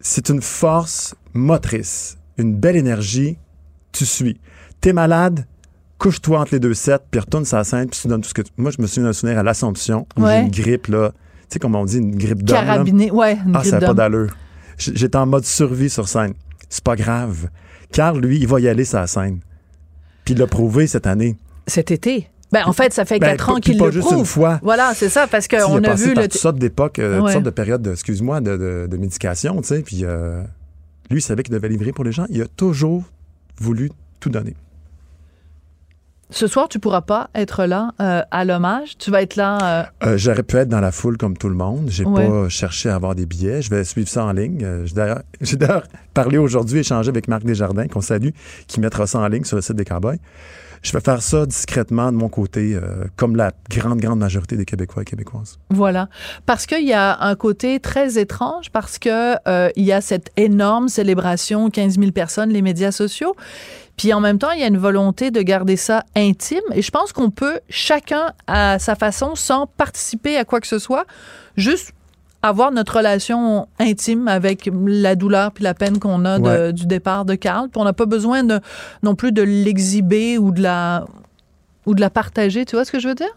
C'est 0.00 0.28
une 0.28 0.42
force 0.42 1.14
motrice, 1.32 2.18
une 2.36 2.54
belle 2.54 2.76
énergie. 2.76 3.38
Tu 3.92 4.04
suis. 4.04 4.40
T'es 4.80 4.92
malade, 4.92 5.46
couche-toi 5.98 6.40
entre 6.40 6.52
les 6.52 6.60
deux 6.60 6.74
sets, 6.74 6.98
puis 7.10 7.20
retourne 7.20 7.46
sa 7.46 7.64
scène, 7.64 7.88
puis 7.88 7.98
tu 8.00 8.08
donnes 8.08 8.20
tout 8.20 8.28
ce 8.28 8.34
que 8.34 8.42
tu... 8.42 8.52
Moi, 8.58 8.70
je 8.70 8.82
me 8.82 8.86
souviens 8.86 9.04
d'un 9.04 9.12
souvenir 9.14 9.38
à 9.38 9.42
l'Assomption, 9.42 10.06
où 10.16 10.26
j'ai 10.26 10.40
une 10.40 10.50
grippe, 10.50 10.88
là, 10.88 11.12
sais, 11.54 11.58
comme 11.58 11.74
on 11.74 11.84
dit, 11.84 11.98
une 11.98 12.16
grippe 12.16 12.42
d'homme. 12.42 12.58
Carabiné, 12.58 13.10
ouais. 13.10 13.38
Une 13.46 13.56
ah, 13.56 13.64
ça 13.64 13.80
n'a 13.80 13.86
pas 13.86 13.94
d'allure. 13.94 14.34
J'étais 14.76 15.16
en 15.16 15.26
mode 15.26 15.44
survie 15.44 15.90
sur 15.90 16.08
scène. 16.08 16.34
C'est 16.68 16.84
pas 16.84 16.96
grave. 16.96 17.48
Carl, 17.92 18.18
lui, 18.18 18.38
il 18.38 18.46
va 18.46 18.60
y 18.60 18.68
aller 18.68 18.84
la 18.92 19.06
scène. 19.06 19.40
Puis 20.24 20.34
il 20.34 20.40
l'a 20.40 20.46
prouvé 20.46 20.86
cette 20.86 21.06
année. 21.06 21.36
Cet 21.66 21.90
été. 21.90 22.28
Ben, 22.52 22.62
en 22.66 22.72
fait, 22.72 22.92
ça 22.92 23.04
fait 23.04 23.18
ben, 23.18 23.30
quatre 23.30 23.50
ans 23.50 23.56
qu'il 23.56 23.78
le 23.78 23.90
juste 23.90 24.12
une 24.12 24.24
fois. 24.24 24.60
Voilà, 24.62 24.92
c'est 24.94 25.08
ça, 25.08 25.26
parce 25.26 25.48
qu'on 25.48 25.82
a, 25.82 25.94
vu... 25.94 26.14
le... 26.14 26.22
toutes 26.22 26.34
sortes 26.34 26.58
d'époques, 26.58 27.00
euh, 27.00 27.18
toutes 27.18 27.30
sortes 27.30 27.44
de 27.44 27.50
périodes, 27.50 27.86
excuse-moi, 27.86 28.40
de, 28.40 28.86
de, 28.88 28.96
médication, 28.96 29.60
tu 29.60 29.68
sais, 29.68 29.82
puis 29.82 30.04
euh, 30.04 30.42
lui, 31.10 31.18
il 31.18 31.22
savait 31.22 31.42
qu'il 31.42 31.52
devait 31.52 31.68
livrer 31.68 31.92
pour 31.92 32.04
les 32.04 32.12
gens. 32.12 32.26
Il 32.30 32.40
a 32.42 32.46
toujours 32.46 33.02
voulu 33.58 33.90
tout 34.20 34.30
donner. 34.30 34.54
Ce 36.34 36.48
soir, 36.48 36.68
tu 36.68 36.80
pourras 36.80 37.02
pas 37.02 37.30
être 37.36 37.64
là 37.64 37.92
euh, 38.00 38.20
à 38.32 38.44
l'hommage. 38.44 38.98
Tu 38.98 39.12
vas 39.12 39.22
être 39.22 39.36
là. 39.36 39.58
Euh, 40.02 40.08
euh, 40.08 40.18
j'aurais 40.18 40.42
pu 40.42 40.56
être 40.56 40.68
dans 40.68 40.80
la 40.80 40.90
foule 40.90 41.16
comme 41.16 41.36
tout 41.36 41.48
le 41.48 41.54
monde. 41.54 41.86
J'ai 41.86 42.02
pas 42.02 42.48
cherché 42.48 42.88
à 42.88 42.96
avoir 42.96 43.14
des 43.14 43.24
billets. 43.24 43.62
Je 43.62 43.70
vais 43.70 43.84
suivre 43.84 44.08
ça 44.08 44.24
en 44.24 44.32
ligne. 44.32 44.66
J'ai 45.40 45.56
d'ailleurs 45.56 45.84
parlé 46.12 46.36
aujourd'hui, 46.36 46.80
échangé 46.80 47.08
avec 47.08 47.28
Marc 47.28 47.44
Desjardins, 47.44 47.86
qu'on 47.86 48.00
salue, 48.00 48.30
qui 48.66 48.80
mettra 48.80 49.06
ça 49.06 49.20
en 49.20 49.28
ligne 49.28 49.44
sur 49.44 49.54
le 49.54 49.62
site 49.62 49.76
des 49.76 49.84
Cowboys. 49.84 50.18
Je 50.82 50.92
vais 50.92 51.00
faire 51.00 51.22
ça 51.22 51.46
discrètement 51.46 52.12
de 52.12 52.16
mon 52.16 52.28
côté, 52.28 52.78
comme 53.16 53.36
la 53.36 53.52
grande, 53.70 54.00
grande 54.00 54.18
majorité 54.18 54.56
des 54.56 54.66
Québécois 54.66 55.00
et 55.00 55.04
Québécoises. 55.06 55.58
Voilà. 55.70 56.10
Parce 56.44 56.66
qu'il 56.66 56.86
y 56.86 56.92
a 56.92 57.22
un 57.22 57.34
côté 57.36 57.80
très 57.80 58.18
étrange, 58.18 58.70
parce 58.70 58.98
que 58.98 59.36
il 59.78 59.84
y 59.84 59.92
a 59.92 60.02
cette 60.02 60.30
énorme 60.36 60.88
célébration, 60.88 61.70
15 61.70 61.98
000 61.98 62.10
personnes, 62.10 62.50
les 62.50 62.60
médias 62.60 62.92
sociaux. 62.92 63.34
Puis 63.96 64.12
en 64.12 64.20
même 64.20 64.38
temps, 64.38 64.50
il 64.50 64.60
y 64.60 64.64
a 64.64 64.66
une 64.66 64.78
volonté 64.78 65.30
de 65.30 65.40
garder 65.42 65.76
ça 65.76 66.04
intime. 66.16 66.62
Et 66.74 66.82
je 66.82 66.90
pense 66.90 67.12
qu'on 67.12 67.30
peut, 67.30 67.60
chacun 67.68 68.32
à 68.46 68.78
sa 68.78 68.96
façon, 68.96 69.34
sans 69.34 69.66
participer 69.66 70.36
à 70.36 70.44
quoi 70.44 70.60
que 70.60 70.66
ce 70.66 70.78
soit, 70.78 71.06
juste 71.56 71.92
avoir 72.42 72.72
notre 72.72 72.98
relation 72.98 73.68
intime 73.78 74.28
avec 74.28 74.68
la 74.86 75.16
douleur 75.16 75.52
puis 75.52 75.64
la 75.64 75.72
peine 75.72 75.98
qu'on 75.98 76.24
a 76.26 76.72
du 76.72 76.86
départ 76.86 77.24
de 77.24 77.34
Carl. 77.34 77.68
Puis 77.68 77.80
on 77.80 77.84
n'a 77.84 77.92
pas 77.92 78.06
besoin 78.06 78.44
de, 78.44 78.60
non 79.02 79.14
plus 79.14 79.32
de 79.32 79.42
l'exhiber 79.42 80.38
ou 80.38 80.50
de 80.50 80.62
la 80.62 81.06
ou 81.86 81.94
de 81.94 82.00
la 82.00 82.10
partager. 82.10 82.64
Tu 82.64 82.76
vois 82.76 82.84
ce 82.84 82.92
que 82.92 82.98
je 82.98 83.08
veux 83.08 83.14
dire? 83.14 83.34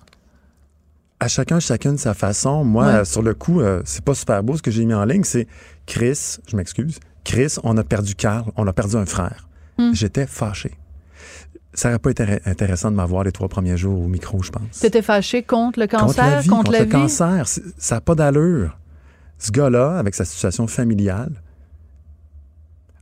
À 1.20 1.28
chacun, 1.28 1.60
chacune 1.60 1.98
sa 1.98 2.14
façon. 2.14 2.64
Moi, 2.64 3.04
sur 3.06 3.22
le 3.22 3.34
coup, 3.34 3.60
euh, 3.60 3.82
c'est 3.86 4.04
pas 4.04 4.14
super 4.14 4.44
beau 4.44 4.56
ce 4.56 4.62
que 4.62 4.72
j'ai 4.72 4.86
mis 4.86 4.94
en 4.94 5.04
ligne. 5.04 5.24
C'est 5.24 5.48
Chris, 5.86 6.38
je 6.48 6.56
m'excuse. 6.56 7.00
Chris, 7.24 7.56
on 7.64 7.76
a 7.78 7.84
perdu 7.84 8.16
Carl, 8.16 8.46
on 8.56 8.68
a 8.68 8.74
perdu 8.74 8.96
un 8.96 9.06
frère. 9.06 9.48
Hmm. 9.78 9.94
J'étais 9.94 10.26
fâché. 10.26 10.78
Ça 11.74 11.90
n'aurait 11.90 12.00
pas 12.00 12.10
été 12.10 12.40
intéressant 12.46 12.90
de 12.90 12.96
m'avoir 12.96 13.24
les 13.24 13.32
trois 13.32 13.50
premiers 13.50 13.78
jours 13.78 14.02
au 14.02 14.08
micro, 14.08 14.42
je 14.42 14.50
pense. 14.52 14.84
étais 14.84 15.04
fâché 15.04 15.44
contre 15.44 15.80
le 15.80 15.88
cancer, 15.88 16.08
contre 16.08 16.22
la 16.22 16.42
vie, 16.42 16.50
contre, 16.50 16.72
le 16.72 16.86
cancer. 16.86 17.48
Ça 17.78 17.96
n'a 17.96 18.02
pas 18.02 18.16
d'allure. 18.16 18.80
Ce 19.38 19.52
gars-là, 19.52 19.98
avec 20.00 20.16
sa 20.16 20.26
situation 20.26 20.66
familiale, 20.66 21.44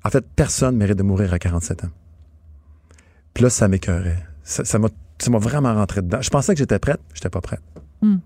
en 0.03 0.09
fait, 0.09 0.25
personne 0.35 0.75
mérite 0.75 0.97
de 0.97 1.03
mourir 1.03 1.33
à 1.33 1.39
47 1.39 1.85
ans. 1.85 1.89
Puis 3.33 3.43
là, 3.43 3.49
ça 3.49 3.67
m'écœurait. 3.67 4.23
Ça 4.43 4.77
m'a 4.77 5.37
vraiment 5.39 5.73
rentré 5.73 6.01
dedans. 6.01 6.21
Je 6.21 6.29
pensais 6.29 6.53
que 6.53 6.59
j'étais 6.59 6.79
prête, 6.79 6.99
j'étais 7.13 7.29
pas 7.29 7.41
prête. 7.41 7.61
Hmm. 8.01 8.17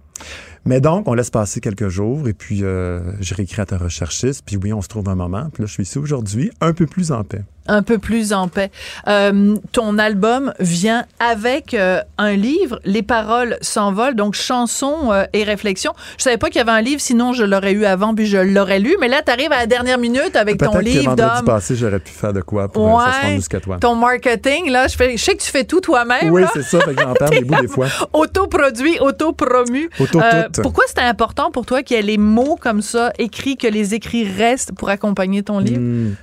Mais 0.66 0.82
donc, 0.82 1.08
on 1.08 1.14
laisse 1.14 1.30
passer 1.30 1.62
quelques 1.62 1.88
jours 1.88 2.28
et 2.28 2.34
puis 2.34 2.64
euh, 2.64 3.14
je 3.22 3.34
réécris 3.34 3.62
à 3.62 3.66
ta 3.66 3.78
recherchiste. 3.78 4.43
Puis 4.45 4.58
oui, 4.58 4.74
on 4.74 4.82
se 4.82 4.88
trouve 4.88 5.08
un 5.08 5.16
moment. 5.16 5.50
Puis 5.54 5.64
là, 5.64 5.68
je 5.68 5.74
suis 5.74 5.84
ici 5.84 5.97
aujourd'hui, 5.97 6.52
un 6.60 6.74
peu 6.74 6.86
plus 6.86 7.12
en 7.12 7.24
paix. 7.24 7.43
Un 7.70 7.84
peu 7.84 7.98
plus 7.98 8.34
en 8.34 8.48
paix. 8.48 8.72
Euh, 9.08 9.56
ton 9.72 9.98
album 9.98 10.54
vient 10.60 11.06
avec 11.20 11.74
euh, 11.74 12.02
un 12.18 12.34
livre, 12.34 12.80
Les 12.84 13.04
paroles 13.04 13.58
s'envolent, 13.62 14.16
donc 14.16 14.34
chansons 14.34 15.12
euh, 15.12 15.26
et 15.34 15.44
réflexions. 15.44 15.94
Je 16.18 16.24
savais 16.24 16.38
pas 16.38 16.48
qu'il 16.48 16.58
y 16.58 16.62
avait 16.62 16.72
un 16.72 16.82
livre, 16.82 17.02
sinon 17.02 17.34
je 17.34 17.44
l'aurais 17.44 17.74
eu 17.74 17.86
avant, 17.86 18.14
puis 18.14 18.26
je 18.26 18.38
l'aurais 18.38 18.80
lu. 18.80 18.96
Mais 19.00 19.08
là, 19.08 19.22
tu 19.26 19.32
arrives 19.32 19.52
à 19.52 19.60
la 19.60 19.68
dernière 19.68 19.98
minute 19.98 20.36
avec 20.36 20.58
ton 20.58 20.80
livre 20.80 21.16
d'homme. 21.16 21.46
passé, 21.46 21.76
j'aurais 21.76 22.00
pu 22.00 22.12
faire 22.12 22.34
de 22.34 22.42
quoi 22.42 22.68
pour 22.68 22.96
ouais, 22.96 23.04
ça 23.06 23.28
se 23.30 23.36
jusqu'à 23.36 23.60
toi. 23.60 23.78
Ton 23.80 23.96
marketing, 23.96 24.72
là, 24.72 24.88
je, 24.88 24.96
fais, 24.96 25.16
je 25.16 25.24
sais 25.24 25.36
que 25.36 25.42
tu 25.42 25.52
fais 25.52 25.64
tout 25.64 25.82
toi-même. 25.82 26.32
Oui, 26.32 26.44
c'est 26.54 26.64
ça, 26.64 26.80
j'en 26.80 27.14
perds 27.14 27.30
des 27.30 27.42
bouts 27.44 27.62
des 27.62 27.68
fois. 27.68 27.88
Autoproduit, 28.14 29.00
autopromu. 29.00 29.90
Auto 30.00 30.20
pourquoi 30.62 30.86
c'était 30.88 31.02
important 31.02 31.52
pour 31.52 31.66
toi 31.66 31.84
qu'il 31.84 31.98
y 31.98 32.00
ait 32.00 32.04
les 32.04 32.18
mots 32.18 32.58
comme 32.60 32.82
ça 32.82 33.12
écrits, 33.18 33.58
que 33.58 33.68
les 33.68 33.94
écrits 33.94 34.30
restent 34.30 34.72
pour 34.74 34.90
accompagner 34.90 35.44
ton 35.44 35.60
livre? 35.60 35.80
Hmm. 35.80 36.16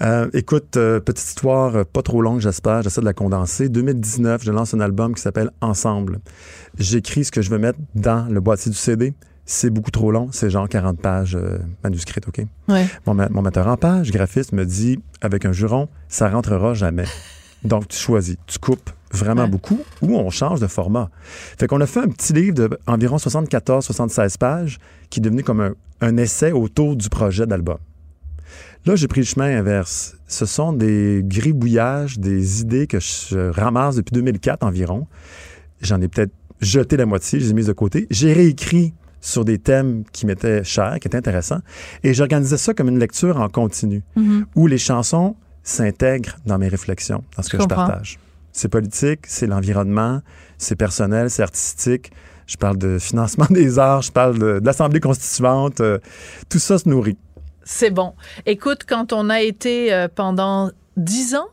Euh, 0.00 0.28
écoute, 0.32 0.76
euh, 0.76 1.00
petite 1.00 1.28
histoire, 1.28 1.76
euh, 1.76 1.84
pas 1.84 2.02
trop 2.02 2.22
longue, 2.22 2.40
j'espère. 2.40 2.82
J'essaie 2.82 3.00
de 3.00 3.06
la 3.06 3.12
condenser. 3.12 3.68
2019, 3.68 4.42
je 4.44 4.52
lance 4.52 4.74
un 4.74 4.80
album 4.80 5.14
qui 5.14 5.22
s'appelle 5.22 5.50
Ensemble. 5.60 6.20
J'écris 6.78 7.24
ce 7.24 7.32
que 7.32 7.42
je 7.42 7.50
veux 7.50 7.58
mettre 7.58 7.78
dans 7.94 8.26
le 8.30 8.40
boîtier 8.40 8.70
du 8.70 8.78
CD. 8.78 9.14
C'est 9.44 9.70
beaucoup 9.70 9.90
trop 9.90 10.12
long, 10.12 10.28
c'est 10.30 10.50
genre 10.50 10.68
40 10.68 11.00
pages 11.00 11.38
manuscrites, 11.82 12.28
OK? 12.28 12.44
Mon, 13.06 13.14
mon 13.14 13.40
metteur 13.40 13.66
en 13.66 13.78
page, 13.78 14.10
graphiste, 14.10 14.52
me 14.52 14.66
dit, 14.66 15.00
avec 15.22 15.46
un 15.46 15.52
juron, 15.52 15.88
ça 16.08 16.28
rentrera 16.28 16.74
jamais. 16.74 17.06
Donc, 17.64 17.88
tu 17.88 17.96
choisis, 17.96 18.36
tu 18.46 18.58
coupes 18.58 18.90
vraiment 19.10 19.48
beaucoup 19.48 19.80
ou 20.02 20.16
on 20.16 20.28
change 20.28 20.60
de 20.60 20.66
format. 20.66 21.08
Fait 21.58 21.66
qu'on 21.66 21.80
a 21.80 21.86
fait 21.86 22.00
un 22.00 22.08
petit 22.08 22.34
livre 22.34 22.68
d'environ 22.86 23.16
74-76 23.16 24.36
pages 24.36 24.78
qui 25.08 25.20
est 25.20 25.22
devenu 25.22 25.42
comme 25.42 25.60
un, 25.60 25.72
un 26.00 26.16
essai 26.16 26.52
autour 26.52 26.96
du 26.96 27.08
projet 27.08 27.46
d'album. 27.46 27.78
Là, 28.86 28.96
j'ai 28.96 29.08
pris 29.08 29.20
le 29.20 29.26
chemin 29.26 29.58
inverse. 29.58 30.16
Ce 30.26 30.46
sont 30.46 30.72
des 30.72 31.22
gribouillages, 31.24 32.18
des 32.18 32.62
idées 32.62 32.86
que 32.86 33.00
je 33.00 33.50
ramasse 33.50 33.96
depuis 33.96 34.12
2004 34.12 34.62
environ. 34.62 35.06
J'en 35.80 36.00
ai 36.00 36.08
peut-être 36.08 36.32
jeté 36.60 36.96
la 36.96 37.06
moitié, 37.06 37.40
je 37.40 37.44
les 37.46 37.50
ai 37.50 37.54
mises 37.54 37.66
de 37.66 37.72
côté. 37.72 38.06
J'ai 38.10 38.32
réécrit 38.32 38.94
sur 39.20 39.44
des 39.44 39.58
thèmes 39.58 40.04
qui 40.12 40.26
m'étaient 40.26 40.64
chers, 40.64 40.98
qui 41.00 41.08
étaient 41.08 41.18
intéressants. 41.18 41.60
Et 42.04 42.14
j'organisais 42.14 42.56
ça 42.56 42.74
comme 42.74 42.88
une 42.88 42.98
lecture 42.98 43.40
en 43.40 43.48
continu, 43.48 44.02
mm-hmm. 44.16 44.44
où 44.54 44.66
les 44.66 44.78
chansons 44.78 45.36
s'intègrent 45.62 46.36
dans 46.46 46.58
mes 46.58 46.68
réflexions, 46.68 47.24
dans 47.36 47.42
ce 47.42 47.50
que 47.50 47.60
je, 47.60 47.66
partage. 47.66 48.18
C'est 48.52 48.68
politique, 48.68 49.20
c'est 49.26 49.46
l'environnement, 49.46 50.22
c'est 50.56 50.76
personnel, 50.76 51.30
c'est 51.30 51.42
artistique. 51.42 52.10
Je 52.46 52.56
parle 52.56 52.78
de 52.78 52.98
financement 52.98 53.46
des 53.50 53.78
arts, 53.78 54.02
je 54.02 54.12
parle 54.12 54.38
de, 54.38 54.60
l'Assemblée 54.64 55.00
constituante. 55.00 55.80
Euh, 55.80 55.98
tout 56.48 56.58
ça 56.58 56.78
se 56.78 56.88
nourrit. 56.88 57.18
C'est 57.70 57.90
bon. 57.90 58.14
Écoute, 58.46 58.84
quand 58.88 59.12
on 59.12 59.28
a 59.28 59.42
été 59.42 59.92
euh, 59.92 60.08
pendant 60.12 60.70
dix 60.96 61.34
ans, 61.34 61.48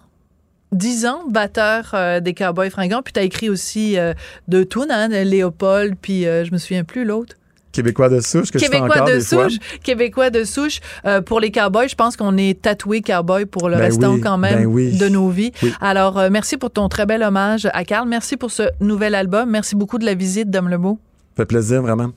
dix 0.71 1.05
ans 1.05 1.25
batteur 1.29 1.91
euh, 1.93 2.21
des 2.21 2.33
Cowboys 2.33 2.69
fringants, 2.69 3.01
puis 3.01 3.11
tu 3.11 3.19
as 3.19 3.23
écrit 3.23 3.49
aussi 3.49 3.99
euh, 3.99 4.13
deux 4.47 4.65
tunes, 4.65 4.87
hein, 4.91 5.09
Léopold, 5.09 5.95
puis 6.01 6.23
je 6.23 6.49
me 6.53 6.57
souviens 6.57 6.85
plus 6.85 7.03
l'autre. 7.03 7.35
Québécois 7.73 8.07
de 8.07 8.21
souche, 8.21 8.49
que 8.49 8.57
Québécois 8.57 8.87
je 8.87 8.93
fais 8.93 9.01
encore 9.01 9.13
de 9.13 9.19
souche, 9.19 9.59
Québécois 9.83 10.29
de 10.29 10.45
souche. 10.45 10.79
pour 11.25 11.41
les 11.41 11.51
cowboys, 11.51 11.89
je 11.89 11.95
pense 11.95 12.15
qu'on 12.15 12.37
est 12.37 12.61
tatoué 12.61 13.01
cowboy 13.01 13.45
pour 13.45 13.67
le 13.67 13.75
ben 13.75 13.83
restant 13.83 14.17
quand 14.17 14.37
même 14.37 14.73
ben 14.73 14.97
de 14.97 15.09
nos 15.09 15.27
vies. 15.27 15.51
Alors, 15.81 16.31
merci 16.31 16.55
pour 16.55 16.71
ton 16.71 16.87
très 16.87 17.05
bel 17.05 17.23
hommage 17.23 17.67
à 17.73 17.83
Carl. 17.83 18.07
Merci 18.07 18.37
pour 18.37 18.51
ce 18.51 18.63
nouvel 18.79 19.15
album. 19.15 19.49
Merci 19.49 19.75
beaucoup 19.75 19.97
de 19.97 20.05
la 20.05 20.13
visite, 20.13 20.49
Dom 20.49 20.69
Lebeau. 20.69 20.97
Ça 21.35 21.43
fait 21.43 21.45
plaisir, 21.45 21.81
vraiment. 21.81 22.11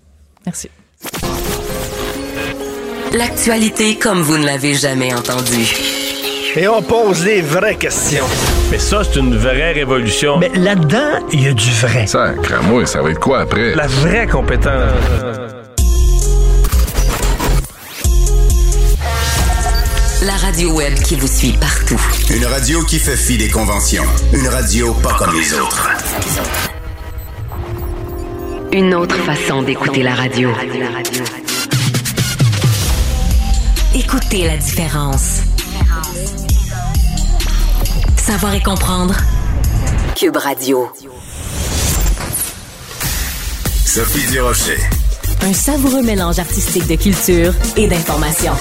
Merci. 0.46 0.68
L'actualité 3.13 3.97
comme 3.97 4.21
vous 4.21 4.37
ne 4.37 4.45
l'avez 4.45 4.75
jamais 4.75 5.15
entendue. 5.15 5.75
Et 6.55 6.69
on 6.69 6.83
pose 6.83 7.25
les 7.25 7.41
vraies 7.41 7.77
questions. 7.77 8.25
Mais 8.71 8.79
ça, 8.79 9.03
c'est 9.03 9.19
une 9.19 9.37
vraie 9.37 9.73
révolution. 9.73 10.39
Mais 10.39 10.51
là-dedans, 10.55 11.27
il 11.33 11.45
y 11.45 11.49
a 11.49 11.53
du 11.55 11.71
vrai. 11.71 12.07
Ça, 12.07 12.33
moi, 12.65 12.85
ça 12.85 13.01
va 13.01 13.11
être 13.11 13.21
quoi 13.21 13.41
après? 13.41 13.75
La 13.75 13.87
vraie 13.87 14.27
compétence. 14.27 14.93
La 20.23 20.35
radio 20.35 20.73
web 20.73 20.95
qui 20.95 21.17
vous 21.17 21.29
suit 21.29 21.57
partout. 21.59 22.01
Une 22.31 22.45
radio 22.45 22.83
qui 22.83 22.99
fait 22.99 23.17
fi 23.17 23.39
des 23.39 23.49
conventions. 23.49 24.05
Une 24.35 24.49
radio 24.49 24.93
pas 24.95 25.15
comme 25.15 25.35
les 25.35 25.55
autres. 25.55 25.89
Une 28.73 28.95
autre 28.95 29.17
façon 29.17 29.63
d'écouter 29.63 30.03
la 30.03 30.15
radio. 30.15 30.51
Écoutez 33.99 34.46
la 34.46 34.57
différence. 34.57 35.40
Savoir 38.16 38.55
et 38.55 38.62
comprendre. 38.62 39.16
Cube 40.14 40.36
Radio. 40.36 40.88
Sophie 43.84 44.30
Durocher. 44.30 44.78
Un 45.42 45.53
savoureux 45.53 46.03
mélange 46.05 46.38
artistique 46.38 46.86
de 46.86 46.94
culture 46.94 47.53
et 47.76 47.88
d'information. 47.88 48.53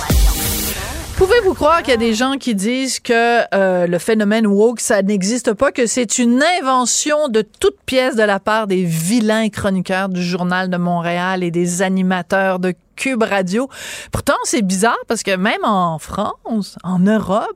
Pouvez-vous 1.17 1.53
croire 1.53 1.83
qu'il 1.83 1.91
y 1.91 1.93
a 1.93 1.97
des 1.97 2.15
gens 2.15 2.37
qui 2.39 2.55
disent 2.55 2.99
que 2.99 3.41
euh, 3.53 3.85
le 3.85 3.99
phénomène 3.99 4.47
woke, 4.47 4.79
ça 4.79 5.03
n'existe 5.03 5.53
pas, 5.53 5.71
que 5.71 5.85
c'est 5.85 6.17
une 6.17 6.41
invention 6.59 7.27
de 7.27 7.43
toute 7.43 7.79
pièce 7.85 8.15
de 8.15 8.23
la 8.23 8.39
part 8.39 8.65
des 8.65 8.83
vilains 8.83 9.49
chroniqueurs 9.49 10.09
du 10.09 10.23
Journal 10.23 10.71
de 10.71 10.77
Montréal 10.77 11.43
et 11.43 11.51
des 11.51 11.83
animateurs 11.83 12.57
de 12.57 12.73
Cube 12.97 13.23
Radio. 13.23 13.69
Pourtant, 14.11 14.35
c'est 14.43 14.61
bizarre 14.61 14.97
parce 15.07 15.23
que 15.23 15.35
même 15.35 15.63
en 15.63 15.99
France, 15.99 16.77
en 16.83 16.99
Europe, 16.99 17.55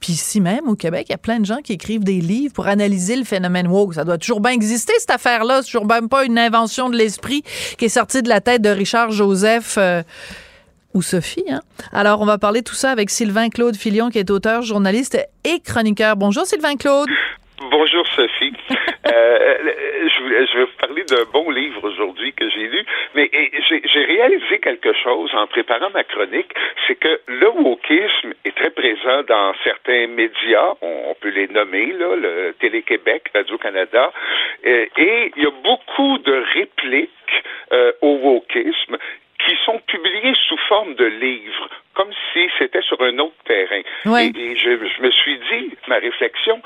puis 0.00 0.12
ici 0.14 0.40
même 0.40 0.68
au 0.68 0.74
Québec, 0.74 1.06
il 1.08 1.12
y 1.12 1.14
a 1.14 1.18
plein 1.18 1.38
de 1.38 1.46
gens 1.46 1.58
qui 1.62 1.72
écrivent 1.72 2.04
des 2.04 2.20
livres 2.20 2.52
pour 2.52 2.66
analyser 2.66 3.16
le 3.16 3.24
phénomène 3.24 3.68
woke. 3.68 3.94
Ça 3.94 4.04
doit 4.04 4.18
toujours 4.18 4.40
bien 4.40 4.52
exister, 4.52 4.92
cette 4.98 5.10
affaire-là. 5.10 5.62
C'est 5.62 5.70
toujours 5.70 5.86
même 5.86 6.08
pas 6.08 6.24
une 6.24 6.38
invention 6.38 6.90
de 6.90 6.96
l'esprit 6.96 7.42
qui 7.78 7.86
est 7.86 7.88
sortie 7.88 8.22
de 8.22 8.28
la 8.28 8.40
tête 8.40 8.60
de 8.60 8.68
Richard 8.68 9.12
Joseph. 9.12 9.76
Euh, 9.78 10.02
ou 10.94 11.00
Sophie. 11.00 11.44
Hein? 11.48 11.62
Alors, 11.92 12.20
on 12.20 12.26
va 12.26 12.36
parler 12.36 12.62
tout 12.62 12.74
ça 12.74 12.90
avec 12.90 13.08
Sylvain 13.08 13.48
Claude 13.48 13.76
Filion, 13.76 14.10
qui 14.10 14.18
est 14.18 14.30
auteur, 14.30 14.60
journaliste 14.60 15.18
et 15.44 15.60
chroniqueur. 15.60 16.16
Bonjour, 16.16 16.44
Sylvain 16.44 16.76
Claude. 16.76 17.08
Bonjour 17.70 18.06
Sophie. 18.08 18.52
Euh, 19.04 19.56
je, 20.08 20.58
vais 20.58 20.64
vous 20.64 20.78
parler 20.78 21.02
d'un 21.02 21.24
bon 21.32 21.50
livre 21.50 21.82
aujourd'hui 21.82 22.32
que 22.32 22.48
j'ai 22.48 22.68
lu, 22.68 22.84
mais 23.16 23.28
j'ai 23.68 24.04
réalisé 24.04 24.60
quelque 24.60 24.92
chose 24.92 25.30
en 25.34 25.48
préparant 25.48 25.90
ma 25.90 26.04
chronique, 26.04 26.54
c'est 26.86 26.94
que 26.94 27.20
le 27.26 27.48
wokisme 27.48 28.32
est 28.44 28.56
très 28.56 28.70
présent 28.70 29.24
dans 29.28 29.52
certains 29.64 30.06
médias, 30.06 30.74
on, 30.80 31.14
peut 31.20 31.30
les 31.30 31.48
nommer, 31.48 31.86
là, 31.92 32.14
le 32.14 32.54
Télé-Québec, 32.60 33.24
Radio-Canada, 33.34 34.12
euh, 34.64 34.86
et 34.96 35.32
il 35.36 35.42
y 35.42 35.46
a 35.46 35.52
beaucoup 35.64 36.18
de 36.18 36.44
répliques 36.54 37.10
euh, 37.72 37.92
au 38.02 38.14
wokisme 38.18 38.96
qui 39.52 39.64
sont 39.64 39.78
publiés 39.86 40.34
sous 40.48 40.56
forme 40.68 40.94
de 40.94 41.04
livres, 41.04 41.68
comme 41.94 42.10
si 42.32 42.48
c'était 42.58 42.80
sur 42.82 43.00
un 43.02 43.18
autre 43.18 43.34
terrain. 43.46 43.82
Et, 44.18 44.56
je, 44.56 45.02
me 45.02 45.10
suis 45.10 45.38
dit, 45.50 45.76
ma 45.88 45.96
réflexion, 45.96 46.62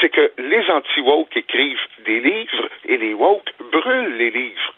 c'est 0.00 0.08
que 0.08 0.32
les 0.38 0.68
anti-woke 0.68 1.36
écrivent 1.36 1.78
des 2.04 2.20
livres 2.20 2.68
et 2.86 2.96
les 2.96 3.14
woke 3.14 3.52
brûlent 3.70 4.16
les 4.16 4.30
livres. 4.30 4.74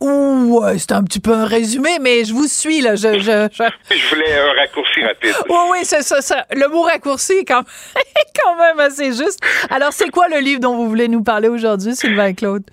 Ouh, 0.00 0.62
c'est 0.76 0.92
un 0.92 1.02
petit 1.02 1.20
peu 1.20 1.32
un 1.32 1.46
résumé, 1.46 1.98
mais 2.00 2.24
je 2.24 2.32
vous 2.32 2.46
suis, 2.46 2.80
là. 2.82 2.94
Je, 2.94 3.18
je, 3.18 3.48
je... 3.50 4.08
voulais 4.10 4.38
un 4.38 4.52
raccourci 4.52 5.02
rapide. 5.02 5.34
Oui, 5.48 5.56
oui, 5.72 5.78
c'est 5.82 6.02
ça, 6.02 6.20
ça. 6.20 6.44
Le 6.52 6.68
mot 6.68 6.82
raccourci 6.82 7.32
est 7.32 7.44
quand, 7.44 7.64
quand 8.44 8.56
même 8.56 8.78
assez 8.78 9.06
juste. 9.06 9.40
Alors, 9.70 9.92
c'est 9.92 10.10
quoi 10.10 10.28
le 10.28 10.38
livre 10.38 10.60
dont 10.60 10.76
vous 10.76 10.88
voulez 10.88 11.08
nous 11.08 11.24
parler 11.24 11.48
aujourd'hui, 11.48 11.96
Sylvain 11.96 12.34
Claude? 12.34 12.64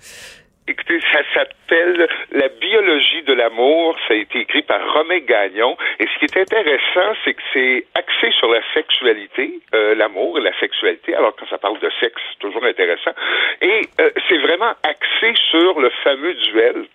Écoutez, 0.68 1.00
ça 1.12 1.20
s'appelle 1.32 2.08
La 2.32 2.48
biologie 2.48 3.22
de 3.22 3.32
l'amour. 3.32 3.96
Ça 4.08 4.14
a 4.14 4.16
été 4.16 4.40
écrit 4.40 4.62
par 4.62 4.80
Romain 4.94 5.20
Gagnon. 5.20 5.76
Et 6.00 6.06
ce 6.06 6.18
qui 6.18 6.24
est 6.24 6.40
intéressant, 6.40 7.14
c'est 7.24 7.34
que 7.34 7.42
c'est 7.52 7.86
axé 7.94 8.32
sur 8.32 8.50
la 8.50 8.60
sexualité, 8.74 9.60
euh, 9.74 9.94
l'amour 9.94 10.38
et 10.38 10.42
la 10.42 10.58
sexualité. 10.58 11.14
Alors 11.14 11.36
quand 11.36 11.46
ça 11.48 11.58
parle 11.58 11.78
de 11.78 11.90
sexe, 12.00 12.20
c'est 12.32 12.38
toujours 12.40 12.64
intéressant. 12.64 13.12
Et 13.62 13.82
euh, 14.00 14.10
c'est 14.28 14.38
vraiment 14.38 14.74
axé 14.82 15.34
sur 15.50 15.80
le 15.80 15.90
fameux 16.02 16.34
duel 16.34 16.86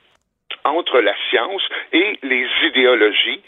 entre 0.65 0.99
la 0.99 1.15
science 1.29 1.63
et 1.93 2.19
les 2.23 2.47
idéologies, 2.63 3.41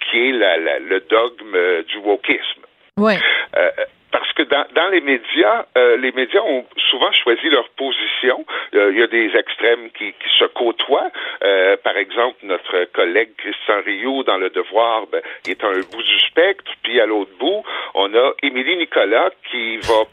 qui 0.00 0.28
est 0.28 0.32
la, 0.32 0.78
le 0.78 1.00
dogme 1.00 1.82
du 1.84 1.96
wokisme. 1.98 2.62
Ouais. 2.98 3.18
Euh, 3.56 3.70
parce 4.18 4.32
que 4.32 4.44
dans, 4.44 4.64
dans 4.74 4.88
les 4.88 5.02
médias, 5.02 5.66
euh, 5.76 5.98
les 5.98 6.10
médias 6.12 6.40
ont 6.40 6.64
souvent 6.90 7.12
choisi 7.12 7.50
leur 7.50 7.68
position. 7.70 8.46
Euh, 8.74 8.90
il 8.90 8.98
y 8.98 9.02
a 9.02 9.06
des 9.08 9.30
extrêmes 9.36 9.90
qui, 9.90 10.12
qui 10.12 10.28
se 10.38 10.46
côtoient. 10.46 11.10
Euh, 11.44 11.76
par 11.84 11.98
exemple, 11.98 12.38
notre 12.44 12.84
collègue 12.94 13.32
Christian 13.36 13.82
Rio 13.84 14.22
dans 14.22 14.38
Le 14.38 14.48
Devoir 14.48 15.06
ben, 15.12 15.20
est 15.46 15.62
à 15.62 15.66
un 15.66 15.80
bout 15.80 16.02
du 16.02 16.18
spectre, 16.20 16.72
puis 16.82 16.98
à 16.98 17.04
l'autre 17.04 17.32
bout, 17.38 17.62
on 17.94 18.14
a 18.14 18.32
Émilie 18.42 18.78
Nicolas 18.78 19.30
qui 19.50 19.76
va 19.78 20.04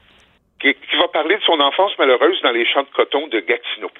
qui, 0.72 0.96
va 0.98 1.08
parler 1.10 1.36
de 1.36 1.44
son 1.44 1.60
enfance 1.60 1.98
malheureuse 1.98 2.42
dans 2.42 2.52
les 2.52 2.66
champs 2.66 2.84
de 2.84 2.96
coton 2.96 3.28
de 3.28 3.40
Gatineau. 3.40 3.92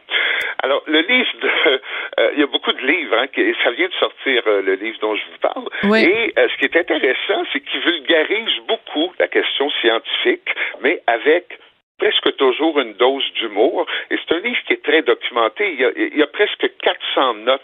Alors, 0.64 0.84
le 0.88 1.02
livre 1.02 1.32
de... 1.42 1.82
Euh, 2.20 2.30
il 2.34 2.42
y 2.42 2.44
a 2.44 2.46
beaucoup 2.46 2.72
de 2.72 2.86
livres, 2.86 3.18
hein, 3.18 3.26
qui, 3.26 3.42
ça 3.64 3.72
vient 3.72 3.88
de 3.88 3.94
sortir, 3.94 4.44
euh, 4.46 4.62
le 4.62 4.76
livre 4.76 5.00
dont 5.02 5.16
je 5.16 5.22
vous 5.32 5.40
parle. 5.42 5.66
Et 5.98 6.32
ce 6.38 6.58
qui 6.60 6.66
est 6.66 6.78
intéressant, 6.78 7.44
c'est 7.52 7.60
qu'il 7.62 7.80
vulgarise 7.80 8.60
beaucoup 8.68 9.12
la 9.18 9.28
question 9.28 9.68
scientifique, 9.82 10.48
mais 10.82 11.02
avec 11.08 11.58
presque 11.98 12.36
toujours 12.38 12.80
une 12.80 12.94
dose 12.94 13.24
d'humour. 13.34 13.88
Et 14.12 14.18
c'est 14.18 14.36
un 14.36 14.42
livre 14.42 14.60
qui 14.68 14.74
est 14.74 14.84
très 14.84 15.02
documenté. 15.02 15.74
Il 15.74 16.18
y 16.20 16.22
a, 16.22 16.28
presque 16.28 16.70
400 16.84 17.34
notes 17.46 17.62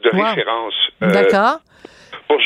de 0.00 0.10
référence. 0.10 0.90
D'accord 1.00 1.60
pour 2.28 2.40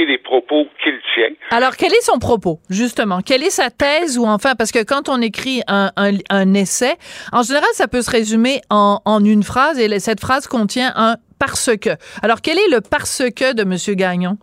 justifier 0.00 0.06
les 0.06 0.18
propos 0.18 0.66
qu'il 0.82 0.98
tient. 1.14 1.34
Alors, 1.50 1.76
quel 1.76 1.92
est 1.92 2.02
son 2.02 2.18
propos, 2.18 2.60
justement? 2.68 3.20
Quelle 3.20 3.42
est 3.42 3.50
sa 3.50 3.70
thèse 3.70 4.18
ou 4.18 4.26
enfin, 4.26 4.54
parce 4.56 4.72
que 4.72 4.82
quand 4.84 5.08
on 5.08 5.20
écrit 5.20 5.62
un, 5.68 5.90
un, 5.96 6.54
essai, 6.54 6.96
en 7.32 7.42
général, 7.42 7.68
ça 7.72 7.88
peut 7.88 8.02
se 8.02 8.10
résumer 8.10 8.60
en, 8.70 9.00
en 9.04 9.24
une 9.24 9.42
phrase 9.42 9.78
et 9.78 9.98
cette 9.98 10.20
phrase 10.20 10.46
contient 10.46 10.92
un 10.96 11.16
parce 11.38 11.70
que. 11.76 11.90
Alors, 12.22 12.40
quel 12.42 12.58
est 12.58 12.68
le 12.70 12.80
parce 12.80 13.22
que 13.34 13.54
de 13.54 13.62
M. 13.62 13.96
Gagnon? 13.96 14.36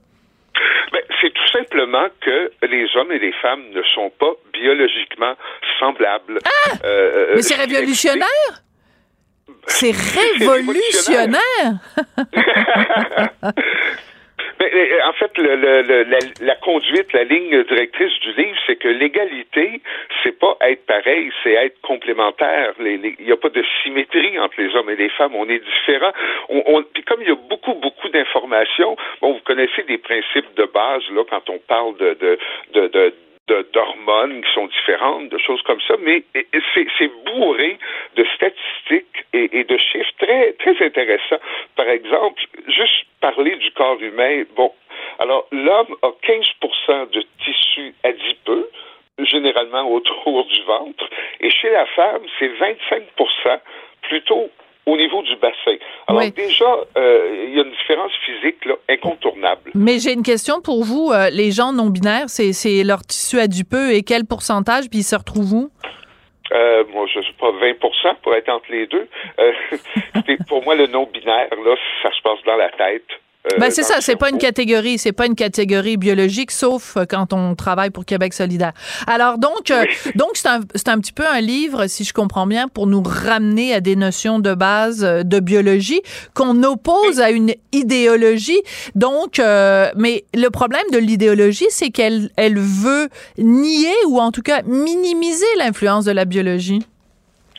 Ben, 0.91 1.01
c'est 1.21 1.31
tout 1.33 1.47
simplement 1.51 2.07
que 2.21 2.51
les 2.65 2.87
hommes 2.95 3.11
et 3.11 3.19
les 3.19 3.33
femmes 3.33 3.63
ne 3.73 3.83
sont 3.95 4.11
pas 4.19 4.33
biologiquement 4.53 5.35
semblables. 5.79 6.39
Ah! 6.45 6.71
Euh, 6.85 7.33
Mais 7.35 7.41
c'est 7.43 7.55
révolutionnaire? 7.55 8.27
C'est 9.67 9.91
révolutionnaire. 9.91 11.39
Ben, 14.59 14.69
euh, 14.73 14.99
en 15.05 15.13
fait, 15.13 15.37
le, 15.37 15.55
le, 15.55 16.03
la, 16.03 16.17
la, 16.41 16.55
conduite, 16.55 17.13
la 17.13 17.23
ligne 17.23 17.63
directrice 17.63 18.19
du 18.21 18.33
livre, 18.33 18.57
c'est 18.65 18.75
que 18.77 18.87
l'égalité, 18.87 19.81
c'est 20.23 20.37
pas 20.39 20.57
être 20.61 20.85
pareil, 20.85 21.31
c'est 21.43 21.53
être 21.53 21.79
complémentaire. 21.81 22.73
Il 22.79 23.15
n'y 23.19 23.31
a 23.31 23.37
pas 23.37 23.49
de 23.49 23.63
symétrie 23.83 24.39
entre 24.39 24.59
les 24.59 24.75
hommes 24.75 24.89
et 24.89 24.95
les 24.95 25.09
femmes. 25.09 25.35
On 25.35 25.47
est 25.49 25.63
différents. 25.63 26.13
On, 26.49 26.83
puis 26.93 27.03
comme 27.03 27.21
il 27.21 27.27
y 27.27 27.31
a 27.31 27.35
beaucoup, 27.35 27.75
beaucoup 27.75 28.09
d'informations, 28.09 28.95
bon, 29.21 29.33
vous 29.33 29.41
connaissez 29.45 29.83
des 29.83 29.97
principes 29.97 30.53
de 30.55 30.65
base 30.65 31.03
là 31.11 31.23
quand 31.29 31.49
on 31.49 31.59
parle 31.59 31.95
de, 31.97 32.17
de, 32.19 32.37
de, 32.73 32.87
de 32.87 33.13
d'hormones 33.47 34.41
qui 34.43 34.53
sont 34.53 34.67
différentes, 34.67 35.29
de 35.29 35.37
choses 35.37 35.61
comme 35.63 35.79
ça, 35.81 35.95
mais 35.99 36.23
c'est 36.73 37.11
bourré 37.25 37.77
de 38.15 38.25
statistiques 38.35 39.25
et, 39.33 39.63
de 39.63 39.77
chiffres 39.77 40.11
très, 40.19 40.53
très 40.53 40.85
intéressants. 40.85 41.39
Par 41.75 41.87
exemple, 41.87 42.41
juste 42.67 43.05
parler 43.21 43.55
du 43.55 43.71
corps 43.71 44.01
humain, 44.01 44.43
bon, 44.55 44.71
alors 45.19 45.47
l'homme 45.51 45.95
a 46.01 46.09
15% 46.23 47.11
de 47.11 47.23
tissu 47.43 47.93
adipeux, 48.03 48.69
généralement 49.19 49.89
autour 49.89 50.45
du 50.45 50.61
ventre, 50.63 51.09
et 51.39 51.49
chez 51.49 51.69
la 51.69 51.85
femme, 51.87 52.23
c'est 52.37 52.49
25% 52.49 53.59
plutôt 54.03 54.49
au 54.87 54.95
niveau 54.95 55.21
du 55.21 55.35
bassin. 55.35 55.77
Alors 56.07 56.23
déjà, 56.31 56.65
euh, 56.97 57.45
il 57.49 57.55
y 57.55 57.59
a 57.59 57.63
une 57.63 57.71
différence 57.71 58.11
physique 58.25 58.65
là, 58.65 58.75
incontournable. 58.89 59.71
Mais 59.75 59.99
j'ai 59.99 60.13
une 60.13 60.23
question 60.23 60.61
pour 60.61 60.83
vous. 60.83 61.11
Euh, 61.11 61.29
les 61.29 61.51
gens 61.51 61.73
non 61.73 61.89
binaires, 61.89 62.29
c'est 62.29 62.83
leur 62.83 63.01
tissu 63.01 63.37
adipeux 63.39 63.91
et 63.91 64.01
quel 64.01 64.25
pourcentage, 64.25 64.89
puis 64.89 64.99
ils 64.99 65.03
se 65.03 65.15
retrouvent 65.15 65.53
où? 65.53 65.69
Euh, 66.53 66.85
moi, 66.93 67.05
je 67.13 67.19
ne 67.19 67.23
sais 67.25 67.33
pas 67.37 67.51
20% 67.51 68.15
pour 68.23 68.33
être 68.33 68.49
entre 68.49 68.71
les 68.71 68.87
deux. 68.87 69.07
Euh, 69.39 69.51
pour 70.47 70.63
moi, 70.63 70.75
le 70.75 70.87
non-binaire, 70.87 71.49
là, 71.51 71.75
ça 72.01 72.09
se 72.11 72.21
passe 72.21 72.39
dans 72.45 72.55
la 72.55 72.69
tête. 72.69 73.07
Euh, 73.53 73.59
ben 73.59 73.71
c'est 73.71 73.83
ça, 73.83 73.95
c'est 74.01 74.15
pas 74.15 74.29
une 74.29 74.37
catégorie, 74.37 74.97
c'est 74.97 75.11
pas 75.11 75.25
une 75.25 75.35
catégorie 75.35 75.97
biologique, 75.97 76.51
sauf 76.51 76.97
euh, 76.97 77.05
quand 77.07 77.33
on 77.33 77.55
travaille 77.55 77.89
pour 77.89 78.05
Québec 78.05 78.33
solidaire. 78.33 78.73
Alors 79.07 79.37
donc, 79.37 79.71
euh, 79.71 79.83
donc 80.15 80.31
c'est 80.33 80.47
un, 80.47 80.61
c'est 80.75 80.89
un 80.89 80.99
petit 80.99 81.13
peu 81.13 81.25
un 81.27 81.41
livre, 81.41 81.87
si 81.87 82.03
je 82.03 82.13
comprends 82.13 82.47
bien, 82.47 82.67
pour 82.67 82.87
nous 82.87 83.03
ramener 83.03 83.73
à 83.73 83.81
des 83.81 83.95
notions 83.95 84.39
de 84.39 84.53
base 84.53 84.99
de 85.01 85.39
biologie 85.39 86.01
qu'on 86.33 86.63
oppose 86.63 87.19
à 87.19 87.31
une 87.31 87.53
idéologie. 87.71 88.61
Donc, 88.95 89.39
mais 89.39 90.25
le 90.33 90.49
problème 90.49 90.85
de 90.91 90.97
l'idéologie, 90.97 91.67
c'est 91.69 91.89
qu'elle 91.89 92.29
elle 92.35 92.59
veut 92.59 93.09
nier 93.37 93.95
ou 94.07 94.19
en 94.19 94.31
tout 94.31 94.41
cas 94.41 94.61
minimiser 94.63 95.45
l'influence 95.57 96.05
de 96.05 96.11
la 96.11 96.25
biologie. 96.25 96.85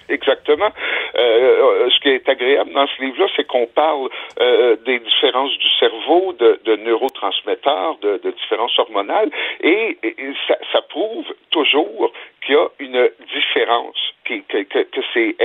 Exactement. 0.09 0.71
Euh, 1.17 1.21
euh, 1.21 1.91
ce 1.91 2.01
qui 2.01 2.09
est 2.09 2.29
agréable 2.29 2.73
dans 2.73 2.87
ce 2.87 3.03
livre-là, 3.03 3.27
c'est 3.37 3.47
qu'on 3.47 3.67
parle 3.67 4.09
euh, 4.41 4.77
des 4.87 4.99
différences 4.99 5.57
du 5.59 5.69
cerveau, 5.79 6.33
de, 6.33 6.61
de 6.65 6.77
neurotransmetteurs, 6.77 7.97
de, 7.99 8.19
de, 8.19 8.31
différences 8.31 8.79
hormonales, 8.79 9.31
et, 9.61 9.99
ça, 10.47 10.57
ça, 10.73 10.81
prouve 10.83 11.27
toujours 11.51 12.13
qu'il 12.45 12.55
y 12.55 12.59
a 12.59 12.69
une 12.79 13.11
différence, 13.35 13.97
que, 14.25 14.41
que, 14.49 14.83
que 14.83 15.01
c'est, 15.13 15.37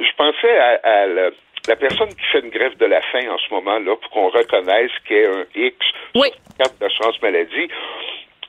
je 0.00 0.16
pensais 0.16 0.58
à, 0.58 0.80
à 0.82 1.06
la, 1.06 1.76
personne 1.76 2.08
qui 2.08 2.24
fait 2.32 2.40
une 2.40 2.50
grève 2.50 2.76
de 2.76 2.86
la 2.86 3.00
faim 3.02 3.28
en 3.30 3.38
ce 3.38 3.54
moment-là, 3.54 3.96
pour 3.96 4.10
qu'on 4.10 4.28
reconnaisse 4.28 4.92
qu'il 5.06 5.16
y 5.16 5.24
a 5.24 5.30
un 5.30 5.44
X 5.54 5.76
oui. 6.14 6.28
sur 6.60 6.72
d'assurance 6.80 7.20
maladie, 7.22 7.68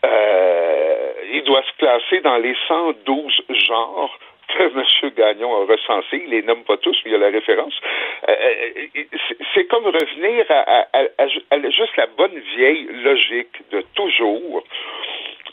euh, 0.05 1.13
il 1.33 1.43
doit 1.43 1.63
se 1.63 1.77
classer 1.77 2.21
dans 2.21 2.37
les 2.37 2.55
112 2.67 3.41
genres 3.67 4.17
que 4.47 4.63
M. 4.63 5.11
Gagnon 5.15 5.53
a 5.53 5.65
recensé, 5.65 6.23
il 6.23 6.29
les 6.29 6.41
nomme 6.41 6.63
pas 6.63 6.77
tous, 6.77 6.97
mais 7.03 7.11
il 7.11 7.13
y 7.13 7.15
a 7.15 7.19
la 7.19 7.29
référence. 7.29 7.73
Euh, 8.27 8.33
euh, 8.33 9.03
c'est 9.53 9.65
comme 9.65 9.85
revenir 9.85 10.45
à, 10.49 11.69
juste 11.69 11.95
la 11.97 12.07
bonne 12.07 12.37
vieille 12.55 12.87
logique 13.03 13.69
de 13.71 13.83
toujours 13.95 14.63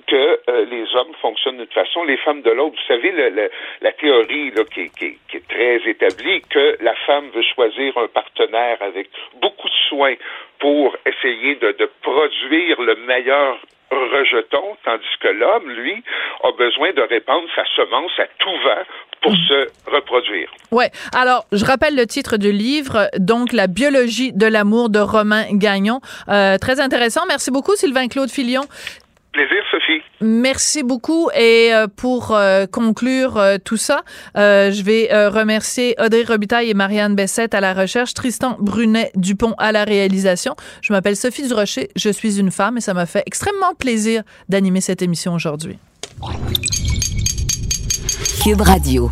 que 0.06 0.40
euh, 0.50 0.64
les 0.66 0.84
hommes 0.96 1.14
fonctionnent 1.20 1.58
d'une 1.58 1.66
façon, 1.68 2.04
les 2.04 2.16
femmes 2.18 2.42
de 2.42 2.50
l'autre. 2.50 2.76
Vous 2.76 2.94
savez, 2.94 3.12
la 3.80 3.92
théorie 3.92 4.52
qui, 4.72 4.90
est 5.32 5.48
très 5.48 5.76
établie, 5.88 6.42
que 6.50 6.76
la 6.82 6.94
femme 7.06 7.30
veut 7.30 7.44
choisir 7.54 7.96
un 7.96 8.08
partenaire 8.08 8.78
avec 8.80 9.08
beaucoup 9.40 9.68
de 9.68 9.74
soins 9.88 10.14
pour 10.58 10.96
essayer 11.06 11.54
de 11.54 11.90
produire 12.02 12.80
le 12.82 12.96
meilleur 12.96 13.58
rejetons, 13.94 14.76
tandis 14.84 15.16
que 15.20 15.28
l'homme, 15.28 15.70
lui, 15.70 16.02
a 16.42 16.52
besoin 16.52 16.92
de 16.92 17.02
répandre 17.02 17.48
sa 17.54 17.64
semence 17.76 18.12
à 18.18 18.26
tout 18.38 18.56
vent 18.64 18.82
pour 19.22 19.32
se 19.32 19.68
reproduire. 19.90 20.50
Ouais. 20.70 20.90
Alors, 21.14 21.44
je 21.52 21.64
rappelle 21.64 21.96
le 21.96 22.06
titre 22.06 22.36
du 22.36 22.52
livre, 22.52 23.08
donc 23.18 23.52
La 23.52 23.66
biologie 23.66 24.32
de 24.32 24.46
l'amour 24.46 24.90
de 24.90 24.98
Romain 24.98 25.44
Gagnon. 25.52 26.00
Euh, 26.28 26.58
très 26.58 26.80
intéressant. 26.80 27.22
Merci 27.28 27.50
beaucoup, 27.50 27.74
Sylvain 27.76 28.08
Claude 28.08 28.30
Filion. 28.30 28.62
Plaisir, 29.32 29.62
Sophie. 29.70 30.02
Merci 30.22 30.82
beaucoup. 30.82 31.28
Et 31.36 31.70
euh, 31.72 31.86
pour 31.88 32.30
euh, 32.30 32.66
conclure 32.66 33.36
euh, 33.36 33.56
tout 33.62 33.76
ça, 33.76 34.02
je 34.34 34.82
vais 34.82 35.08
remercier 35.28 35.94
Audrey 36.02 36.24
Robitaille 36.24 36.70
et 36.70 36.74
Marianne 36.74 37.14
Bessette 37.14 37.54
à 37.54 37.60
la 37.60 37.74
recherche, 37.74 38.14
Tristan 38.14 38.56
Brunet-Dupont 38.60 39.54
à 39.58 39.72
la 39.72 39.84
réalisation. 39.84 40.54
Je 40.80 40.92
m'appelle 40.92 41.16
Sophie 41.16 41.46
Durocher, 41.46 41.90
je 41.96 42.10
suis 42.10 42.38
une 42.38 42.50
femme 42.50 42.78
et 42.78 42.80
ça 42.80 42.94
m'a 42.94 43.06
fait 43.06 43.22
extrêmement 43.26 43.74
plaisir 43.78 44.22
d'animer 44.48 44.80
cette 44.80 45.02
émission 45.02 45.34
aujourd'hui. 45.34 45.78
Cube 48.42 48.60
Radio. 48.60 49.10